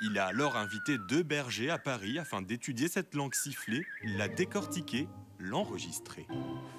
Il 0.03 0.19
a 0.19 0.27
alors 0.27 0.59
invité 0.59 0.99
deux 1.09 1.23
bergers 1.23 1.71
à 1.71 1.79
Paris 1.79 2.19
afin 2.19 2.43
d'étudier 2.43 2.89
cette 2.89 3.15
langue 3.15 3.35
sifflée, 3.35 3.87
la 4.05 4.29
décortiquer, 4.29 5.09
l'enregistrer. 5.39 6.27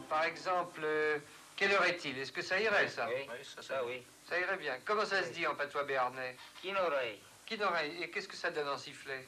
Par 0.10 0.26
exemple, 0.26 0.82
euh, 0.84 1.18
quelle 1.60 1.74
heure 1.74 1.84
est-il? 1.84 2.18
Est-ce 2.18 2.32
que 2.32 2.42
ça 2.42 2.58
irait, 2.58 2.88
ça? 2.88 3.06
Oui, 3.10 3.30
ça, 3.60 3.86
oui. 3.86 4.02
Ça 4.30 4.40
irait 4.40 4.56
bien. 4.56 4.78
Comment 4.86 5.04
ça 5.04 5.22
se 5.24 5.34
dit 5.34 5.46
en 5.46 5.56
patois 5.56 5.84
béarnais? 5.84 6.38
Qui 6.62 6.72
n'aurait 6.72 7.20
Qui 7.46 7.58
n'aurait 7.58 7.92
Et 8.02 8.10
qu'est-ce 8.10 8.30
que 8.30 8.38
ça 8.38 8.50
donne 8.50 8.70
en 8.70 8.78
sifflet? 8.78 9.28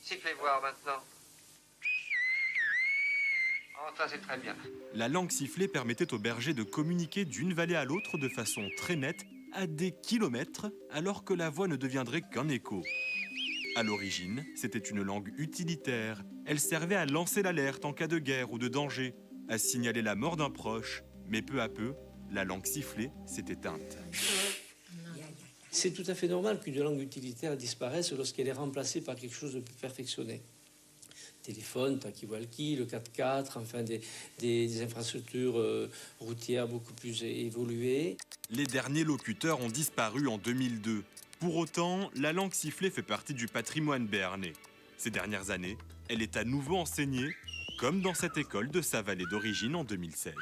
Sifflez 0.00 0.34
voir 0.34 0.62
maintenant. 0.62 1.02
Oh, 3.78 3.90
ça 3.96 4.06
c'est 4.08 4.20
très 4.20 4.38
bien. 4.38 4.56
La 4.94 5.08
langue 5.08 5.32
sifflée 5.32 5.66
permettait 5.66 6.14
aux 6.14 6.20
bergers 6.20 6.54
de 6.54 6.62
communiquer 6.62 7.24
d'une 7.24 7.52
vallée 7.52 7.74
à 7.74 7.84
l'autre 7.84 8.16
de 8.16 8.28
façon 8.28 8.70
très 8.76 8.94
nette, 8.94 9.26
à 9.52 9.66
des 9.66 9.90
kilomètres, 9.90 10.70
alors 10.92 11.24
que 11.24 11.34
la 11.34 11.50
voix 11.50 11.66
ne 11.66 11.74
deviendrait 11.74 12.22
qu'un 12.22 12.48
écho. 12.48 12.84
À 13.74 13.82
l'origine, 13.82 14.46
c'était 14.54 14.78
une 14.78 15.02
langue 15.02 15.34
utilitaire. 15.36 16.22
Elle 16.46 16.60
servait 16.60 16.94
à 16.94 17.06
lancer 17.06 17.42
l'alerte 17.42 17.84
en 17.84 17.92
cas 17.92 18.06
de 18.06 18.18
guerre 18.18 18.52
ou 18.52 18.58
de 18.58 18.68
danger, 18.68 19.14
à 19.48 19.58
signaler 19.58 20.02
la 20.02 20.14
mort 20.14 20.36
d'un 20.36 20.50
proche. 20.50 21.02
Mais 21.28 21.42
peu 21.42 21.60
à 21.60 21.68
peu, 21.68 21.94
la 22.30 22.44
langue 22.44 22.66
sifflée 22.66 23.10
s'est 23.26 23.44
éteinte. 23.48 23.98
C'est 25.70 25.90
tout 25.92 26.04
à 26.06 26.14
fait 26.14 26.28
normal 26.28 26.60
qu'une 26.60 26.78
langue 26.80 27.00
utilitaire 27.00 27.56
disparaisse 27.56 28.12
lorsqu'elle 28.12 28.48
est 28.48 28.52
remplacée 28.52 29.00
par 29.00 29.14
quelque 29.16 29.34
chose 29.34 29.54
de 29.54 29.60
plus 29.60 29.74
perfectionné. 29.74 30.40
Téléphone, 31.42 31.98
talkie-walkie, 31.98 32.76
le 32.76 32.86
4x4, 32.86 33.58
enfin 33.58 33.82
des, 33.82 34.00
des- 34.38 34.66
des 34.66 34.82
infrastructures 34.82 35.58
euh, 35.58 35.88
routières 36.18 36.66
beaucoup 36.66 36.92
plus 36.94 37.22
évoluées. 37.22 38.16
Les 38.50 38.66
derniers 38.66 39.04
locuteurs 39.04 39.60
ont 39.60 39.68
disparu 39.68 40.26
en 40.28 40.38
2002. 40.38 41.04
Pour 41.38 41.56
autant, 41.56 42.10
la 42.16 42.32
langue 42.32 42.52
sifflée 42.54 42.90
fait 42.90 43.02
partie 43.02 43.34
du 43.34 43.46
patrimoine 43.46 44.06
béarnais. 44.06 44.54
Ces 44.96 45.10
dernières 45.10 45.50
années, 45.50 45.76
elle 46.08 46.22
est 46.22 46.36
à 46.36 46.44
nouveau 46.44 46.76
enseignée, 46.76 47.34
comme 47.78 48.00
dans 48.00 48.14
cette 48.14 48.38
école 48.38 48.70
de 48.70 48.80
sa 48.80 49.02
vallée 49.02 49.26
d'origine 49.26 49.76
en 49.76 49.84
2016. 49.84 50.34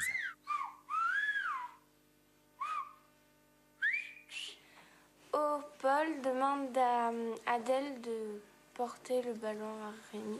Oh, 5.32 5.58
Paul 5.80 6.06
demande 6.22 6.76
à 6.76 7.10
euh, 7.10 7.34
Adèle 7.46 8.00
de 8.02 8.40
porter 8.74 9.22
le 9.22 9.34
ballon 9.34 9.66
à 9.82 9.92
Rémi. 10.12 10.38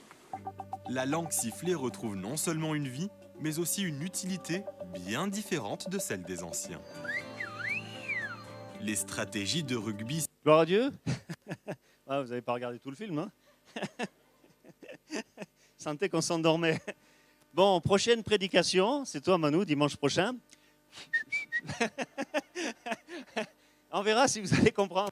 La 0.88 1.07
langue 1.07 1.32
sifflée 1.32 1.74
retrouve 1.74 2.16
non 2.16 2.36
seulement 2.36 2.74
une 2.74 2.88
vie, 2.88 3.09
mais 3.40 3.59
aussi 3.59 3.82
une 3.82 4.03
utilité 4.03 4.62
bien 4.92 5.26
différente 5.26 5.88
de 5.88 5.99
celle 5.99 6.22
des 6.22 6.42
anciens. 6.45 6.80
Les 8.80 8.97
stratégies 8.97 9.64
de 9.64 9.76
rugby 9.76 10.24
Gloire 10.45 10.61
à 10.61 10.66
Dieu. 10.66 10.90
Ah, 12.07 12.20
vous 12.20 12.28
n'avez 12.28 12.42
pas 12.42 12.53
regardé 12.53 12.78
tout 12.78 12.90
le 12.90 12.97
film, 12.97 13.18
hein? 13.18 13.30
Sentez 15.85 16.09
qu'on 16.09 16.22
s'endormait. 16.22 16.80
Bon, 17.53 17.78
prochaine 17.78 18.22
prédication, 18.22 19.05
c'est 19.05 19.20
toi 19.20 19.37
Manu, 19.37 19.66
dimanche 19.66 19.99
prochain. 19.99 20.35
On 23.93 24.01
verra 24.01 24.26
si 24.26 24.41
vous 24.41 24.55
allez 24.55 24.72
comprendre. 24.72 25.11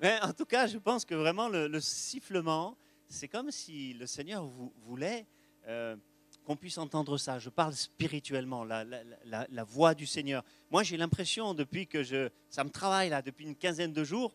Mais 0.00 0.18
en 0.22 0.32
tout 0.32 0.46
cas, 0.46 0.68
je 0.68 0.78
pense 0.78 1.04
que 1.04 1.14
vraiment 1.14 1.50
le, 1.50 1.68
le 1.68 1.80
sifflement, 1.82 2.78
c'est 3.06 3.28
comme 3.28 3.50
si 3.50 3.92
le 3.92 4.06
Seigneur 4.06 4.46
vou- 4.46 4.72
voulait 4.86 5.26
euh, 5.68 5.94
qu'on 6.46 6.56
puisse 6.56 6.78
entendre 6.78 7.18
ça. 7.18 7.38
Je 7.38 7.50
parle 7.50 7.74
spirituellement, 7.74 8.64
la, 8.64 9.64
voix 9.64 9.94
du 9.94 10.06
Seigneur. 10.06 10.42
Moi, 10.70 10.82
j'ai 10.82 10.96
l'impression, 10.96 11.52
depuis 11.52 11.86
que 11.86 12.02
je, 12.02 12.30
ça 12.48 12.64
me 12.64 12.70
travaille 12.70 13.10
là, 13.10 13.20
depuis 13.20 13.44
une 13.44 13.54
quinzaine 13.54 13.92
de 13.92 14.02
jours, 14.02 14.34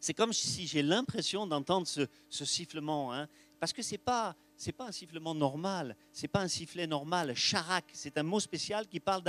c'est 0.00 0.14
comme 0.14 0.32
si 0.32 0.66
j'ai 0.66 0.82
l'impression 0.82 1.46
d'entendre 1.46 1.86
ce, 1.86 2.08
ce 2.28 2.44
sifflement, 2.44 3.14
hein, 3.14 3.28
parce 3.60 3.72
que 3.72 3.82
c'est 3.82 3.98
pas 3.98 4.34
c'est 4.56 4.72
pas 4.72 4.86
un 4.86 4.92
sifflement 4.92 5.34
normal, 5.34 5.96
c'est 6.12 6.28
pas 6.28 6.40
un 6.40 6.48
sifflet 6.48 6.86
normal. 6.86 7.34
Charak, 7.34 7.84
c'est 7.92 8.18
un 8.18 8.22
mot 8.22 8.40
spécial 8.40 8.86
qui 8.86 9.00
parle 9.00 9.22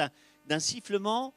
d'un 0.46 0.60
sifflement 0.60 1.34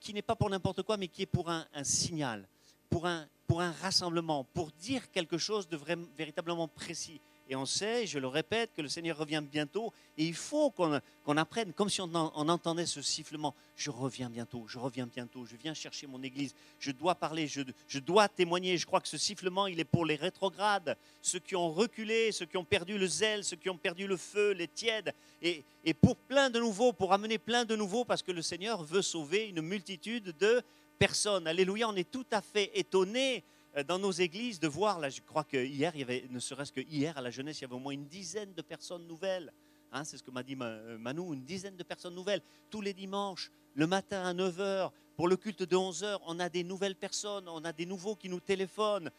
qui 0.00 0.14
n'est 0.14 0.22
pas 0.22 0.36
pour 0.36 0.50
n'importe 0.50 0.82
quoi, 0.82 0.96
mais 0.96 1.08
qui 1.08 1.22
est 1.22 1.26
pour 1.26 1.50
un, 1.50 1.66
signal, 1.82 2.48
pour 2.88 3.06
un 3.06 3.72
rassemblement, 3.82 4.44
pour 4.44 4.70
dire 4.72 5.10
quelque 5.10 5.38
chose 5.38 5.68
de 5.68 5.78
véritablement 6.16 6.68
précis. 6.68 7.20
Et 7.48 7.56
on 7.56 7.66
sait, 7.66 8.06
je 8.06 8.18
le 8.18 8.26
répète, 8.26 8.70
que 8.74 8.82
le 8.82 8.88
Seigneur 8.88 9.16
revient 9.16 9.42
bientôt. 9.42 9.92
Et 10.18 10.24
il 10.24 10.34
faut 10.34 10.70
qu'on 10.70 11.36
apprenne, 11.36 11.72
comme 11.72 11.88
si 11.88 12.00
on, 12.00 12.10
on 12.12 12.48
entendait 12.48 12.86
ce 12.86 13.02
sifflement. 13.02 13.54
Je 13.76 13.90
reviens 13.90 14.28
bientôt, 14.28 14.64
je 14.66 14.78
reviens 14.78 15.06
bientôt, 15.06 15.44
je 15.44 15.56
viens 15.56 15.74
chercher 15.74 16.06
mon 16.06 16.22
Église, 16.22 16.54
je 16.78 16.90
dois 16.90 17.14
parler, 17.14 17.46
je, 17.46 17.60
je 17.88 17.98
dois 17.98 18.28
témoigner. 18.28 18.78
Je 18.78 18.86
crois 18.86 19.00
que 19.00 19.08
ce 19.08 19.18
sifflement, 19.18 19.66
il 19.66 19.78
est 19.78 19.84
pour 19.84 20.04
les 20.04 20.16
rétrogrades, 20.16 20.96
ceux 21.22 21.38
qui 21.38 21.54
ont 21.54 21.70
reculé, 21.70 22.32
ceux 22.32 22.46
qui 22.46 22.56
ont 22.56 22.64
perdu 22.64 22.98
le 22.98 23.06
zèle, 23.06 23.44
ceux 23.44 23.56
qui 23.56 23.70
ont 23.70 23.78
perdu 23.78 24.06
le 24.06 24.16
feu, 24.16 24.52
les 24.52 24.68
tièdes. 24.68 25.12
Et, 25.42 25.62
et 25.84 25.94
pour 25.94 26.16
plein 26.16 26.50
de 26.50 26.58
nouveaux, 26.58 26.92
pour 26.92 27.12
amener 27.12 27.38
plein 27.38 27.64
de 27.64 27.76
nouveaux, 27.76 28.04
parce 28.04 28.22
que 28.22 28.32
le 28.32 28.42
Seigneur 28.42 28.82
veut 28.82 29.02
sauver 29.02 29.48
une 29.48 29.60
multitude 29.60 30.34
de 30.38 30.62
personnes. 30.98 31.46
Alléluia, 31.46 31.88
on 31.88 31.96
est 31.96 32.10
tout 32.10 32.26
à 32.30 32.40
fait 32.40 32.70
étonnés 32.74 33.36
euh, 33.36 33.40
dans 33.84 33.98
nos 33.98 34.12
églises 34.12 34.58
de 34.58 34.68
voir, 34.68 34.98
là, 35.00 35.10
je 35.10 35.20
crois 35.20 35.44
que 35.44 35.56
hier, 35.56 35.92
il 35.94 36.00
y 36.00 36.02
avait, 36.02 36.24
ne 36.30 36.38
serait-ce 36.38 36.72
que 36.72 36.80
hier 36.80 37.16
à 37.18 37.20
la 37.20 37.30
jeunesse, 37.30 37.58
il 37.58 37.62
y 37.62 37.64
avait 37.66 37.74
au 37.74 37.78
moins 37.78 37.92
une 37.92 38.06
dizaine 38.06 38.54
de 38.54 38.62
personnes 38.62 39.06
nouvelles. 39.06 39.52
Hein, 39.92 40.04
c'est 40.04 40.16
ce 40.16 40.22
que 40.22 40.30
m'a 40.30 40.42
dit 40.42 40.56
euh, 40.60 40.98
Manou, 40.98 41.34
une 41.34 41.44
dizaine 41.44 41.76
de 41.76 41.82
personnes 41.82 42.14
nouvelles. 42.14 42.42
Tous 42.70 42.80
les 42.80 42.94
dimanches, 42.94 43.50
le 43.74 43.86
matin 43.86 44.24
à 44.24 44.32
9h, 44.32 44.90
pour 45.16 45.28
le 45.28 45.36
culte 45.36 45.62
de 45.62 45.76
11h, 45.76 46.18
on 46.26 46.40
a 46.40 46.48
des 46.48 46.64
nouvelles 46.64 46.96
personnes, 46.96 47.48
on 47.48 47.64
a 47.64 47.72
des 47.72 47.86
nouveaux 47.86 48.16
qui 48.16 48.28
nous 48.28 48.40
téléphonent. 48.40 49.10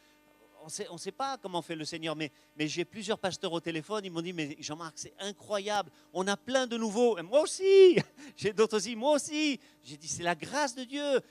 On 0.89 0.93
ne 0.93 0.99
sait 0.99 1.11
pas 1.11 1.37
comment 1.37 1.61
fait 1.61 1.75
le 1.75 1.85
Seigneur, 1.85 2.15
mais, 2.15 2.31
j'ai 2.59 2.83
plusieurs 2.83 3.19
pasteurs 3.19 3.53
au 3.53 3.59
téléphone, 3.59 4.03
ils 4.03 4.11
m'ont 4.11 4.21
dit, 4.21 4.33
mais 4.33 4.57
Jean-Marc, 4.59 4.93
c'est 4.97 5.13
incroyable, 5.19 5.91
on 6.13 6.27
a 6.27 6.35
plein 6.35 6.67
de 6.67 6.77
nouveaux. 6.77 7.21
Moi 7.23 7.41
aussi, 7.41 7.95
j'ai 8.35 8.53
d'autres 8.53 8.77
aussi, 8.77 8.95
moi 8.95 9.13
aussi. 9.13 9.59
J'ai 9.83 9.97
dit, 9.97 10.07
c'est 10.07 10.23
la 10.23 10.35
grâce 10.35 10.75
de 10.75 10.83
Dieu. 10.83 11.21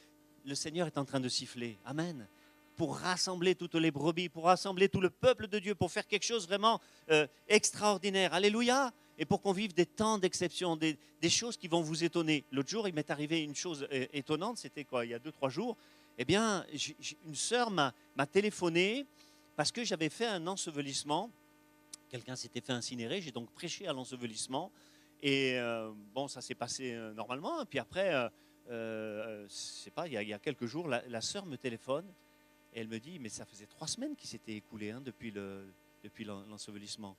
Le 0.44 0.54
Seigneur 0.54 0.86
est 0.86 0.96
en 0.96 1.04
train 1.04 1.20
de 1.20 1.28
siffler. 1.28 1.76
Amen 1.84 2.26
pour 2.76 2.98
rassembler 2.98 3.54
toutes 3.54 3.74
les 3.74 3.90
brebis, 3.90 4.28
pour 4.28 4.44
rassembler 4.44 4.88
tout 4.88 5.00
le 5.00 5.10
peuple 5.10 5.48
de 5.48 5.58
Dieu, 5.58 5.74
pour 5.74 5.90
faire 5.90 6.06
quelque 6.06 6.24
chose 6.24 6.46
vraiment 6.46 6.80
euh, 7.10 7.26
extraordinaire. 7.48 8.34
Alléluia. 8.34 8.92
Et 9.18 9.24
pour 9.24 9.40
qu'on 9.40 9.52
vive 9.52 9.72
des 9.72 9.86
temps 9.86 10.18
d'exception, 10.18 10.76
des, 10.76 10.98
choses 11.30 11.56
qui 11.56 11.68
vont 11.68 11.80
vous 11.80 12.04
étonner. 12.04 12.44
L'autre 12.52 12.68
jour, 12.68 12.86
il 12.86 12.94
m'est 12.94 13.10
arrivé 13.10 13.42
une 13.42 13.54
chose 13.54 13.88
euh, 13.90 14.06
étonnante, 14.12 14.58
c'était 14.58 14.84
quoi, 14.84 15.04
il 15.04 15.10
y 15.10 15.14
a 15.14 15.18
deux, 15.18 15.32
trois 15.32 15.48
jours? 15.48 15.76
Eh 16.18 16.24
bien, 16.24 16.64
une 17.26 17.34
sœur 17.34 17.70
m'a 17.70 17.92
téléphoné 18.30 19.06
parce 19.56 19.72
que 19.72 19.84
j'avais 19.84 20.08
fait 20.08 20.26
un 20.26 20.46
ensevelissement. 20.46 21.30
Quelqu'un 22.10 22.36
s'était 22.36 22.60
fait 22.60 22.72
incinérer, 22.72 23.20
j'ai 23.20 23.32
donc 23.32 23.50
prêché 23.50 23.88
à 23.88 23.92
l'ensevelissement. 23.92 24.70
Et 25.22 25.58
euh, 25.58 25.90
bon, 26.14 26.28
ça 26.28 26.40
s'est 26.40 26.54
passé 26.54 26.96
normalement. 27.14 27.64
Puis 27.66 27.78
après, 27.78 28.14
euh, 28.14 28.28
euh, 28.70 29.46
c'est 29.48 29.92
pas, 29.92 30.06
il 30.06 30.12
y, 30.12 30.32
a, 30.32 30.38
quelques 30.38 30.66
jours, 30.66 30.88
la 30.88 31.20
sœur 31.20 31.46
me 31.46 31.56
téléphone 31.56 32.06
elle 32.80 32.88
me 32.88 32.98
dit, 32.98 33.18
mais 33.18 33.28
ça 33.28 33.44
faisait 33.44 33.66
trois 33.66 33.86
semaines 33.88 34.14
qui 34.16 34.26
s'étaient 34.26 34.54
écoulées 34.56 34.90
hein, 34.90 35.00
depuis 35.04 35.30
le- 35.30 35.72
depuis 36.02 36.24
l'en- 36.24 36.44
l'ensevelissement. 36.46 37.16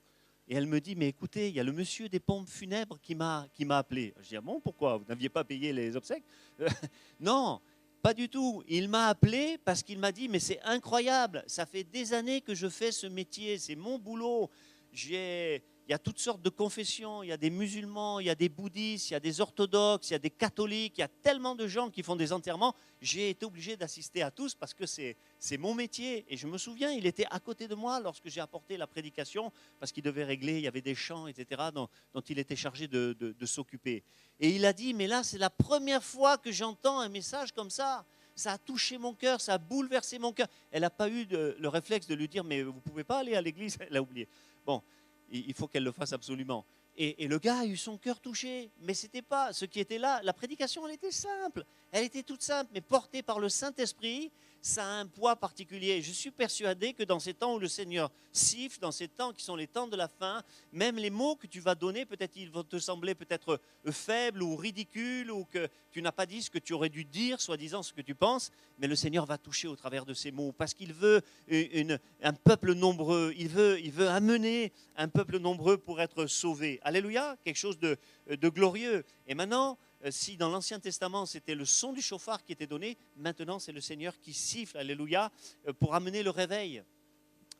Et 0.48 0.54
elle 0.54 0.66
me 0.66 0.80
dit, 0.80 0.94
mais 0.96 1.08
écoutez, 1.08 1.48
il 1.48 1.54
y 1.54 1.60
a 1.60 1.64
le 1.64 1.72
monsieur 1.72 2.08
des 2.08 2.20
pompes 2.20 2.48
funèbres 2.48 2.98
qui 3.02 3.14
m'a 3.14 3.46
qui 3.52 3.64
m'a 3.66 3.78
appelé. 3.78 4.14
Je 4.22 4.28
dis, 4.28 4.36
ah 4.36 4.40
bon, 4.40 4.60
pourquoi? 4.60 4.96
Vous 4.96 5.04
n'aviez 5.08 5.28
pas 5.28 5.44
payé 5.44 5.72
les 5.72 5.94
obsèques? 5.96 6.24
Non, 7.20 7.60
pas 8.00 8.14
du 8.14 8.28
tout. 8.28 8.62
Il 8.68 8.88
m'a 8.88 9.08
appelé 9.08 9.58
parce 9.64 9.82
qu'il 9.82 9.98
m'a 9.98 10.12
dit, 10.12 10.28
mais 10.28 10.38
c'est 10.38 10.60
incroyable, 10.62 11.44
ça 11.46 11.66
fait 11.66 11.84
des 11.84 12.12
années 12.14 12.40
que 12.40 12.54
je 12.54 12.68
fais 12.68 12.92
ce 12.92 13.06
métier, 13.06 13.58
c'est 13.58 13.76
mon 13.76 13.98
boulot. 13.98 14.48
J'ai- 14.92 15.62
Il 15.88 15.92
y 15.92 15.94
a 15.94 15.98
toutes 15.98 16.18
sortes 16.18 16.42
de 16.42 16.50
confessions, 16.50 17.22
il 17.22 17.28
y 17.28 17.32
a 17.32 17.38
des 17.38 17.48
musulmans, 17.48 18.20
il 18.20 18.26
y 18.26 18.30
a 18.30 18.34
des 18.34 18.50
bouddhistes, 18.50 19.08
il 19.08 19.14
y 19.14 19.16
a 19.16 19.20
des 19.20 19.40
orthodoxes, 19.40 20.10
il 20.10 20.12
y 20.12 20.16
a 20.16 20.18
des 20.18 20.28
catholiques, 20.28 20.98
il 20.98 21.00
y 21.00 21.04
a 21.04 21.08
tellement 21.08 21.54
de 21.54 21.66
gens 21.66 21.88
qui 21.88 22.02
font 22.02 22.14
des 22.14 22.30
enterrements. 22.30 22.74
J'ai 23.00 23.30
été 23.30 23.46
obligé 23.46 23.74
d'assister 23.74 24.20
à 24.20 24.30
tous 24.30 24.54
parce 24.54 24.74
que 24.74 24.84
c'est 24.84 25.16
mon 25.56 25.72
métier. 25.72 26.26
Et 26.28 26.36
je 26.36 26.46
me 26.46 26.58
souviens, 26.58 26.90
il 26.90 27.06
était 27.06 27.24
à 27.30 27.40
côté 27.40 27.68
de 27.68 27.74
moi 27.74 28.00
lorsque 28.00 28.28
j'ai 28.28 28.42
apporté 28.42 28.76
la 28.76 28.86
prédication 28.86 29.50
parce 29.80 29.90
qu'il 29.90 30.02
devait 30.02 30.24
régler, 30.24 30.56
il 30.56 30.60
y 30.60 30.68
avait 30.68 30.82
des 30.82 30.94
chants, 30.94 31.26
etc., 31.26 31.70
dont, 31.72 31.88
il 32.28 32.38
était 32.38 32.54
chargé 32.54 32.86
de, 32.86 33.46
s'occuper. 33.46 34.04
Et 34.40 34.50
il 34.50 34.66
a 34.66 34.74
dit, 34.74 34.92
mais 34.92 35.06
là, 35.06 35.22
c'est 35.22 35.38
la 35.38 35.48
première 35.48 36.04
fois 36.04 36.36
que 36.36 36.52
j'entends 36.52 37.00
un 37.00 37.08
message 37.08 37.52
comme 37.52 37.70
ça. 37.70 38.04
Ça 38.36 38.52
a 38.52 38.58
touché 38.58 38.98
mon 38.98 39.14
cœur, 39.14 39.40
ça 39.40 39.54
a 39.54 39.58
bouleversé 39.58 40.18
mon 40.18 40.34
cœur. 40.34 40.48
Elle 40.70 40.82
n'a 40.82 40.90
pas 40.90 41.08
eu 41.08 41.26
le 41.30 41.68
réflexe 41.68 42.06
de 42.06 42.14
lui 42.14 42.28
dire, 42.28 42.44
mais 42.44 42.62
vous 42.62 42.74
ne 42.74 42.80
pouvez 42.80 43.04
pas 43.04 43.20
aller 43.20 43.34
à 43.34 43.40
l'église? 43.40 43.78
Elle 43.88 43.96
a 43.96 44.02
oublié. 44.02 44.28
Bon, 44.66 44.82
il 45.30 45.54
faut 45.54 45.68
qu'elle 45.68 45.84
le 45.84 45.92
fasse 45.92 46.12
absolument. 46.12 46.64
Et, 46.96 47.24
et 47.24 47.28
le 47.28 47.38
gars 47.38 47.60
a 47.60 47.64
eu 47.66 47.76
son 47.76 47.96
cœur 47.96 48.20
touché, 48.20 48.70
mais 48.80 48.94
c'était 48.94 49.22
pas 49.22 49.52
ce 49.52 49.64
qui 49.64 49.78
était 49.78 49.98
là. 49.98 50.20
La 50.24 50.32
prédication, 50.32 50.86
elle 50.86 50.94
était 50.94 51.12
simple, 51.12 51.64
elle 51.92 52.04
était 52.04 52.22
toute 52.22 52.42
simple, 52.42 52.70
mais 52.74 52.80
portée 52.80 53.22
par 53.22 53.38
le 53.38 53.48
Saint-Esprit, 53.48 54.32
ça 54.60 54.84
a 54.84 55.00
un 55.00 55.06
poids 55.06 55.36
particulier. 55.36 56.02
Je 56.02 56.12
suis 56.12 56.30
persuadé 56.30 56.92
que 56.92 57.02
dans 57.02 57.20
ces 57.20 57.34
temps 57.34 57.54
où 57.54 57.58
le 57.58 57.68
Seigneur 57.68 58.10
siffle, 58.32 58.80
dans 58.80 58.92
ces 58.92 59.08
temps 59.08 59.32
qui 59.32 59.42
sont 59.42 59.56
les 59.56 59.66
temps 59.66 59.86
de 59.86 59.96
la 59.96 60.08
fin, 60.08 60.42
même 60.72 60.96
les 60.96 61.10
mots 61.10 61.36
que 61.36 61.46
tu 61.46 61.60
vas 61.60 61.74
donner, 61.74 62.04
peut-être 62.06 62.36
ils 62.36 62.50
vont 62.50 62.64
te 62.64 62.78
sembler 62.78 63.14
peut-être 63.14 63.60
euh, 63.86 63.92
faibles 63.92 64.42
ou 64.42 64.56
ridicules, 64.56 65.30
ou 65.30 65.44
que 65.44 65.68
tu 65.90 66.02
n'as 66.02 66.12
pas 66.12 66.26
dit 66.26 66.42
ce 66.42 66.50
que 66.50 66.58
tu 66.58 66.72
aurais 66.72 66.88
dû 66.88 67.04
dire, 67.04 67.40
soi-disant 67.40 67.82
ce 67.82 67.92
que 67.92 68.02
tu 68.02 68.14
penses, 68.14 68.50
mais 68.78 68.86
le 68.86 68.96
Seigneur 68.96 69.26
va 69.26 69.38
toucher 69.38 69.68
au 69.68 69.76
travers 69.76 70.04
de 70.04 70.14
ces 70.14 70.30
mots, 70.30 70.52
parce 70.52 70.74
qu'il 70.74 70.92
veut 70.92 71.22
un 71.50 72.32
peuple 72.32 72.74
nombreux, 72.74 73.32
il 73.36 73.48
veut, 73.48 73.80
il 73.80 73.92
veut 73.92 74.08
amener 74.08 74.72
un 74.96 75.08
peuple 75.08 75.38
nombreux 75.38 75.78
pour 75.78 76.00
être 76.00 76.26
sauvé. 76.26 76.78
Alléluia, 76.82 77.36
quelque 77.44 77.56
chose 77.56 77.78
de, 77.78 77.96
de 78.28 78.48
glorieux. 78.48 79.04
Et 79.26 79.34
maintenant, 79.34 79.78
si 80.10 80.36
dans 80.36 80.48
l'Ancien 80.48 80.80
Testament 80.80 81.26
c'était 81.26 81.54
le 81.54 81.64
son 81.64 81.92
du 81.92 82.02
chauffard 82.02 82.44
qui 82.44 82.52
était 82.52 82.66
donné, 82.66 82.96
maintenant 83.16 83.58
c'est 83.58 83.72
le 83.72 83.80
Seigneur 83.80 84.18
qui 84.20 84.32
siffle, 84.32 84.76
alléluia, 84.78 85.30
euh, 85.66 85.72
pour 85.72 85.94
amener 85.94 86.22
le 86.22 86.30
réveil. 86.30 86.82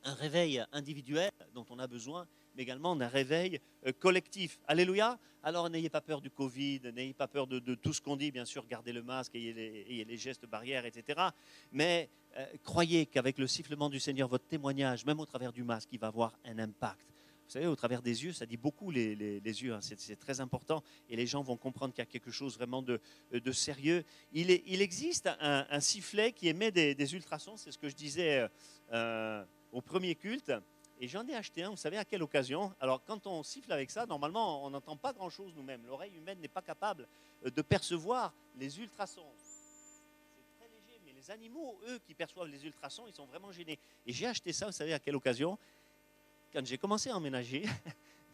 un 0.05 0.15
réveil 0.15 0.65
individuel 0.73 1.31
dont 1.55 1.67
on 1.71 1.79
a 1.81 1.89
besoin, 1.89 2.27
mais 2.55 2.63
également 2.63 2.95
d'un 2.95 3.09
réveil 3.09 3.61
euh, 3.87 3.93
collectif. 3.93 4.61
Alléluia. 4.69 5.19
Alors 5.43 5.69
n'ayez 5.71 5.91
pas 5.91 6.01
peur 6.01 6.21
du 6.21 6.31
Covid, 6.31 6.81
n'ayez 6.95 7.15
pas 7.15 7.27
peur 7.29 7.47
de, 7.47 7.75
tout 7.75 7.93
ce 7.93 8.01
qu'on 8.01 8.17
dit, 8.17 8.31
bien 8.31 8.45
sûr, 8.45 8.67
gardez 8.67 8.93
le 8.93 9.03
masque, 9.03 9.35
ayez 9.35 10.05
les, 10.05 10.17
gestes 10.17 10.47
barrières, 10.47 10.85
etc. 10.87 11.21
Mais 11.73 12.09
euh, 12.37 12.47
croyez 12.63 13.07
qu'avec 13.07 13.39
le 13.39 13.47
sifflement 13.47 13.89
du 13.89 14.01
Seigneur, 14.01 14.29
votre 14.29 14.47
témoignage, 14.47 15.05
même 15.05 15.21
au 15.21 15.27
travers 15.27 15.53
du 15.53 15.65
masque, 15.65 15.89
il 15.93 15.99
va 15.99 16.09
avoir 16.09 16.39
un 16.45 16.59
impact. 16.59 17.07
Vous 17.49 17.53
savez, 17.53 17.67
au 17.67 17.77
travers 17.77 18.03
des 18.03 18.25
yeux, 18.25 18.35
ça 18.35 18.45
dit 18.45 18.59
beaucoup 18.59 18.91
les, 18.91 19.15
yeux, 19.43 19.73
hein, 19.73 19.81
c'est 19.81 20.19
très 20.19 20.41
important, 20.41 20.85
et 21.09 21.17
les 21.17 21.27
gens 21.27 21.41
vont 21.41 21.57
comprendre 21.57 21.95
qu'il 21.95 22.03
y 22.03 22.07
a 22.07 22.11
quelque 22.11 22.31
chose 22.31 22.57
vraiment 22.57 22.83
de, 22.83 23.01
sérieux. 23.53 24.05
Il, 24.35 24.51
existe 24.51 25.31
un, 25.41 25.81
sifflet 25.81 26.33
qui 26.33 26.49
émet 26.49 26.71
des, 26.71 26.95
des 26.95 27.15
ultrasons, 27.15 27.57
c'est 27.57 27.73
ce 27.73 27.79
que 27.79 27.89
je 27.89 27.97
disais 27.97 28.41
euh, 28.41 28.49
euh, 28.93 29.45
au 29.73 29.81
premier 29.81 30.15
culte, 30.15 30.53
et 31.01 31.09
j'en 31.09 31.27
ai 31.27 31.35
acheté 31.35 31.63
un, 31.63 31.71
vous 31.71 31.77
savez 31.77 31.97
à 31.97 32.05
quelle 32.05 32.23
occasion? 32.23 32.71
Alors 32.81 33.03
quand 33.03 33.27
on 33.27 33.43
siffle 33.43 33.73
avec 33.73 33.91
ça, 33.91 34.05
normalement 34.05 34.67
on 34.67 34.69
n'entend 34.69 34.99
pas 34.99 35.15
grand-chose 35.15 35.55
nous-mêmes, 35.57 35.87
l'oreille 35.87 36.15
humaine 36.17 36.41
n'est 36.41 36.49
pas 36.49 36.61
capable 36.61 37.09
euh, 37.47 37.51
de 37.51 37.63
percevoir 37.63 38.35
les 38.59 38.79
ultrasons. 38.79 39.25
C'est 40.37 40.59
très 40.59 40.69
léger, 40.69 41.01
mais 41.07 41.15
les 41.15 41.31
animaux, 41.31 41.81
eux, 41.89 41.99
qui 42.07 42.13
perçoivent 42.13 42.49
les 42.49 42.67
ultrasons, 42.67 43.07
ils 43.07 43.15
sont 43.15 43.25
vraiment 43.25 43.53
gênés. 43.53 43.79
Et 44.05 44.13
j'ai 44.13 44.27
acheté 44.27 44.53
ça, 44.53 44.67
vous 44.67 44.73
savez 44.73 44.93
à 44.93 44.99
quelle 44.99 45.17
occasion? 45.17 45.59
Quand 46.53 46.65
j'ai 46.65 46.79
commencé 46.79 47.11
à 47.11 47.17
emménager, 47.17 47.65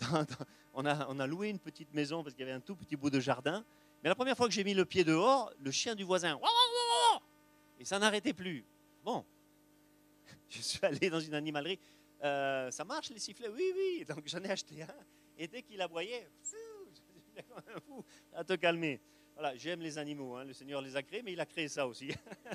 on, 0.74 0.86
a, 0.86 1.27
loué 1.27 1.49
une 1.49 1.59
petite 1.59 1.93
maison 1.95 2.23
parce 2.23 2.35
qu'il 2.35 2.45
y 2.45 2.49
avait 2.49 2.57
un 2.57 2.61
tout 2.61 2.77
petit 2.77 2.97
bout 2.97 3.11
de 3.11 3.20
jardin. 3.20 3.65
Mais 4.03 4.09
la 4.09 4.15
première 4.15 4.36
fois 4.36 4.47
que 4.47 4.53
j'ai 4.53 4.65
mis 4.65 4.74
le 4.74 4.85
pied 4.85 5.03
dehors, 5.03 5.53
le 5.61 5.70
chien 5.70 5.95
du 5.95 6.05
voisin, 6.05 6.39
et 7.78 7.85
ça 7.85 7.99
n'arrêtait 7.99 8.32
plus. 8.32 8.65
Bon, 9.03 9.24
je 10.49 10.61
suis 10.61 10.85
allé 10.85 11.11
dans 11.11 11.20
une 11.20 11.35
animalerie. 11.35 11.78
Euh, 12.23 12.70
ça 12.70 12.85
marche 12.85 13.11
les 13.11 13.19
sifflets? 13.19 13.49
Oui, 13.49 13.73
oui. 13.74 14.05
Donc 14.05 14.27
j'en 14.27 14.43
ai 14.43 14.51
acheté 14.51 14.82
un. 14.82 14.95
Et 15.36 15.49
dès 15.49 15.62
qu'il 15.62 15.81
aboyait, 15.81 16.28
à 18.32 18.45
te 18.45 18.55
calmer. 18.55 19.01
Voilà, 19.35 19.57
j'aime 19.57 19.81
les 19.81 19.99
animaux. 19.99 20.36
hein. 20.36 20.45
Le 20.45 20.53
Seigneur 20.53 20.81
les 20.81 20.95
a 20.95 21.03
créés, 21.03 21.23
mais 21.23 21.32
il 21.32 21.41
a 21.41 21.47
créé 21.47 21.66
ça 21.69 21.86
aussi. 21.86 22.12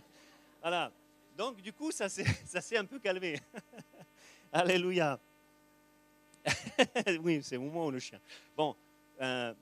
voilà. 0.61 0.91
Donc 1.38 1.61
du 1.61 1.73
coup, 1.73 1.91
ça 1.91 2.07
s'est 2.07 2.77
un 2.77 2.86
peu 2.86 2.99
calmé. 2.99 3.40
Alléluia. 4.52 5.19
oui, 7.22 7.41
c'est 7.44 7.57
moi 7.57 7.86
ou 7.86 7.91
le 7.91 7.99
chien. 7.99 8.20
Bon, 8.56 8.76
euh, 9.22 9.53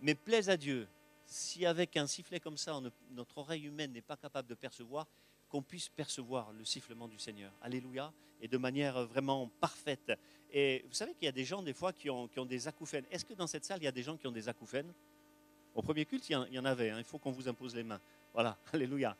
mais 0.00 0.14
plaise 0.14 0.48
à 0.48 0.56
Dieu, 0.56 0.88
si 1.26 1.66
avec 1.66 1.96
un 1.96 2.06
sifflet 2.06 2.40
comme 2.40 2.56
ça, 2.56 2.80
notre 3.10 3.38
oreille 3.38 3.66
humaine 3.66 3.92
n'est 3.92 4.00
pas 4.00 4.16
capable 4.16 4.48
de 4.48 4.54
percevoir, 4.54 5.06
qu'on 5.48 5.62
puisse 5.62 5.88
percevoir 5.88 6.52
le 6.52 6.64
sifflement 6.64 7.08
du 7.08 7.18
Seigneur. 7.18 7.52
Alléluia. 7.62 8.12
Et 8.40 8.48
de 8.48 8.58
manière 8.58 9.06
vraiment 9.06 9.50
parfaite. 9.60 10.12
Et 10.52 10.84
vous 10.88 10.94
savez 10.94 11.14
qu'il 11.14 11.24
y 11.24 11.28
a 11.28 11.32
des 11.32 11.44
gens, 11.44 11.62
des 11.62 11.72
fois, 11.72 11.92
qui 11.92 12.10
ont, 12.10 12.28
des 12.46 12.68
acouphènes. 12.68 13.04
Est-ce 13.10 13.24
que 13.24 13.34
dans 13.34 13.46
cette 13.46 13.64
salle, 13.64 13.80
il 13.80 13.84
y 13.84 13.88
a 13.88 13.92
des 13.92 14.02
gens 14.02 14.16
qui 14.16 14.26
ont 14.26 14.32
des 14.32 14.48
acouphènes? 14.48 14.92
Au 15.74 15.82
premier 15.82 16.04
culte, 16.04 16.28
il 16.28 16.32
y 16.32 16.36
en, 16.36 16.44
il 16.46 16.54
y 16.54 16.58
en 16.58 16.64
avait. 16.64 16.90
hein. 16.90 16.98
Il 16.98 17.04
faut 17.04 17.18
qu'on 17.18 17.30
vous 17.30 17.48
impose 17.48 17.74
les 17.74 17.82
mains. 17.82 18.00
Voilà. 18.34 18.58
Alléluia. 18.72 19.16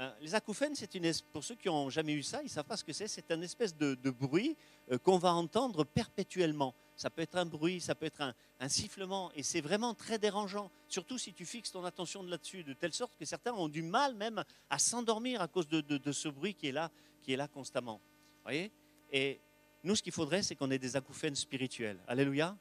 Euh, 0.00 0.10
les 0.22 0.34
acouphènes, 0.34 0.74
c'est 0.74 0.94
une, 0.94 1.12
pour 1.30 1.44
ceux 1.44 1.54
qui 1.56 1.68
n'ont 1.68 1.90
jamais 1.90 2.14
eu 2.14 2.22
ça, 2.22 2.40
ils 2.40 2.46
ne 2.46 2.50
savent 2.50 2.64
pas 2.64 2.78
ce 2.78 2.84
que 2.84 2.92
c'est. 2.92 3.06
C'est 3.06 3.30
un 3.30 3.42
espèce 3.42 3.76
de, 3.76 3.94
bruit 4.10 4.56
euh, 4.90 4.96
qu'on 4.96 5.18
va 5.18 5.34
entendre 5.34 5.84
perpétuellement. 5.84 6.74
Ça 6.96 7.10
peut 7.10 7.20
être 7.20 7.36
un 7.36 7.44
bruit, 7.44 7.82
ça 7.82 7.94
peut 7.94 8.06
être 8.06 8.22
un, 8.22 8.68
sifflement, 8.68 9.30
et 9.34 9.42
c'est 9.42 9.60
vraiment 9.60 9.94
très 9.94 10.18
dérangeant. 10.18 10.70
Surtout 10.88 11.18
si 11.18 11.34
tu 11.34 11.44
fixes 11.44 11.72
ton 11.72 11.84
attention 11.84 12.22
là-dessus, 12.22 12.64
de 12.64 12.72
telle 12.72 12.94
sorte 12.94 13.12
que 13.18 13.24
certains 13.26 13.52
ont 13.52 13.68
du 13.68 13.82
mal 13.82 14.14
même 14.14 14.42
à 14.70 14.78
s'endormir 14.78 15.42
à 15.42 15.48
cause 15.48 15.68
de, 15.68 15.82
de- 15.82 15.98
de 15.98 16.12
ce 16.12 16.28
bruit 16.28 16.54
qui 16.54 16.68
est 16.68 16.72
là, 16.72 16.90
qui 17.22 17.32
est 17.32 17.36
là 17.36 17.48
constamment. 17.48 18.00
Voyez? 18.42 18.70
Et 19.12 19.38
nous, 19.82 19.96
ce 19.96 20.02
qu'il 20.02 20.12
faudrait, 20.12 20.42
c'est 20.42 20.54
qu'on 20.54 20.70
ait 20.70 20.78
des 20.78 20.96
acouphènes 20.96 21.34
spirituels. 21.36 21.98
Alléluia? 22.06 22.56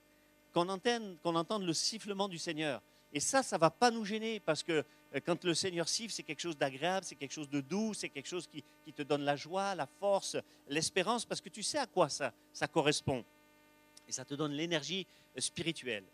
Qu'on 0.53 0.67
entende, 0.67 1.17
qu'on 1.21 1.35
entende 1.35 1.63
le 1.63 1.73
sifflement 1.73 2.27
du 2.27 2.37
Seigneur. 2.37 2.81
Et 3.11 3.19
ça, 3.19 3.41
ça 3.41 3.57
ne 3.57 3.61
va 3.61 3.71
pas 3.71 3.91
nous 3.91 4.05
gêner 4.05 4.39
parce 4.39 4.61
que 4.61 4.83
euh, 5.15 5.19
quand 5.25 5.43
le 5.43 5.53
Seigneur 5.53 5.89
siffle, 5.89 6.13
c'est 6.13 6.23
quelque 6.23 6.41
chose 6.41 6.57
d'agréable, 6.57 7.05
c'est 7.05 7.15
quelque 7.15 7.33
chose 7.33 7.49
de 7.49 7.61
doux, 7.61 7.93
c'est 7.93 8.09
quelque 8.09 8.27
chose 8.27 8.47
qui, 8.47 8.63
qui 8.83 8.93
te 8.93 9.01
donne 9.01 9.23
la 9.23 9.35
joie, 9.35 9.73
la 9.75 9.87
force, 9.87 10.37
l'espérance, 10.67 11.25
parce 11.25 11.41
que 11.41 11.49
tu 11.49 11.63
sais 11.63 11.79
à 11.79 11.87
quoi 11.87 12.09
ça, 12.09 12.33
ça 12.53 12.67
correspond. 12.67 13.25
Et 14.07 14.11
ça 14.11 14.25
te 14.25 14.35
donne 14.35 14.51
l'énergie 14.51 15.07
euh, 15.37 15.41
spirituelle. 15.41 16.05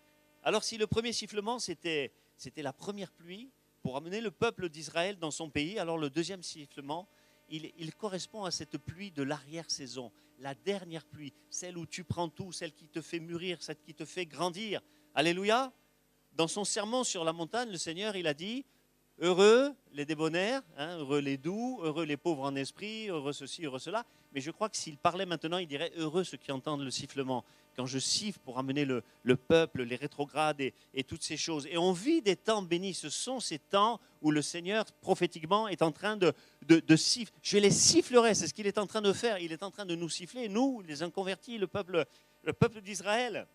Alors 0.44 0.64
si 0.64 0.78
le 0.78 0.88
premier 0.88 1.12
sifflement, 1.12 1.60
c'était, 1.60 2.12
c'était 2.38 2.62
la 2.62 2.74
première 2.74 3.12
pluie 3.12 3.50
pour 3.82 3.98
amener 3.98 4.22
le 4.22 4.32
peuple 4.32 4.70
d'Israël 4.70 5.18
dans 5.18 5.32
son 5.32 5.50
pays, 5.50 5.78
alors 5.80 5.98
le 5.98 6.10
deuxième 6.10 6.44
sifflement, 6.44 7.08
il, 7.50 7.72
il 7.78 7.94
correspond 7.94 8.46
à 8.46 8.52
cette 8.52 8.78
pluie 8.78 9.12
de 9.12 9.22
l'arrière-saison, 9.22 10.12
la 10.40 10.56
dernière 10.56 11.06
pluie, 11.06 11.34
celle 11.50 11.78
où 11.78 11.86
tu 11.86 12.04
prends 12.04 12.30
tout, 12.30 12.52
celle 12.52 12.74
qui 12.74 12.88
te 12.88 13.02
fait 13.02 13.20
mûrir, 13.20 13.62
celle 13.62 13.80
qui 13.80 13.94
te 13.94 14.06
fait 14.06 14.26
grandir. 14.26 14.82
Alléluia? 15.14 15.72
Dans 16.36 16.48
son 16.48 16.66
sermon 16.66 17.04
sur 17.04 17.24
la 17.24 17.34
montagne, 17.34 17.70
le 17.70 17.78
Seigneur, 17.78 18.16
il 18.16 18.28
a 18.28 18.34
dit, 18.34 18.66
Heureux 19.20 19.74
les 19.94 20.04
débonnaires, 20.04 20.62
hein, 20.78 20.98
heureux 20.98 21.20
les 21.20 21.38
doux, 21.38 21.80
heureux 21.82 22.04
les 22.04 22.18
pauvres 22.18 22.44
en 22.44 22.56
esprit, 22.56 23.08
heureux 23.08 23.32
ceci, 23.32 23.64
heureux 23.64 23.80
cela. 23.80 24.06
Mais 24.34 24.42
je 24.42 24.52
crois 24.52 24.68
que 24.68 24.76
s'il 24.76 24.98
parlait 24.98 25.26
maintenant, 25.26 25.58
il 25.58 25.68
dirait 25.68 25.94
heureux 25.96 26.26
ceux 26.26 26.36
qui 26.36 26.52
entendent 26.52 26.82
le 26.82 26.92
sifflement. 26.92 27.46
Quand 27.78 27.86
je 27.86 27.98
siffle 27.98 28.40
pour 28.44 28.60
amener 28.60 28.84
le, 28.84 29.04
le 29.24 29.38
peuple, 29.38 29.84
les 29.84 29.96
rétrogrades 29.96 30.60
et, 30.60 31.04
toutes 31.08 31.24
ces 31.24 31.38
choses. 31.38 31.66
Et 31.68 31.78
on 31.78 31.94
vit 31.94 32.22
des 32.22 32.36
temps 32.36 32.62
bénis. 32.62 32.94
Ce 32.94 33.10
sont 33.10 33.40
ces 33.40 33.60
temps 33.60 34.02
où 34.22 34.32
le 34.32 34.42
Seigneur, 34.42 34.84
prophétiquement, 35.00 35.70
est 35.70 35.82
en 35.82 35.94
train 35.94 36.18
de 36.18 36.96
siffler. 36.98 37.34
Je 37.42 37.58
les 37.58 37.72
sifflerai, 37.72 38.34
c'est 38.34 38.48
ce 38.48 38.54
qu'il 38.54 38.68
est 38.68 38.78
en 38.78 38.88
train 38.88 39.02
de 39.02 39.14
faire. 39.14 39.40
Il 39.40 39.54
est 39.54 39.64
en 39.64 39.72
train 39.72 39.86
de 39.86 39.96
nous 39.96 40.10
siffler, 40.10 40.50
nous, 40.50 40.82
les 40.86 41.04
inconvertis, 41.04 41.58
le 41.58 41.68
peuple, 41.68 42.06
le 42.44 42.54
peuple 42.54 42.82
d'Israël 42.82 43.48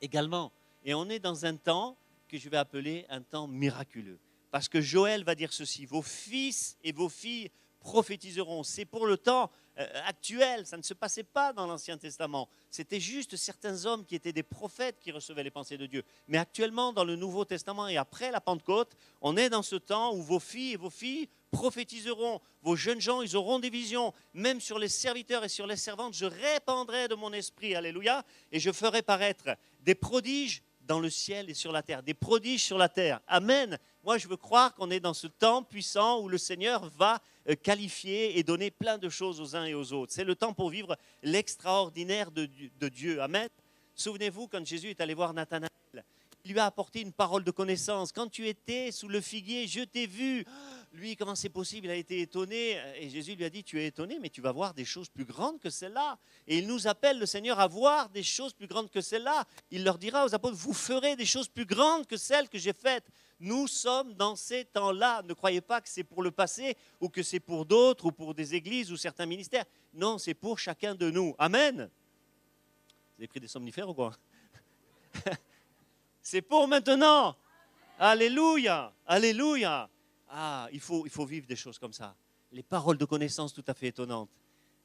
également. 0.00 0.50
Et 0.88 0.94
on 0.94 1.10
est 1.10 1.18
dans 1.18 1.44
un 1.44 1.54
temps 1.54 1.98
que 2.28 2.38
je 2.38 2.48
vais 2.48 2.56
appeler 2.56 3.04
un 3.10 3.20
temps 3.20 3.46
miraculeux. 3.46 4.18
Parce 4.50 4.70
que 4.70 4.80
Joël 4.80 5.22
va 5.22 5.34
dire 5.34 5.52
ceci, 5.52 5.84
vos 5.84 6.00
fils 6.00 6.78
et 6.82 6.92
vos 6.92 7.10
filles 7.10 7.50
prophétiseront. 7.78 8.62
C'est 8.62 8.86
pour 8.86 9.06
le 9.06 9.18
temps 9.18 9.50
euh, 9.78 9.86
actuel, 10.06 10.64
ça 10.64 10.78
ne 10.78 10.82
se 10.82 10.94
passait 10.94 11.24
pas 11.24 11.52
dans 11.52 11.66
l'Ancien 11.66 11.98
Testament. 11.98 12.48
C'était 12.70 13.00
juste 13.00 13.36
certains 13.36 13.84
hommes 13.84 14.06
qui 14.06 14.14
étaient 14.14 14.32
des 14.32 14.42
prophètes 14.42 14.98
qui 14.98 15.12
recevaient 15.12 15.42
les 15.42 15.50
pensées 15.50 15.76
de 15.76 15.84
Dieu. 15.84 16.04
Mais 16.26 16.38
actuellement, 16.38 16.94
dans 16.94 17.04
le 17.04 17.16
Nouveau 17.16 17.44
Testament 17.44 17.86
et 17.88 17.98
après 17.98 18.30
la 18.30 18.40
Pentecôte, 18.40 18.96
on 19.20 19.36
est 19.36 19.50
dans 19.50 19.62
ce 19.62 19.76
temps 19.76 20.14
où 20.14 20.22
vos 20.22 20.40
filles 20.40 20.72
et 20.72 20.76
vos 20.76 20.88
filles 20.88 21.28
prophétiseront. 21.50 22.40
Vos 22.62 22.76
jeunes 22.76 23.02
gens, 23.02 23.20
ils 23.20 23.36
auront 23.36 23.58
des 23.58 23.68
visions. 23.68 24.14
Même 24.32 24.62
sur 24.62 24.78
les 24.78 24.88
serviteurs 24.88 25.44
et 25.44 25.50
sur 25.50 25.66
les 25.66 25.76
servantes, 25.76 26.14
je 26.14 26.24
répandrai 26.24 27.08
de 27.08 27.14
mon 27.14 27.34
esprit. 27.34 27.74
Alléluia. 27.74 28.24
Et 28.52 28.58
je 28.58 28.72
ferai 28.72 29.02
paraître 29.02 29.50
des 29.82 29.94
prodiges 29.94 30.62
dans 30.88 30.98
le 30.98 31.10
ciel 31.10 31.48
et 31.50 31.54
sur 31.54 31.70
la 31.70 31.82
terre, 31.82 32.02
des 32.02 32.14
prodiges 32.14 32.64
sur 32.64 32.78
la 32.78 32.88
terre. 32.88 33.20
Amen. 33.28 33.78
Moi, 34.02 34.16
je 34.16 34.26
veux 34.26 34.38
croire 34.38 34.74
qu'on 34.74 34.90
est 34.90 35.00
dans 35.00 35.14
ce 35.14 35.26
temps 35.26 35.62
puissant 35.62 36.20
où 36.22 36.28
le 36.28 36.38
Seigneur 36.38 36.88
va 36.96 37.20
euh, 37.48 37.54
qualifier 37.54 38.38
et 38.38 38.42
donner 38.42 38.70
plein 38.70 38.96
de 38.96 39.10
choses 39.10 39.40
aux 39.40 39.54
uns 39.54 39.66
et 39.66 39.74
aux 39.74 39.92
autres. 39.92 40.12
C'est 40.12 40.24
le 40.24 40.34
temps 40.34 40.54
pour 40.54 40.70
vivre 40.70 40.96
l'extraordinaire 41.22 42.30
de, 42.30 42.88
Dieu. 42.88 43.20
Amen. 43.20 43.48
Souvenez-vous, 43.94 44.48
quand 44.48 44.64
Jésus 44.66 44.88
est 44.88 45.00
allé 45.00 45.12
voir 45.12 45.34
Nathanaël, 45.34 45.70
il 46.44 46.52
lui 46.52 46.58
a 46.58 46.66
apporté 46.66 47.02
une 47.02 47.12
parole 47.12 47.44
de 47.44 47.50
connaissance. 47.50 48.10
Quand 48.10 48.28
tu 48.28 48.48
étais 48.48 48.90
sous 48.90 49.08
le 49.08 49.20
figuier, 49.20 49.66
je 49.66 49.82
t'ai 49.82 50.06
vu. 50.06 50.46
Lui, 50.98 51.14
comment 51.14 51.36
c'est 51.36 51.48
possible? 51.48 51.86
Il 51.86 51.90
a 51.90 51.94
été 51.94 52.20
étonné. 52.20 52.76
Et 52.96 53.08
Jésus 53.08 53.36
lui 53.36 53.44
a 53.44 53.50
dit, 53.50 53.62
tu 53.62 53.80
es 53.80 53.86
étonné, 53.86 54.18
mais 54.20 54.30
tu 54.30 54.40
vas 54.40 54.50
voir 54.50 54.74
des 54.74 54.84
choses 54.84 55.08
plus 55.08 55.24
grandes 55.24 55.60
que 55.60 55.70
celles-là. 55.70 56.18
Et 56.48 56.58
il 56.58 56.66
nous 56.66 56.88
appelle, 56.88 57.20
le 57.20 57.26
Seigneur, 57.26 57.60
à 57.60 57.68
voir 57.68 58.08
des 58.08 58.24
choses 58.24 58.52
plus 58.52 58.66
grandes 58.66 58.90
que 58.90 59.00
celles-là. 59.00 59.46
Il 59.70 59.84
leur 59.84 59.96
dira 59.96 60.26
aux 60.26 60.34
apôtres, 60.34 60.56
vous 60.56 60.72
ferez 60.72 61.14
des 61.14 61.24
choses 61.24 61.48
plus 61.48 61.66
grandes 61.66 62.06
que 62.06 62.16
celles 62.16 62.48
que 62.48 62.58
j'ai 62.58 62.72
faites. 62.72 63.04
Nous 63.38 63.68
sommes 63.68 64.14
dans 64.14 64.34
ces 64.34 64.64
temps-là. 64.64 65.22
Ne 65.22 65.34
croyez 65.34 65.60
pas 65.60 65.80
que 65.80 65.88
c'est 65.88 66.02
pour 66.02 66.20
le 66.20 66.32
passé 66.32 66.76
ou 67.00 67.08
que 67.08 67.22
c'est 67.22 67.38
pour 67.38 67.64
d'autres 67.64 68.06
ou 68.06 68.12
pour 68.12 68.34
des 68.34 68.56
églises 68.56 68.90
ou 68.90 68.96
certains 68.96 69.26
ministères. 69.26 69.66
Non, 69.94 70.18
c'est 70.18 70.34
pour 70.34 70.58
chacun 70.58 70.96
de 70.96 71.10
nous. 71.10 71.32
Amen. 71.38 71.88
Vous 73.16 73.20
avez 73.20 73.28
pris 73.28 73.38
des 73.38 73.46
somnifères 73.46 73.88
ou 73.88 73.94
quoi? 73.94 74.12
C'est 76.20 76.42
pour 76.42 76.68
maintenant. 76.68 77.34
Alléluia. 77.98 78.92
Alléluia. 79.06 79.88
Ah, 80.28 80.68
il 80.72 80.80
faut, 80.80 81.06
il 81.06 81.10
faut 81.10 81.24
vivre 81.24 81.46
des 81.46 81.56
choses 81.56 81.78
comme 81.78 81.92
ça. 81.92 82.14
Les 82.52 82.62
paroles 82.62 82.98
de 82.98 83.04
connaissance 83.04 83.52
tout 83.52 83.64
à 83.66 83.74
fait 83.74 83.88
étonnantes. 83.88 84.30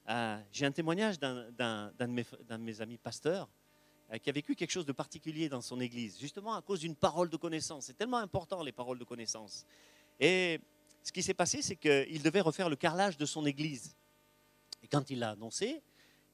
Euh, 0.09 0.39
J'ai 0.51 0.65
un 0.65 0.71
témoignage 0.71 1.19
d'un 1.19 1.49
de, 1.51 2.05
mes- 2.05 2.25
de 2.47 2.57
mes 2.57 2.81
amis 2.81 2.97
pasteurs 2.97 3.49
euh, 4.11 4.17
qui 4.17 4.29
a 4.29 4.33
vécu 4.33 4.55
quelque 4.55 4.71
chose 4.71 4.85
de 4.85 4.91
particulier 4.91 5.49
dans 5.49 5.61
son 5.61 5.79
église, 5.79 6.19
justement 6.19 6.55
à 6.55 6.61
cause 6.61 6.79
d'une 6.81 6.95
parole 6.95 7.29
de 7.29 7.37
connaissance. 7.37 7.85
C'est 7.85 7.97
tellement 7.97 8.17
important, 8.17 8.63
les 8.63 8.71
paroles 8.71 8.99
de 8.99 9.03
connaissance. 9.05 9.65
Et 10.19 10.59
ce 11.01 11.11
qui 11.11 11.23
s'est 11.23 11.33
passé, 11.33 11.61
c'est 11.61 11.75
qu'il 11.75 12.21
devait 12.21 12.41
refaire 12.41 12.69
le 12.69 12.75
carrelage 12.75 13.17
de 13.17 13.25
son 13.25 13.45
église. 13.45 13.95
Et 14.81 14.87
quand 14.87 15.09
il 15.09 15.19
l'a 15.19 15.31
annoncé, 15.31 15.81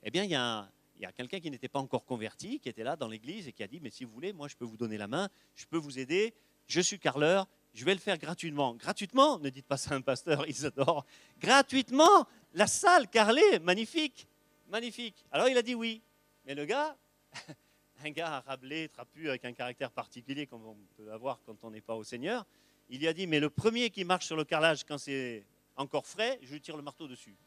eh 0.04 0.12
bien, 0.12 0.24
il 0.24 0.32
y 0.32 0.36
a, 0.36 0.70
a 1.04 1.12
quelqu'un 1.16 1.40
qui 1.40 1.52
n'était 1.52 1.68
pas 1.70 1.80
encore 1.80 2.06
converti, 2.06 2.60
qui 2.60 2.70
était 2.70 2.84
là 2.84 2.96
dans 2.96 3.08
l'église 3.08 3.48
et 3.48 3.54
qui 3.54 3.62
a 3.64 3.68
dit, 3.68 3.80
mais 3.80 3.90
si 3.92 4.04
vous 4.04 4.12
voulez, 4.12 4.34
moi, 4.34 4.48
je 4.48 4.56
peux 4.56 4.66
vous 4.66 4.78
donner 4.78 4.98
la 4.98 5.08
main, 5.08 5.30
je 5.56 5.66
peux 5.66 5.78
vous 5.78 6.00
aider, 6.00 6.34
je 6.68 6.82
suis 6.82 7.00
carreleur, 7.00 7.48
je 7.80 7.86
vais 7.86 7.94
le 7.94 8.00
faire 8.02 8.18
gratuitement. 8.18 8.74
Gratuitement, 8.74 9.40
ne 9.40 9.50
dites 9.50 9.66
pas 9.66 9.78
ça 9.78 9.92
à 9.92 9.96
un 9.96 10.02
pasteur, 10.02 10.46
ils 10.50 10.66
adorent. 10.66 11.06
Gratuitement, 11.40 12.28
la 12.54 12.68
salle 12.68 13.08
carrelée, 13.08 13.60
magnifique. 13.60 14.28
magnifique. 14.68 15.24
Alors 15.32 15.48
il 15.48 15.58
a 15.58 15.62
dit 15.62 15.76
oui. 15.76 16.02
Mais 16.44 16.56
le 16.56 16.66
gars, 16.66 16.98
un 18.04 18.10
gars 18.10 18.42
rablé, 18.42 18.90
trapu, 18.90 19.30
avec 19.30 19.46
un 19.46 19.54
caractère 19.54 19.92
particulier 19.92 20.46
comme 20.46 20.66
on 20.66 20.76
peut 20.98 21.10
avoir 21.10 21.40
quand 21.46 21.56
on 21.64 21.72
n'est 21.72 21.80
pas 21.80 21.96
au 21.96 22.04
Seigneur, 22.04 22.46
il 22.90 23.00
lui 23.00 23.08
a 23.08 23.14
dit, 23.14 23.28
mais 23.28 23.40
le 23.40 23.50
premier 23.50 23.90
qui 23.90 24.04
marche 24.04 24.26
sur 24.26 24.36
le 24.36 24.44
carrelage 24.44 24.84
quand 24.84 24.98
c'est 24.98 25.46
encore 25.78 26.06
frais, 26.06 26.38
je 26.42 26.52
lui 26.52 26.60
tire 26.60 26.76
le 26.76 26.84
marteau 26.84 27.08
dessus. 27.08 27.38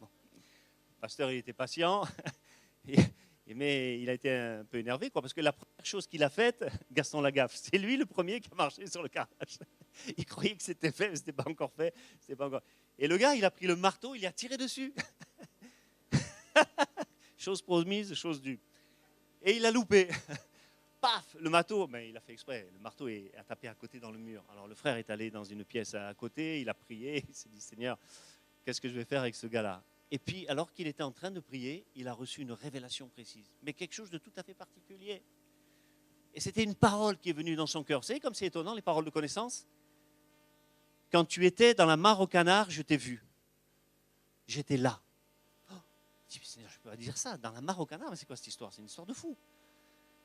Le 0.00 0.06
pasteur, 1.02 1.30
il 1.30 1.36
était 1.36 1.52
patient, 1.52 2.04
mais 3.54 4.00
il 4.00 4.08
a 4.08 4.14
été 4.14 4.30
un 4.30 4.64
peu 4.64 4.78
énervé, 4.78 5.10
quoi, 5.10 5.20
parce 5.20 5.34
que 5.34 5.42
la 5.42 5.52
première 5.52 5.84
chose 5.84 6.06
qu'il 6.06 6.22
a 6.22 6.30
faite, 6.30 6.64
Gaston 6.92 7.20
Lagaffe, 7.20 7.56
c'est 7.56 7.76
lui 7.76 7.98
le 7.98 8.06
premier 8.06 8.40
qui 8.40 8.48
a 8.52 8.54
marché 8.54 8.86
sur 8.86 9.02
le 9.02 9.10
carrelage. 9.10 9.58
Il 10.16 10.24
croyait 10.24 10.56
que 10.56 10.62
c'était 10.62 10.92
fait, 10.92 11.10
mais 11.10 11.16
ce 11.16 11.20
n'était 11.20 11.32
pas 11.32 11.48
encore 11.48 11.72
fait. 11.72 11.94
Pas 12.36 12.46
encore... 12.46 12.62
Et 12.98 13.08
le 13.08 13.16
gars, 13.16 13.34
il 13.34 13.44
a 13.44 13.50
pris 13.50 13.66
le 13.66 13.76
marteau, 13.76 14.14
il 14.14 14.24
a 14.26 14.32
tiré 14.32 14.56
dessus. 14.56 14.92
chose 17.38 17.62
promise, 17.62 18.14
chose 18.14 18.40
due. 18.40 18.60
Et 19.42 19.56
il 19.56 19.66
a 19.66 19.70
loupé. 19.70 20.08
Paf, 21.00 21.36
le 21.40 21.50
marteau, 21.50 21.88
mais 21.88 22.10
il 22.10 22.16
a 22.16 22.20
fait 22.20 22.32
exprès, 22.32 22.68
le 22.72 22.78
marteau 22.78 23.08
a 23.08 23.42
tapé 23.42 23.66
à 23.66 23.74
côté 23.74 23.98
dans 23.98 24.12
le 24.12 24.18
mur. 24.18 24.44
Alors 24.52 24.68
le 24.68 24.74
frère 24.76 24.96
est 24.96 25.10
allé 25.10 25.32
dans 25.32 25.42
une 25.42 25.64
pièce 25.64 25.94
à 25.94 26.14
côté, 26.14 26.60
il 26.60 26.68
a 26.68 26.74
prié, 26.74 27.24
il 27.28 27.34
s'est 27.34 27.48
dit 27.48 27.60
Seigneur, 27.60 27.98
qu'est-ce 28.64 28.80
que 28.80 28.88
je 28.88 28.94
vais 28.94 29.04
faire 29.04 29.22
avec 29.22 29.34
ce 29.34 29.48
gars-là? 29.48 29.82
Et 30.12 30.20
puis, 30.20 30.46
alors 30.46 30.72
qu'il 30.72 30.86
était 30.86 31.02
en 31.02 31.10
train 31.10 31.32
de 31.32 31.40
prier, 31.40 31.84
il 31.96 32.06
a 32.06 32.12
reçu 32.12 32.42
une 32.42 32.52
révélation 32.52 33.08
précise, 33.08 33.50
mais 33.62 33.72
quelque 33.72 33.94
chose 33.94 34.10
de 34.10 34.18
tout 34.18 34.30
à 34.36 34.44
fait 34.44 34.54
particulier. 34.54 35.22
Et 36.34 36.40
c'était 36.40 36.62
une 36.62 36.76
parole 36.76 37.18
qui 37.18 37.30
est 37.30 37.34
venue 37.34 37.56
dans 37.56 37.66
son 37.66 37.82
cœur. 37.82 38.04
Savez 38.04 38.20
comme 38.20 38.34
c'est 38.34 38.46
étonnant, 38.46 38.74
les 38.74 38.82
paroles 38.82 39.04
de 39.04 39.10
connaissance 39.10 39.66
Quand 41.12 41.26
tu 41.26 41.44
étais 41.44 41.74
dans 41.74 41.84
la 41.84 41.98
mare 41.98 42.20
au 42.20 42.26
canard, 42.26 42.70
je 42.70 42.80
t'ai 42.80 42.96
vu. 42.96 43.22
J'étais 44.46 44.78
là. 44.78 45.00
Oh, 45.70 45.74
je 46.30 46.38
peux 46.82 46.90
pas 46.90 46.96
dire 46.96 47.18
ça, 47.18 47.36
dans 47.36 47.52
la 47.52 47.60
mare 47.60 47.78
au 47.78 47.86
canard, 47.86 48.10
mais 48.10 48.16
c'est 48.16 48.26
quoi 48.26 48.36
cette 48.36 48.46
histoire? 48.46 48.72
C'est 48.72 48.80
une 48.80 48.86
histoire 48.86 49.06
de 49.06 49.12
fou. 49.12 49.36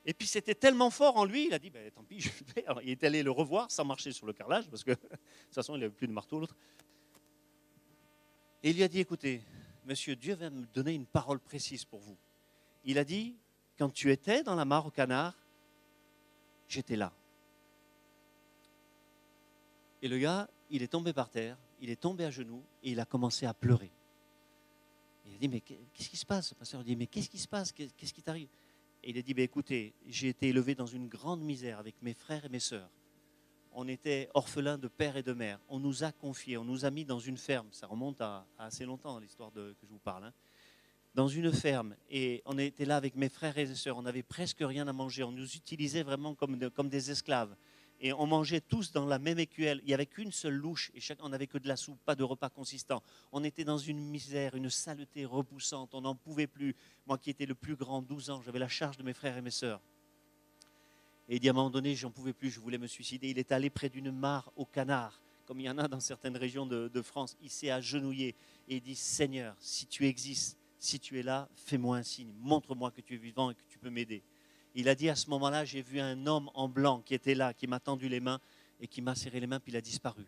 Et 0.05 0.13
puis 0.13 0.25
c'était 0.25 0.55
tellement 0.55 0.89
fort 0.89 1.17
en 1.17 1.25
lui, 1.25 1.47
il 1.47 1.53
a 1.53 1.59
dit, 1.59 1.69
ben, 1.69 1.91
tant 1.91 2.03
pis, 2.03 2.21
je 2.21 2.29
vais. 2.55 2.65
Il 2.83 2.91
est 2.91 3.03
allé 3.03 3.21
le 3.21 3.31
revoir 3.31 3.69
sans 3.69 3.83
marcher 3.83 4.13
sur 4.13 4.25
le 4.25 4.31
carrelage, 4.31 4.69
parce 4.69 4.85
que 4.85 4.91
de 4.91 4.95
toute 4.95 5.53
façon, 5.53 5.75
il 5.75 5.81
n'avait 5.81 5.93
plus 5.93 6.07
de 6.07 6.13
marteau, 6.13 6.39
l'autre. 6.39 6.55
Et 8.63 8.69
il 8.69 8.77
lui 8.77 8.83
a 8.83 8.87
dit, 8.87 9.01
écoutez, 9.01 9.43
monsieur, 9.85 10.15
Dieu 10.15 10.35
va 10.35 10.49
me 10.49 10.65
donner 10.67 10.93
une 10.93 11.05
parole 11.05 11.39
précise 11.39 11.83
pour 11.83 11.99
vous. 11.99 12.17
Il 12.85 12.97
a 12.97 13.03
dit, 13.03 13.35
quand 13.77 13.89
tu 13.89 14.09
étais 14.09 14.41
dans 14.43 14.55
la 14.55 14.63
mare 14.63 14.85
au 14.85 14.91
canard, 14.91 15.33
j'étais 16.69 16.95
là. 16.95 17.11
Et 20.01 20.07
le 20.07 20.17
gars, 20.17 20.47
il 20.69 20.83
est 20.83 20.87
tombé 20.87 21.13
par 21.13 21.29
terre, 21.29 21.57
il 21.79 21.89
est 21.89 21.99
tombé 21.99 22.25
à 22.25 22.31
genoux 22.31 22.63
et 22.83 22.91
il 22.91 22.99
a 22.99 23.05
commencé 23.05 23.45
à 23.45 23.53
pleurer. 23.53 23.91
Il 25.25 25.35
a 25.35 25.37
dit, 25.37 25.47
mais 25.47 25.61
qu'est-ce 25.61 26.09
qui 26.09 26.17
se 26.17 26.25
passe? 26.25 26.51
Le 26.51 26.55
pasteur 26.55 26.83
dit, 26.83 26.95
mais 26.95 27.07
qu'est-ce 27.07 27.29
qui 27.29 27.37
se 27.37 27.47
passe? 27.47 27.71
Qu'est-ce 27.71 28.13
qui 28.13 28.21
t'arrive? 28.21 28.49
Et 29.03 29.11
il 29.11 29.17
a 29.17 29.21
dit, 29.21 29.33
ben, 29.33 29.43
écoutez, 29.43 29.93
j'ai 30.07 30.29
été 30.29 30.49
élevé 30.49 30.73
dans 30.73 30.85
une 30.85 31.07
grande 31.07 31.41
misère 31.41 31.79
avec 31.79 31.95
mes 32.01 32.13
frères 32.13 32.45
et 32.45 32.49
mes 32.49 32.59
sœurs. 32.59 32.89
On 33.73 33.87
était 33.87 34.29
orphelins 34.33 34.77
de 34.77 34.87
père 34.87 35.17
et 35.17 35.23
de 35.23 35.33
mère. 35.33 35.59
On 35.69 35.79
nous 35.79 36.03
a 36.03 36.11
confiés, 36.11 36.57
on 36.57 36.63
nous 36.63 36.85
a 36.85 36.89
mis 36.89 37.05
dans 37.05 37.19
une 37.19 37.37
ferme. 37.37 37.67
Ça 37.71 37.85
remonte 37.87 38.21
à, 38.21 38.47
assez 38.57 38.85
longtemps, 38.85 39.19
l'histoire 39.19 39.51
que 39.51 39.75
je 39.83 39.89
vous 39.89 39.99
parle. 39.99 40.25
Hein. 40.25 40.33
Dans 41.13 41.27
une 41.27 41.51
ferme. 41.51 41.95
Et 42.09 42.41
on 42.45 42.57
était 42.57 42.85
là 42.85 42.95
avec 42.95 43.15
mes 43.15 43.29
frères 43.29 43.57
et 43.57 43.67
sœurs. 43.75 43.97
On 43.97 44.03
n'avait 44.03 44.23
presque 44.23 44.61
rien 44.61 44.87
à 44.87 44.93
manger. 44.93 45.23
On 45.23 45.31
nous 45.31 45.55
utilisait 45.55 46.03
vraiment 46.03 46.33
comme, 46.33 46.69
comme 46.71 46.89
des 46.89 47.11
esclaves 47.11 47.55
et 47.99 48.13
on 48.13 48.27
mangeait 48.27 48.61
tous 48.61 48.91
dans 48.91 49.05
la 49.05 49.19
même 49.19 49.39
écuelle. 49.39 49.79
Il 49.83 49.87
n'y 49.87 49.93
avait 49.93 50.05
qu'une 50.05 50.31
seule 50.31 50.53
louche 50.53 50.91
et 50.93 50.99
on 51.21 51.29
n'avait 51.29 51.47
que 51.47 51.57
de 51.57 51.67
la 51.67 51.75
soupe, 51.75 51.99
pas 52.05 52.15
de 52.15 52.23
repas 52.23 52.49
consistant. 52.49 53.01
On 53.31 53.43
était 53.43 53.63
dans 53.63 53.77
une 53.77 53.99
misère, 53.99 54.55
une 54.55 54.69
saleté 54.69 55.25
repoussante, 55.25 55.93
on 55.95 56.01
n'en 56.01 56.15
pouvait 56.15 56.47
plus. 56.47 56.75
Moi 57.05 57.17
qui 57.17 57.29
étais 57.29 57.45
le 57.45 57.55
plus 57.55 57.75
grand, 57.75 58.01
12 58.01 58.29
ans, 58.29 58.41
j'avais 58.41 58.59
la 58.59 58.67
charge 58.67 58.97
de 58.97 59.03
mes 59.03 59.13
frères 59.13 59.37
et 59.37 59.41
mes 59.41 59.51
sœurs. 59.51 59.81
Et 61.29 61.45
à 61.45 61.49
un 61.49 61.53
moment 61.53 61.69
donné, 61.69 61.95
j'en 61.95 62.11
pouvais 62.11 62.33
plus, 62.33 62.49
je 62.49 62.59
voulais 62.59 62.77
me 62.77 62.87
suicider. 62.87 63.29
Il 63.29 63.39
est 63.39 63.51
allé 63.51 63.69
près 63.69 63.89
d'une 63.89 64.11
mare 64.11 64.51
au 64.55 64.65
canard, 64.65 65.19
comme 65.45 65.59
il 65.59 65.65
y 65.65 65.69
en 65.69 65.77
a 65.77 65.87
dans 65.87 65.99
certaines 65.99 66.37
régions 66.37 66.65
de, 66.65 66.87
de 66.87 67.01
France. 67.01 67.35
Il 67.41 67.49
s'est 67.49 67.69
agenouillé 67.71 68.35
et 68.69 68.77
il 68.77 68.81
dit 68.81 68.95
Seigneur, 68.95 69.55
si 69.59 69.87
tu 69.87 70.05
existes, 70.05 70.57
si 70.79 70.99
tu 70.99 71.19
es 71.19 71.23
là, 71.23 71.49
fais-moi 71.55 71.97
un 71.97 72.03
signe, 72.03 72.31
montre-moi 72.39 72.91
que 72.91 73.01
tu 73.01 73.15
es 73.15 73.17
vivant 73.17 73.51
et 73.51 73.55
que 73.55 73.63
tu 73.67 73.77
peux 73.77 73.89
m'aider. 73.89 74.23
Il 74.79 74.87
a 74.89 74.93
dit 74.93 75.09
à 75.09 75.15
ce 75.15 75.27
moment-là, 75.31 75.65
j'ai 75.65 75.81
vu 75.81 75.99
un 75.99 76.27
homme 76.27 76.51
en 76.53 76.69
blanc 76.69 77.01
qui 77.01 77.15
était 77.15 77.33
là, 77.33 77.51
qui 77.51 77.65
m'a 77.65 77.79
tendu 77.79 78.07
les 78.07 78.19
mains 78.19 78.39
et 78.79 78.87
qui 78.87 79.01
m'a 79.01 79.15
serré 79.15 79.39
les 79.39 79.47
mains, 79.47 79.59
puis 79.59 79.71
il 79.71 79.75
a 79.75 79.81
disparu. 79.81 80.23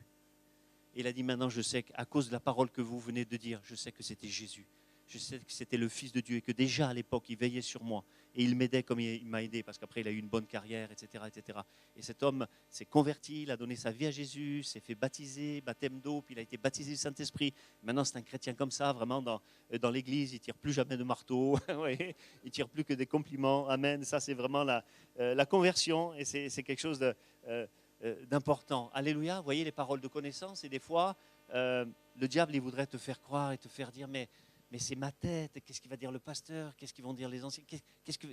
il 0.95 1.05
a 1.05 1.13
dit, 1.13 1.21
maintenant 1.21 1.49
je 1.49 1.61
sais 1.61 1.83
qu'à 1.83 2.03
cause 2.03 2.29
de 2.29 2.31
la 2.31 2.39
parole 2.39 2.71
que 2.71 2.81
vous 2.81 2.99
venez 2.99 3.25
de 3.25 3.37
dire, 3.37 3.61
je 3.63 3.75
sais 3.75 3.91
que 3.91 4.01
c'était 4.01 4.27
Jésus. 4.27 4.65
Je 5.09 5.17
sais 5.17 5.39
que 5.39 5.51
c'était 5.51 5.77
le 5.77 5.89
Fils 5.89 6.11
de 6.11 6.21
Dieu 6.21 6.37
et 6.37 6.41
que 6.41 6.51
déjà 6.51 6.89
à 6.89 6.93
l'époque, 6.93 7.25
il 7.29 7.35
veillait 7.35 7.63
sur 7.63 7.83
moi. 7.83 8.03
Et 8.35 8.43
il 8.43 8.55
m'aidait 8.55 8.83
comme 8.83 8.99
il 8.99 9.25
m'a 9.25 9.41
aidé, 9.41 9.63
parce 9.63 9.79
qu'après, 9.79 10.01
il 10.01 10.07
a 10.07 10.11
eu 10.11 10.19
une 10.19 10.29
bonne 10.29 10.45
carrière, 10.45 10.91
etc. 10.91 11.23
etc. 11.25 11.59
Et 11.95 12.03
cet 12.03 12.21
homme 12.21 12.45
s'est 12.69 12.85
converti, 12.85 13.41
il 13.41 13.51
a 13.51 13.57
donné 13.57 13.75
sa 13.75 13.91
vie 13.91 14.05
à 14.05 14.11
Jésus, 14.11 14.61
s'est 14.61 14.79
fait 14.79 14.93
baptiser, 14.93 15.61
baptême 15.61 15.99
d'eau, 15.99 16.21
puis 16.21 16.35
il 16.35 16.37
a 16.37 16.43
été 16.43 16.57
baptisé 16.57 16.91
du 16.91 16.97
Saint-Esprit. 16.97 17.55
Maintenant, 17.81 18.03
c'est 18.03 18.17
un 18.17 18.21
chrétien 18.21 18.53
comme 18.53 18.69
ça, 18.69 18.93
vraiment, 18.93 19.19
dans, 19.19 19.41
dans 19.81 19.89
l'église, 19.89 20.33
il 20.33 20.39
tire 20.39 20.53
plus 20.53 20.73
jamais 20.73 20.95
de 20.95 21.03
marteau, 21.03 21.57
il 22.43 22.51
tire 22.51 22.69
plus 22.69 22.83
que 22.83 22.93
des 22.93 23.07
compliments. 23.07 23.67
Amen. 23.67 24.03
Ça, 24.03 24.19
c'est 24.19 24.35
vraiment 24.35 24.63
la, 24.63 24.85
euh, 25.19 25.33
la 25.33 25.47
conversion, 25.47 26.13
et 26.13 26.23
c'est 26.23 26.63
quelque 26.63 26.79
chose 26.79 27.01
euh, 27.01 27.65
euh, 28.03 28.25
d'important. 28.27 28.91
Alléluia. 28.93 29.37
Vous 29.37 29.45
voyez 29.45 29.63
les 29.63 29.71
paroles 29.71 30.01
de 30.01 30.07
connaissance, 30.07 30.63
et 30.63 30.69
des 30.69 30.79
fois, 30.79 31.15
le 31.51 32.27
diable, 32.27 32.53
il 32.53 32.61
voudrait 32.61 32.85
te 32.85 32.99
faire 32.99 33.19
croire 33.19 33.53
et 33.53 33.57
te 33.57 33.67
faire 33.67 33.91
dire, 33.91 34.07
mais 34.07 34.29
mais 34.71 34.79
c'est 34.79 34.95
ma 34.95 35.11
tête, 35.11 35.59
qu'est-ce 35.65 35.81
qu'il 35.81 35.89
va 35.89 35.97
dire 35.97 36.11
le 36.11 36.19
pasteur, 36.19 36.75
qu'est-ce 36.75 36.93
qu'ils 36.93 37.03
vont 37.03 37.13
dire 37.13 37.29
les 37.29 37.43
anciens, 37.43 37.63
qu'est-ce 37.67 38.17
que, 38.17 38.27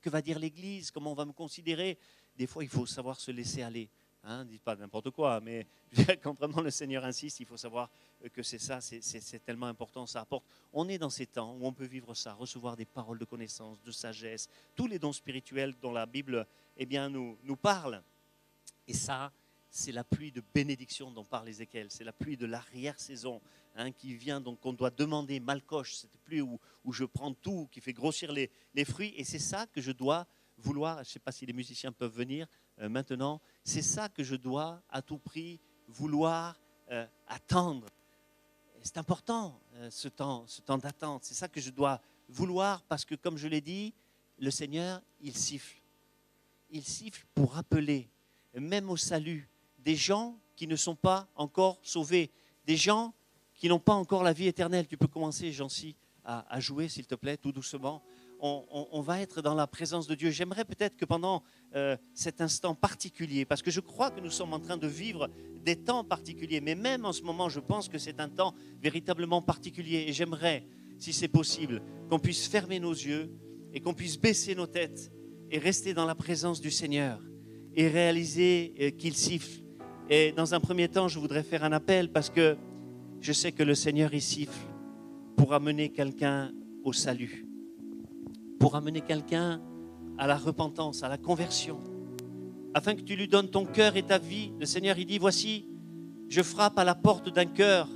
que, 0.00 0.10
va 0.10 0.22
dire 0.22 0.38
l'Église, 0.38 0.90
comment 0.90 1.12
on 1.12 1.14
va 1.14 1.24
me 1.24 1.32
considérer. 1.32 1.98
Des 2.36 2.46
fois, 2.46 2.64
il 2.64 2.70
faut 2.70 2.86
savoir 2.86 3.20
se 3.20 3.30
laisser 3.30 3.62
aller. 3.62 3.88
Hein, 4.24 4.44
dites 4.44 4.62
pas 4.62 4.76
n'importe 4.76 5.10
quoi, 5.10 5.40
mais 5.40 5.66
quand 6.22 6.38
vraiment 6.38 6.60
le 6.62 6.70
Seigneur 6.70 7.04
insiste, 7.04 7.40
il 7.40 7.46
faut 7.46 7.56
savoir 7.56 7.90
que 8.32 8.42
c'est 8.42 8.60
ça, 8.60 8.80
c'est 8.80 9.44
tellement 9.44 9.66
important, 9.66 10.06
ça 10.06 10.20
apporte. 10.20 10.44
On 10.72 10.88
est 10.88 10.98
dans 10.98 11.10
ces 11.10 11.26
temps 11.26 11.56
où 11.58 11.66
on 11.66 11.72
peut 11.72 11.86
vivre 11.86 12.14
ça, 12.14 12.32
recevoir 12.34 12.76
des 12.76 12.84
paroles 12.84 13.18
de 13.18 13.24
connaissance, 13.24 13.82
de 13.82 13.90
sagesse, 13.90 14.48
tous 14.76 14.86
les 14.86 15.00
dons 15.00 15.12
spirituels 15.12 15.74
dont 15.82 15.90
la 15.90 16.06
Bible 16.06 16.46
eh 16.76 16.86
bien, 16.86 17.10
nous, 17.10 17.36
nous 17.42 17.56
parle. 17.56 18.00
Et 18.86 18.94
ça, 18.94 19.32
c'est 19.74 19.90
la 19.90 20.04
pluie 20.04 20.30
de 20.30 20.42
bénédiction 20.54 21.10
dont 21.10 21.24
parle 21.24 21.48
Ézéchiel, 21.48 21.86
c'est 21.90 22.04
la 22.04 22.12
pluie 22.12 22.36
de 22.36 22.44
l'arrière-saison 22.44 23.40
hein, 23.74 23.90
qui 23.90 24.14
vient, 24.14 24.38
donc 24.38 24.64
on 24.66 24.74
doit 24.74 24.90
demander, 24.90 25.40
malcoche, 25.40 25.94
cette 25.94 26.18
pluie 26.18 26.42
où, 26.42 26.60
je 26.92 27.04
prends 27.06 27.32
tout, 27.32 27.68
qui 27.72 27.80
fait 27.80 27.94
grossir 27.94 28.32
les, 28.32 28.50
les 28.74 28.84
fruits, 28.84 29.14
et 29.16 29.24
c'est 29.24 29.38
ça 29.38 29.66
que 29.66 29.80
je 29.80 29.90
dois 29.90 30.26
vouloir, 30.58 30.96
je 30.96 31.00
ne 31.00 31.04
sais 31.12 31.18
pas 31.18 31.32
si 31.32 31.46
les 31.46 31.54
musiciens 31.54 31.90
peuvent 31.90 32.14
venir 32.14 32.46
euh, 32.80 32.90
maintenant, 32.90 33.40
c'est 33.64 33.80
ça 33.80 34.10
que 34.10 34.22
je 34.22 34.36
dois 34.36 34.82
à 34.90 35.00
tout 35.00 35.18
prix 35.18 35.58
vouloir 35.88 36.60
euh, 36.90 37.06
attendre. 37.26 37.86
C'est 38.82 38.98
important 38.98 39.58
euh, 39.76 39.88
ce 39.88 40.08
temps, 40.08 40.46
ce 40.46 40.60
temps 40.60 40.78
d'attente, 40.78 41.24
c'est 41.24 41.34
ça 41.34 41.48
que 41.48 41.62
je 41.62 41.70
dois 41.70 41.98
vouloir 42.28 42.82
parce 42.82 43.06
que 43.06 43.14
comme 43.14 43.38
je 43.38 43.48
l'ai 43.48 43.62
dit, 43.62 43.94
le 44.38 44.50
Seigneur, 44.50 45.00
il 45.22 45.34
siffle. 45.34 45.80
Il 46.68 46.84
siffle 46.84 47.24
pour 47.34 47.54
rappeler, 47.54 48.10
même 48.54 48.90
au 48.90 48.98
salut, 48.98 49.48
des 49.84 49.96
gens 49.96 50.38
qui 50.56 50.66
ne 50.66 50.76
sont 50.76 50.96
pas 50.96 51.28
encore 51.34 51.78
sauvés, 51.82 52.30
des 52.66 52.76
gens 52.76 53.14
qui 53.54 53.68
n'ont 53.68 53.78
pas 53.78 53.94
encore 53.94 54.22
la 54.22 54.32
vie 54.32 54.46
éternelle. 54.46 54.86
Tu 54.86 54.96
peux 54.96 55.06
commencer, 55.06 55.52
Jancy, 55.52 55.96
à, 56.24 56.44
à 56.52 56.60
jouer, 56.60 56.88
s'il 56.88 57.06
te 57.06 57.14
plaît, 57.14 57.36
tout 57.36 57.52
doucement. 57.52 58.02
On, 58.44 59.00
va 59.02 59.20
être 59.20 59.40
dans 59.40 59.54
la 59.54 59.68
présence 59.68 60.08
de 60.08 60.16
Dieu. 60.16 60.32
J'aimerais 60.32 60.64
peut-être 60.64 60.96
que 60.96 61.04
pendant 61.04 61.44
euh, 61.76 61.96
cet 62.12 62.40
instant 62.40 62.74
particulier, 62.74 63.44
parce 63.44 63.62
que 63.62 63.70
je 63.70 63.78
crois 63.78 64.10
que 64.10 64.18
nous 64.18 64.32
sommes 64.32 64.52
en 64.52 64.58
train 64.58 64.76
de 64.76 64.88
vivre 64.88 65.30
des 65.64 65.76
temps 65.76 66.02
particuliers, 66.02 66.60
mais 66.60 66.74
même 66.74 67.04
en 67.04 67.12
ce 67.12 67.22
moment, 67.22 67.48
je 67.48 67.60
pense 67.60 67.88
que 67.88 67.98
c'est 67.98 68.18
un 68.18 68.28
temps 68.28 68.52
véritablement 68.80 69.42
particulier. 69.42 70.06
Et 70.08 70.12
j'aimerais, 70.12 70.66
si 70.98 71.12
c'est 71.12 71.28
possible, 71.28 71.82
qu'on 72.10 72.18
puisse 72.18 72.48
fermer 72.48 72.80
nos 72.80 72.90
yeux 72.90 73.32
et 73.72 73.80
qu'on 73.80 73.94
puisse 73.94 74.18
baisser 74.18 74.56
nos 74.56 74.66
têtes 74.66 75.12
et 75.52 75.60
rester 75.60 75.94
dans 75.94 76.04
la 76.04 76.16
présence 76.16 76.60
du 76.60 76.72
Seigneur 76.72 77.20
et 77.76 77.86
réaliser 77.86 78.74
euh, 78.80 78.90
qu'il 78.90 79.14
siffle 79.14 79.61
et 80.14 80.30
dans 80.30 80.52
un 80.52 80.60
premier 80.60 80.88
temps, 80.88 81.08
je 81.08 81.18
voudrais 81.18 81.42
faire 81.42 81.64
un 81.64 81.72
appel 81.72 82.12
parce 82.12 82.28
que 82.28 82.58
je 83.22 83.32
sais 83.32 83.50
que 83.50 83.62
le 83.62 83.74
Seigneur 83.74 84.12
y 84.12 84.20
siffle 84.20 84.66
pour 85.36 85.54
amener 85.54 85.88
quelqu'un 85.88 86.52
au 86.84 86.92
salut, 86.92 87.46
pour 88.60 88.76
amener 88.76 89.00
quelqu'un 89.00 89.62
à 90.18 90.26
la 90.26 90.36
repentance, 90.36 91.02
à 91.02 91.08
la 91.08 91.16
conversion, 91.16 91.80
afin 92.74 92.94
que 92.94 93.00
tu 93.00 93.16
lui 93.16 93.26
donnes 93.26 93.48
ton 93.48 93.64
cœur 93.64 93.96
et 93.96 94.02
ta 94.02 94.18
vie. 94.18 94.52
Le 94.60 94.66
Seigneur, 94.66 94.98
il 94.98 95.06
dit, 95.06 95.16
voici, 95.16 95.66
je 96.28 96.42
frappe 96.42 96.78
à 96.78 96.84
la 96.84 96.94
porte 96.94 97.32
d'un 97.32 97.46
cœur. 97.46 97.88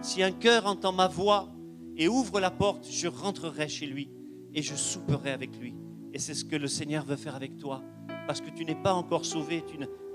Si 0.00 0.22
un 0.22 0.30
cœur 0.30 0.66
entend 0.66 0.92
ma 0.92 1.08
voix 1.08 1.48
et 1.96 2.06
ouvre 2.06 2.38
la 2.38 2.52
porte, 2.52 2.86
je 2.88 3.08
rentrerai 3.08 3.68
chez 3.68 3.86
lui 3.86 4.12
et 4.54 4.62
je 4.62 4.76
souperai 4.76 5.32
avec 5.32 5.58
lui. 5.58 5.74
Et 6.12 6.20
c'est 6.20 6.34
ce 6.34 6.44
que 6.44 6.54
le 6.54 6.68
Seigneur 6.68 7.04
veut 7.04 7.16
faire 7.16 7.34
avec 7.34 7.56
toi, 7.56 7.82
parce 8.28 8.40
que 8.40 8.50
tu 8.50 8.64
n'es 8.64 8.76
pas 8.76 8.94
encore 8.94 9.24
sauvé, 9.24 9.64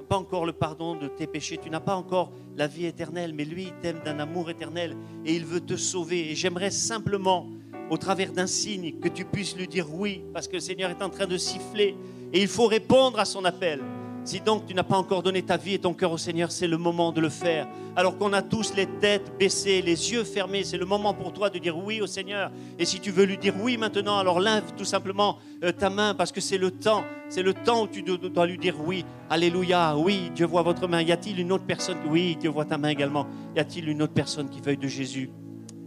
pas 0.10 0.18
encore 0.18 0.46
le 0.46 0.54
pardon 0.54 0.96
de 0.96 1.08
tes 1.08 1.28
péchés, 1.28 1.60
tu 1.62 1.70
n'as 1.70 1.80
pas 1.80 1.96
encore 1.96 2.32
la 2.58 2.66
vie 2.66 2.88
éternelle, 2.88 3.34
mais 3.34 3.46
lui, 3.46 3.66
il 3.66 3.74
t'aime 3.82 4.02
d'un 4.04 4.20
amour 4.20 4.50
éternel 4.50 4.98
et 5.24 5.36
il 5.36 5.46
veut 5.46 5.62
te 5.62 5.78
sauver. 5.78 6.32
Et 6.32 6.36
j'aimerais 6.36 6.72
simplement 6.72 7.48
au 7.90 7.98
travers 7.98 8.32
d'un 8.32 8.48
signe, 8.48 9.00
que 9.00 9.08
tu 9.08 9.24
puisses 9.24 9.56
lui 9.56 9.68
dire 9.68 9.88
oui, 9.94 10.24
parce 10.34 10.48
que 10.48 10.56
le 10.56 10.60
Seigneur 10.60 10.90
est 10.90 11.02
en 11.02 11.10
train 11.10 11.28
de 11.28 11.38
siffler 11.38 11.96
et 12.34 12.42
il 12.42 12.48
faut 12.48 12.68
répondre 12.68 13.20
à 13.20 13.26
son 13.26 13.46
appel. 13.46 13.82
Si 14.26 14.42
donc 14.42 14.68
tu 14.68 14.76
n'as 14.76 14.84
pas 14.84 14.98
encore 14.98 15.24
donné 15.24 15.42
ta 15.42 15.58
vie 15.58 15.74
et 15.74 15.80
ton 15.80 15.94
cœur 15.94 16.12
au 16.12 16.18
Seigneur, 16.18 16.52
c'est 16.52 16.68
le 16.68 16.78
moment 16.78 17.12
de 17.12 17.20
le 17.20 17.30
faire. 17.30 17.68
Alors 17.96 18.16
qu'on 18.18 18.32
a 18.34 18.44
tous 18.44 18.76
les 18.76 18.86
têtes 18.86 19.32
baissées, 19.40 19.82
les 19.82 20.12
yeux 20.12 20.24
fermés, 20.24 20.64
c'est 20.64 20.78
le 20.78 20.86
moment 20.86 21.16
pour 21.16 21.34
toi 21.34 21.50
de 21.50 21.58
dire 21.58 21.76
oui 21.78 22.00
au 22.00 22.06
Seigneur. 22.06 22.52
Et 22.78 22.86
si 22.86 23.00
tu 23.00 23.10
veux 23.10 23.24
lui 23.26 23.38
dire 23.40 23.56
oui 23.60 23.76
maintenant, 23.78 24.20
alors 24.20 24.40
lève 24.40 24.64
tout 24.78 24.84
simplement 24.86 25.40
euh, 25.64 25.72
ta 25.72 25.90
main 25.90 26.14
parce 26.14 26.32
que 26.32 26.42
c'est 26.42 26.60
le 26.60 26.70
temps. 26.70 27.04
C'est 27.30 27.42
le 27.42 27.54
temps 27.56 27.84
où 27.84 27.88
tu 27.88 28.04
do- 28.04 28.18
dois 28.18 28.46
lui 28.46 28.58
dire 28.60 28.76
oui. 28.86 29.04
Alléluia. 29.32 29.96
Oui, 29.98 30.32
Dieu 30.36 30.46
voit 30.46 30.62
votre 30.62 30.88
main. 30.88 31.02
Y 31.02 31.12
a-t-il 31.12 31.40
une 31.40 31.52
autre 31.52 31.66
personne? 31.66 31.98
Oui, 32.08 32.36
Dieu 32.40 32.50
voit 32.52 32.66
ta 32.66 32.78
main 32.78 32.90
également. 32.90 33.26
Y 33.56 33.60
a-t-il 33.60 33.90
une 33.90 34.02
autre 34.04 34.14
personne 34.14 34.50
qui 34.50 34.62
veuille 34.62 34.78
de 34.78 34.88
Jésus? 34.88 35.32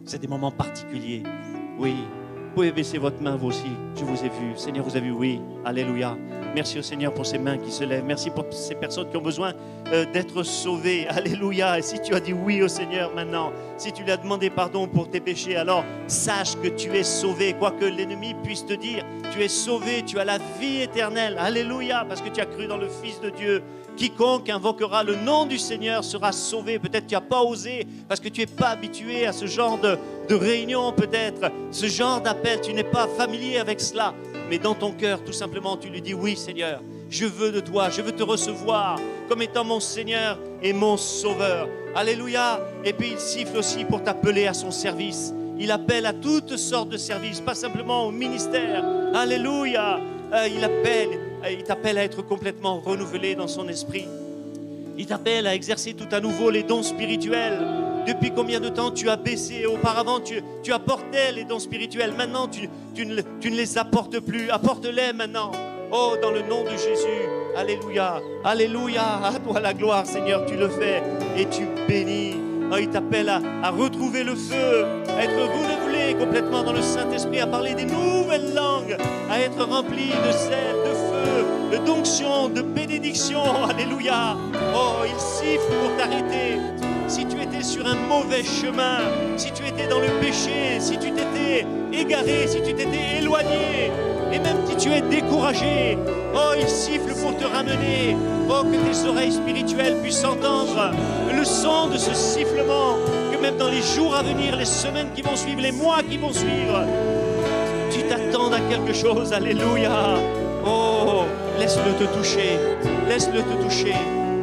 C'est 0.04 0.20
des 0.20 0.28
moments 0.28 0.50
particuliers. 0.50 1.22
Oui. 1.78 1.94
Vous 2.52 2.56
pouvez 2.56 2.72
baisser 2.72 2.98
votre 2.98 3.18
main, 3.22 3.34
vous 3.34 3.48
aussi. 3.48 3.72
Je 3.96 4.04
vous 4.04 4.26
ai 4.26 4.28
vu. 4.28 4.52
Seigneur, 4.56 4.84
vous 4.84 4.94
avez 4.94 5.06
vu. 5.06 5.12
Oui. 5.12 5.40
Alléluia. 5.64 6.18
Merci 6.54 6.78
au 6.78 6.82
Seigneur 6.82 7.14
pour 7.14 7.24
ces 7.24 7.38
mains 7.38 7.56
qui 7.56 7.72
se 7.72 7.82
lèvent. 7.82 8.04
Merci 8.04 8.28
pour 8.28 8.44
ces 8.50 8.74
personnes 8.74 9.08
qui 9.08 9.16
ont 9.16 9.22
besoin 9.22 9.54
euh, 9.90 10.04
d'être 10.12 10.42
sauvées. 10.42 11.06
Alléluia. 11.08 11.78
Et 11.78 11.82
si 11.82 11.98
tu 12.02 12.12
as 12.12 12.20
dit 12.20 12.34
oui 12.34 12.60
au 12.60 12.68
Seigneur 12.68 13.14
maintenant, 13.14 13.54
si 13.78 13.90
tu 13.90 14.02
lui 14.02 14.10
as 14.10 14.18
demandé 14.18 14.50
pardon 14.50 14.86
pour 14.86 15.08
tes 15.08 15.20
péchés, 15.20 15.56
alors 15.56 15.82
sache 16.08 16.56
que 16.62 16.68
tu 16.68 16.94
es 16.94 17.04
sauvé. 17.04 17.54
Quoi 17.54 17.70
que 17.70 17.86
l'ennemi 17.86 18.34
puisse 18.44 18.66
te 18.66 18.74
dire, 18.74 19.02
tu 19.32 19.42
es 19.42 19.48
sauvé, 19.48 20.02
tu 20.02 20.18
as 20.18 20.26
la 20.26 20.36
vie 20.60 20.82
éternelle. 20.82 21.38
Alléluia. 21.38 22.04
Parce 22.06 22.20
que 22.20 22.28
tu 22.28 22.42
as 22.42 22.46
cru 22.46 22.66
dans 22.66 22.76
le 22.76 22.88
Fils 22.90 23.18
de 23.22 23.30
Dieu. 23.30 23.62
Quiconque 23.96 24.48
invoquera 24.48 25.02
le 25.02 25.16
nom 25.16 25.46
du 25.46 25.58
Seigneur 25.58 26.04
sera 26.04 26.32
sauvé. 26.32 26.78
Peut-être 26.78 27.06
tu 27.06 27.14
n'as 27.14 27.20
pas 27.20 27.42
osé 27.42 27.86
parce 28.08 28.20
que 28.20 28.28
tu 28.28 28.40
n'es 28.40 28.46
pas 28.46 28.68
habitué 28.68 29.26
à 29.26 29.32
ce 29.32 29.46
genre 29.46 29.78
de, 29.78 29.98
de 30.28 30.34
réunion, 30.34 30.92
peut-être, 30.92 31.50
ce 31.70 31.86
genre 31.86 32.20
d'appel. 32.20 32.60
Tu 32.60 32.72
n'es 32.72 32.84
pas 32.84 33.06
familier 33.06 33.58
avec 33.58 33.80
cela. 33.80 34.14
Mais 34.48 34.58
dans 34.58 34.74
ton 34.74 34.92
cœur, 34.92 35.22
tout 35.24 35.32
simplement, 35.32 35.76
tu 35.76 35.88
lui 35.88 36.02
dis 36.02 36.14
oui, 36.14 36.36
Seigneur. 36.36 36.80
Je 37.10 37.26
veux 37.26 37.52
de 37.52 37.60
toi, 37.60 37.90
je 37.90 38.00
veux 38.00 38.12
te 38.12 38.22
recevoir 38.22 38.98
comme 39.28 39.42
étant 39.42 39.64
mon 39.64 39.80
Seigneur 39.80 40.38
et 40.62 40.72
mon 40.72 40.96
Sauveur. 40.96 41.68
Alléluia. 41.94 42.60
Et 42.84 42.92
puis 42.92 43.10
il 43.12 43.18
siffle 43.18 43.58
aussi 43.58 43.84
pour 43.84 44.02
t'appeler 44.02 44.46
à 44.46 44.54
son 44.54 44.70
service. 44.70 45.32
Il 45.58 45.70
appelle 45.70 46.06
à 46.06 46.12
toutes 46.12 46.56
sortes 46.56 46.88
de 46.88 46.96
services, 46.96 47.40
pas 47.40 47.54
simplement 47.54 48.06
au 48.06 48.10
ministère. 48.10 48.84
Alléluia. 49.14 50.00
Euh, 50.32 50.48
il 50.48 50.64
appelle, 50.64 51.10
il 51.50 51.64
t'appelle 51.64 51.98
à 51.98 52.04
être 52.04 52.22
complètement 52.22 52.80
renouvelé 52.80 53.34
dans 53.34 53.48
son 53.48 53.68
esprit. 53.68 54.06
Il 54.96 55.06
t'appelle 55.06 55.46
à 55.46 55.54
exercer 55.54 55.94
tout 55.94 56.08
à 56.12 56.20
nouveau 56.20 56.50
les 56.50 56.62
dons 56.62 56.82
spirituels. 56.82 57.58
Depuis 58.06 58.32
combien 58.32 58.60
de 58.60 58.68
temps 58.68 58.90
tu 58.90 59.08
as 59.08 59.16
baissé 59.16 59.64
Auparavant, 59.66 60.20
tu, 60.20 60.42
tu 60.62 60.72
apportais 60.72 61.32
les 61.32 61.44
dons 61.44 61.58
spirituels. 61.58 62.12
Maintenant, 62.16 62.48
tu, 62.48 62.68
tu 62.94 63.06
ne, 63.06 63.22
tu 63.40 63.50
ne 63.50 63.56
les 63.56 63.78
apportes 63.78 64.18
plus. 64.20 64.50
Apporte-les 64.50 65.12
maintenant. 65.12 65.52
Oh, 65.90 66.14
dans 66.20 66.30
le 66.30 66.42
nom 66.42 66.64
de 66.64 66.70
Jésus. 66.70 67.28
Alléluia. 67.56 68.20
Alléluia. 68.44 69.20
À 69.24 69.38
toi 69.38 69.60
la 69.60 69.72
gloire, 69.72 70.06
Seigneur. 70.06 70.44
Tu 70.46 70.56
le 70.56 70.68
fais 70.68 71.02
et 71.36 71.46
tu 71.46 71.66
bénis. 71.88 72.36
Oh, 72.72 72.76
il 72.78 72.88
t'appelle 72.88 73.28
à, 73.28 73.40
à 73.62 73.70
retrouver 73.70 74.24
le 74.24 74.34
feu, 74.34 74.86
à 75.18 75.24
être 75.24 75.36
renouvelé 75.36 76.14
complètement 76.18 76.62
dans 76.62 76.72
le 76.72 76.80
Saint-Esprit, 76.80 77.40
à 77.40 77.46
parler 77.46 77.74
des 77.74 77.84
nouvelles 77.84 78.54
langues, 78.54 78.96
à 79.30 79.40
être 79.40 79.62
rempli 79.62 80.06
de 80.06 80.32
sel, 80.32 80.76
de 80.88 80.91
d'onction, 81.86 82.48
de 82.48 82.62
bénédiction. 82.62 83.42
Alléluia. 83.68 84.36
Oh, 84.74 85.04
il 85.04 85.20
siffle 85.20 85.72
pour 85.80 85.96
t'arrêter. 85.96 86.58
Si 87.08 87.26
tu 87.26 87.40
étais 87.40 87.62
sur 87.62 87.86
un 87.86 87.94
mauvais 87.94 88.42
chemin, 88.42 88.98
si 89.36 89.52
tu 89.52 89.66
étais 89.66 89.86
dans 89.86 90.00
le 90.00 90.08
péché, 90.20 90.78
si 90.80 90.96
tu 90.98 91.10
t'étais 91.10 91.66
égaré, 91.92 92.46
si 92.46 92.62
tu 92.62 92.72
t'étais 92.74 93.18
éloigné, 93.18 93.90
et 94.32 94.38
même 94.38 94.56
si 94.66 94.76
tu 94.76 94.90
es 94.92 95.02
découragé, 95.02 95.98
oh, 96.34 96.54
il 96.58 96.68
siffle 96.68 97.12
pour 97.20 97.36
te 97.36 97.44
ramener. 97.44 98.16
Oh, 98.48 98.62
que 98.64 98.76
tes 98.76 99.08
oreilles 99.08 99.32
spirituelles 99.32 100.00
puissent 100.02 100.24
entendre 100.24 100.92
le 101.36 101.44
son 101.44 101.88
de 101.88 101.98
ce 101.98 102.14
sifflement, 102.14 102.96
que 103.30 103.38
même 103.40 103.56
dans 103.56 103.68
les 103.68 103.82
jours 103.82 104.14
à 104.14 104.22
venir, 104.22 104.56
les 104.56 104.64
semaines 104.64 105.08
qui 105.14 105.22
vont 105.22 105.36
suivre, 105.36 105.60
les 105.60 105.72
mois 105.72 106.02
qui 106.08 106.16
vont 106.16 106.32
suivre, 106.32 106.84
tu 107.90 108.02
t'attendes 108.04 108.54
à 108.54 108.60
quelque 108.70 108.94
chose. 108.94 109.32
Alléluia. 109.32 110.16
Oh, 110.64 110.91
laisse-le 111.62 111.92
te 111.94 112.04
toucher. 112.12 112.58
Laisse-le 113.08 113.40
te 113.40 113.62
toucher. 113.62 113.94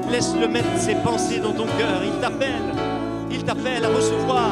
Laisse-le 0.09 0.47
mettre 0.47 0.73
ses 0.77 0.95
pensées 0.95 1.39
dans 1.39 1.51
ton 1.51 1.65
cœur. 1.65 1.99
Il 2.01 2.17
t'appelle. 2.21 2.67
Il 3.29 3.43
t'appelle 3.43 3.83
à 3.83 3.89
recevoir. 3.89 4.51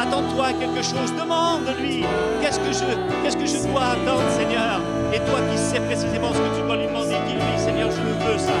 Attends-toi 0.00 0.46
quelque 0.58 0.82
chose. 0.82 1.12
Demande-lui. 1.12 2.04
Qu'est-ce 2.40 2.58
que 2.58 2.72
je, 2.72 2.88
qu'est-ce 3.22 3.36
que 3.36 3.44
je 3.44 3.68
dois 3.68 3.92
attendre, 3.96 4.24
Seigneur? 4.30 4.80
Et 5.12 5.18
toi 5.18 5.40
qui 5.50 5.58
sais 5.58 5.80
précisément 5.80 6.32
ce 6.32 6.38
que 6.38 6.56
tu 6.56 6.62
dois 6.66 6.76
lui 6.76 6.86
demander, 6.86 7.16
dis-lui, 7.28 7.56
Seigneur, 7.58 7.90
je 7.90 8.00
le 8.00 8.14
veux 8.24 8.38
ça. 8.38 8.56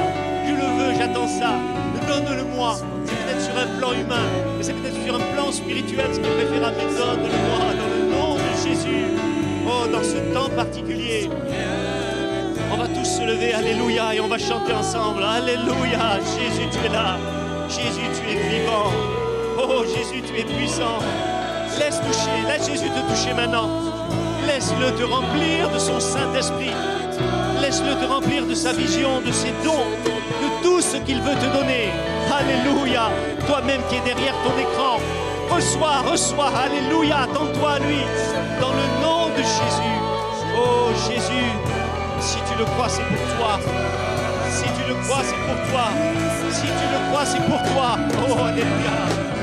Je 0.46 0.52
le 0.52 0.68
veux, 0.76 0.92
j'attends 0.98 1.28
ça. 1.28 1.52
Donne-le-moi. 2.06 2.76
C'est 3.06 3.16
peut-être 3.16 3.40
sur 3.40 3.56
un 3.56 3.78
plan 3.78 3.92
humain, 3.92 4.26
mais 4.56 4.64
c'est 4.64 4.74
peut-être 4.74 5.02
sur 5.02 5.14
un 5.14 5.24
plan 5.34 5.50
spirituel 5.50 6.06
ce 6.12 6.20
qui 6.20 6.28
est 6.28 6.44
préférable. 6.44 6.76
Donne-le-moi 6.76 7.64
dans 7.80 7.90
le 7.96 8.02
nom 8.12 8.34
de 8.36 8.68
Jésus. 8.68 9.06
Oh, 9.66 9.86
dans 9.90 10.04
ce 10.04 10.18
temps 10.34 10.50
particulier. 10.54 11.30
Se 13.16 13.24
lever, 13.24 13.54
Alléluia, 13.54 14.14
et 14.14 14.20
on 14.20 14.28
va 14.28 14.36
chanter 14.36 14.74
ensemble. 14.74 15.24
Alléluia, 15.24 16.20
Jésus, 16.36 16.68
tu 16.70 16.84
es 16.84 16.90
là. 16.90 17.16
Jésus, 17.66 18.06
tu 18.14 18.30
es 18.30 18.60
vivant. 18.60 18.92
Oh, 19.58 19.84
Jésus, 19.84 20.20
tu 20.20 20.38
es 20.38 20.44
puissant. 20.44 20.98
Laisse 21.78 21.98
toucher, 22.00 22.36
laisse 22.46 22.66
Jésus 22.66 22.90
te 22.90 23.00
toucher 23.10 23.32
maintenant. 23.32 23.70
Laisse-le 24.46 24.90
te 24.98 25.04
remplir 25.04 25.70
de 25.70 25.78
son 25.78 25.98
Saint-Esprit. 25.98 26.74
Laisse-le 27.62 27.94
te 27.94 28.04
remplir 28.04 28.44
de 28.44 28.54
sa 28.54 28.74
vision, 28.74 29.22
de 29.22 29.32
ses 29.32 29.54
dons, 29.64 29.88
de 30.04 30.62
tout 30.62 30.82
ce 30.82 30.98
qu'il 30.98 31.22
veut 31.22 31.36
te 31.36 31.56
donner. 31.56 31.88
Alléluia. 32.30 33.08
Toi-même 33.46 33.80
qui 33.88 33.96
es 33.96 34.00
derrière 34.00 34.34
ton 34.44 34.52
écran, 34.60 35.00
reçois, 35.48 36.02
reçois. 36.10 36.52
Alléluia. 36.54 37.22
Attends-toi 37.22 37.70
à 37.70 37.78
lui. 37.78 38.02
Dans 38.60 38.72
le 38.72 38.86
nom 39.00 39.28
de 39.30 39.42
Jésus. 39.42 39.96
Oh 40.58 40.88
Jésus, 41.08 41.50
le 42.58 42.64
crois, 42.64 42.88
c'est 42.88 43.02
pour 43.02 43.36
toi. 43.36 43.58
Si 44.50 44.64
tu 44.64 44.88
le 44.88 44.94
crois, 44.94 45.22
c'est 45.22 45.36
pour 45.46 45.70
toi. 45.70 45.88
Si 46.50 46.62
tu 46.62 46.68
le 46.68 47.10
crois, 47.10 47.26
c'est 47.26 47.40
pour 47.40 47.62
toi. 47.72 47.98
Oh, 48.28 48.44
Alléluia. 48.44 49.35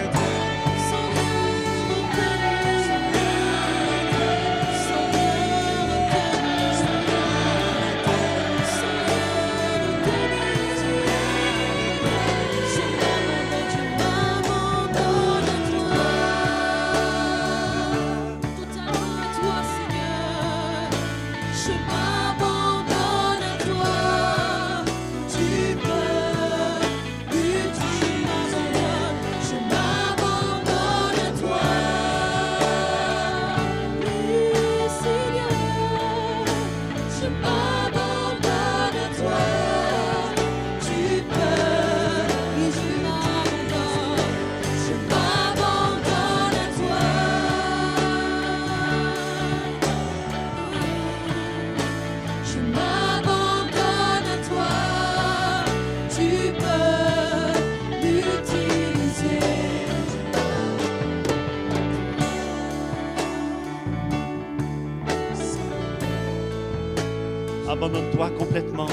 Abandonne-toi 68.13 68.37
complètement. 68.37 68.87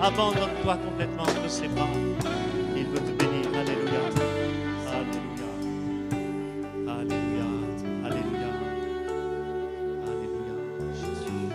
Abandonne-toi 0.00 0.76
complètement 0.76 1.24
de 1.24 1.48
ses 1.48 1.66
bras. 1.68 1.88
Il 2.76 2.86
veut 2.86 2.98
te 2.98 3.10
bénir. 3.10 3.48
Alléluia. 3.58 4.00
Alléluia. 4.88 5.48
Alléluia. 6.86 7.46
Alléluia. 8.04 8.50
Alléluia. 10.06 10.56
Jésus. 10.94 11.50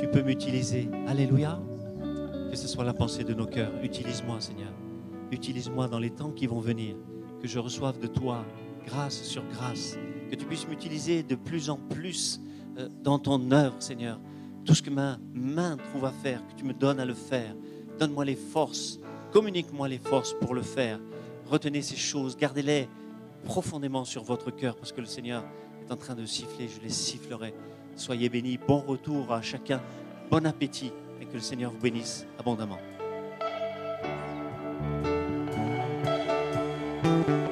Tu 0.00 0.08
peux 0.08 0.22
m'utiliser. 0.22 0.88
Alléluia. 1.06 1.60
Que 2.50 2.56
ce 2.56 2.66
soit 2.66 2.84
la 2.84 2.94
pensée 2.94 3.24
de 3.24 3.34
nos 3.34 3.46
cœurs. 3.46 3.72
Utilise-moi, 3.82 4.40
Seigneur. 4.40 4.70
Utilise-moi 5.30 5.88
dans 5.88 5.98
les 5.98 6.10
temps 6.10 6.30
qui 6.30 6.46
vont 6.46 6.60
venir. 6.60 6.96
Que 7.40 7.48
je 7.48 7.58
reçoive 7.58 7.98
de 7.98 8.06
toi 8.06 8.44
grâce 8.84 9.22
sur 9.22 9.46
grâce. 9.48 9.96
Que 10.30 10.36
tu 10.36 10.44
puisses 10.44 10.68
m'utiliser 10.68 11.22
de 11.22 11.34
plus 11.34 11.70
en 11.70 11.76
plus 11.76 12.40
euh, 12.78 12.88
dans 13.02 13.18
ton 13.18 13.50
œuvre, 13.50 13.76
Seigneur. 13.80 14.20
Tout 14.64 14.74
ce 14.74 14.82
que 14.82 14.90
ma 14.90 15.18
main 15.32 15.76
trouve 15.76 16.04
à 16.04 16.12
faire, 16.12 16.46
que 16.46 16.54
tu 16.54 16.64
me 16.64 16.74
donnes 16.74 17.00
à 17.00 17.04
le 17.04 17.14
faire. 17.14 17.54
Donne-moi 17.98 18.24
les 18.24 18.36
forces. 18.36 18.98
Communique-moi 19.32 19.88
les 19.88 19.98
forces 19.98 20.34
pour 20.34 20.54
le 20.54 20.62
faire. 20.62 21.00
Retenez 21.46 21.82
ces 21.82 21.96
choses. 21.96 22.36
Gardez-les 22.36 22.88
profondément 23.44 24.04
sur 24.04 24.22
votre 24.22 24.50
cœur 24.50 24.76
parce 24.76 24.92
que 24.92 25.00
le 25.00 25.06
Seigneur 25.06 25.44
est 25.86 25.92
en 25.92 25.96
train 25.96 26.14
de 26.14 26.26
siffler. 26.26 26.68
Je 26.68 26.80
les 26.80 26.90
sifflerai. 26.90 27.54
Soyez 27.96 28.28
bénis. 28.28 28.58
Bon 28.58 28.80
retour 28.80 29.32
à 29.32 29.42
chacun. 29.42 29.80
Bon 30.30 30.44
appétit 30.46 30.92
et 31.20 31.26
que 31.26 31.34
le 31.34 31.40
Seigneur 31.40 31.72
vous 31.72 31.80
bénisse 31.80 32.26
abondamment. 32.38 32.78
Thank 37.02 37.28
you. 37.28 37.49